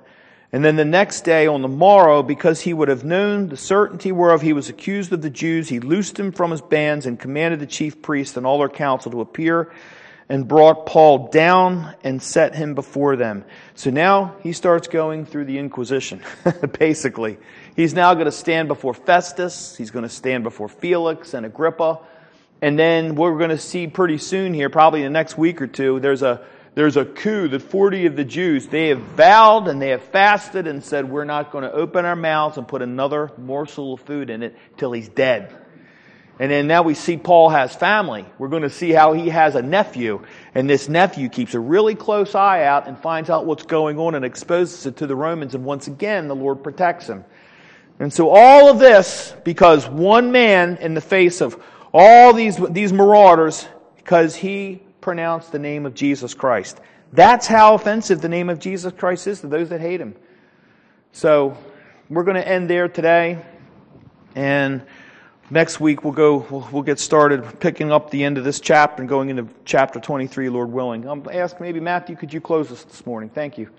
And 0.50 0.64
then 0.64 0.76
the 0.76 0.86
next 0.86 1.24
day 1.24 1.46
on 1.46 1.60
the 1.60 1.68
morrow, 1.68 2.22
because 2.22 2.62
he 2.62 2.72
would 2.72 2.88
have 2.88 3.04
known 3.04 3.50
the 3.50 3.56
certainty 3.58 4.12
whereof 4.12 4.40
he 4.40 4.54
was 4.54 4.70
accused 4.70 5.12
of 5.12 5.20
the 5.20 5.28
Jews, 5.28 5.68
he 5.68 5.78
loosed 5.78 6.18
him 6.18 6.32
from 6.32 6.50
his 6.50 6.62
bands 6.62 7.04
and 7.04 7.20
commanded 7.20 7.60
the 7.60 7.66
chief 7.66 8.00
priests 8.00 8.38
and 8.38 8.46
all 8.46 8.60
their 8.60 8.70
council 8.70 9.12
to 9.12 9.20
appear 9.20 9.70
and 10.30 10.48
brought 10.48 10.86
Paul 10.86 11.28
down 11.28 11.94
and 12.02 12.22
set 12.22 12.54
him 12.54 12.74
before 12.74 13.16
them. 13.16 13.44
So 13.74 13.90
now 13.90 14.36
he 14.42 14.54
starts 14.54 14.88
going 14.88 15.26
through 15.26 15.44
the 15.44 15.58
Inquisition, 15.58 16.22
basically. 16.78 17.36
He's 17.78 17.94
now 17.94 18.12
going 18.14 18.26
to 18.26 18.32
stand 18.32 18.66
before 18.66 18.92
Festus, 18.92 19.76
he's 19.76 19.92
going 19.92 20.02
to 20.02 20.08
stand 20.08 20.42
before 20.42 20.68
Felix 20.68 21.32
and 21.32 21.46
Agrippa. 21.46 22.00
And 22.60 22.76
then 22.76 23.14
we're 23.14 23.38
going 23.38 23.50
to 23.50 23.58
see 23.58 23.86
pretty 23.86 24.18
soon 24.18 24.52
here, 24.52 24.68
probably 24.68 25.04
in 25.04 25.12
the 25.12 25.16
next 25.16 25.38
week 25.38 25.62
or 25.62 25.68
two, 25.68 26.00
there's 26.00 26.22
a 26.22 26.44
there's 26.74 26.96
a 26.96 27.04
coup 27.04 27.46
that 27.46 27.62
40 27.62 28.06
of 28.06 28.16
the 28.16 28.24
Jews, 28.24 28.66
they 28.66 28.88
have 28.88 28.98
vowed 28.98 29.68
and 29.68 29.80
they 29.80 29.90
have 29.90 30.02
fasted 30.02 30.66
and 30.66 30.82
said, 30.82 31.08
we're 31.08 31.22
not 31.22 31.52
going 31.52 31.62
to 31.62 31.70
open 31.70 32.04
our 32.04 32.16
mouths 32.16 32.58
and 32.58 32.66
put 32.66 32.82
another 32.82 33.30
morsel 33.38 33.94
of 33.94 34.00
food 34.00 34.28
in 34.28 34.42
it 34.42 34.56
till 34.76 34.90
he's 34.90 35.08
dead. 35.08 35.56
And 36.40 36.50
then 36.50 36.66
now 36.66 36.82
we 36.82 36.94
see 36.94 37.16
Paul 37.16 37.48
has 37.48 37.76
family. 37.76 38.26
We're 38.38 38.48
going 38.48 38.62
to 38.62 38.70
see 38.70 38.90
how 38.90 39.12
he 39.12 39.28
has 39.28 39.54
a 39.54 39.62
nephew. 39.62 40.24
And 40.52 40.68
this 40.68 40.88
nephew 40.88 41.28
keeps 41.28 41.54
a 41.54 41.60
really 41.60 41.94
close 41.94 42.34
eye 42.34 42.64
out 42.64 42.88
and 42.88 42.98
finds 42.98 43.30
out 43.30 43.46
what's 43.46 43.64
going 43.64 43.98
on 43.98 44.16
and 44.16 44.24
exposes 44.24 44.86
it 44.86 44.96
to 44.96 45.06
the 45.06 45.16
Romans. 45.16 45.54
And 45.54 45.64
once 45.64 45.86
again, 45.86 46.26
the 46.26 46.36
Lord 46.36 46.64
protects 46.64 47.06
him. 47.06 47.24
And 48.00 48.12
so 48.12 48.30
all 48.30 48.70
of 48.70 48.78
this 48.78 49.34
because 49.44 49.88
one 49.88 50.30
man 50.30 50.76
in 50.76 50.94
the 50.94 51.00
face 51.00 51.40
of 51.40 51.62
all 51.92 52.32
these, 52.32 52.56
these 52.70 52.92
marauders, 52.92 53.66
because 53.96 54.36
he 54.36 54.80
pronounced 55.00 55.52
the 55.52 55.58
name 55.58 55.86
of 55.86 55.94
Jesus 55.94 56.34
Christ. 56.34 56.80
That's 57.12 57.46
how 57.46 57.74
offensive 57.74 58.20
the 58.20 58.28
name 58.28 58.50
of 58.50 58.58
Jesus 58.58 58.92
Christ 58.92 59.26
is 59.26 59.40
to 59.40 59.46
those 59.46 59.70
that 59.70 59.80
hate 59.80 60.00
him. 60.00 60.14
So 61.12 61.56
we're 62.08 62.24
going 62.24 62.36
to 62.36 62.46
end 62.46 62.68
there 62.68 62.88
today. 62.88 63.42
And 64.34 64.84
Next 65.50 65.80
week 65.80 66.04
we'll 66.04 66.12
go, 66.12 66.46
we'll, 66.50 66.68
we'll, 66.70 66.82
get 66.82 66.98
started 66.98 67.58
picking 67.58 67.90
up 67.90 68.10
the 68.10 68.22
end 68.22 68.36
of 68.36 68.44
this 68.44 68.60
chapter 68.60 69.00
and 69.00 69.08
going 69.08 69.30
into 69.30 69.48
chapter 69.64 69.98
23, 69.98 70.50
Lord 70.50 70.70
willing. 70.70 71.08
I'll 71.08 71.22
ask 71.30 71.58
maybe 71.58 71.80
Matthew, 71.80 72.16
could 72.16 72.34
you 72.34 72.40
close 72.40 72.70
us 72.70 72.84
this 72.84 73.06
morning? 73.06 73.30
Thank 73.30 73.56
you. 73.56 73.70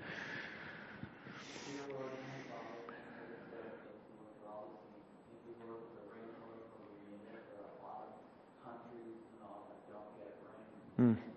Hmm. 11.00 11.29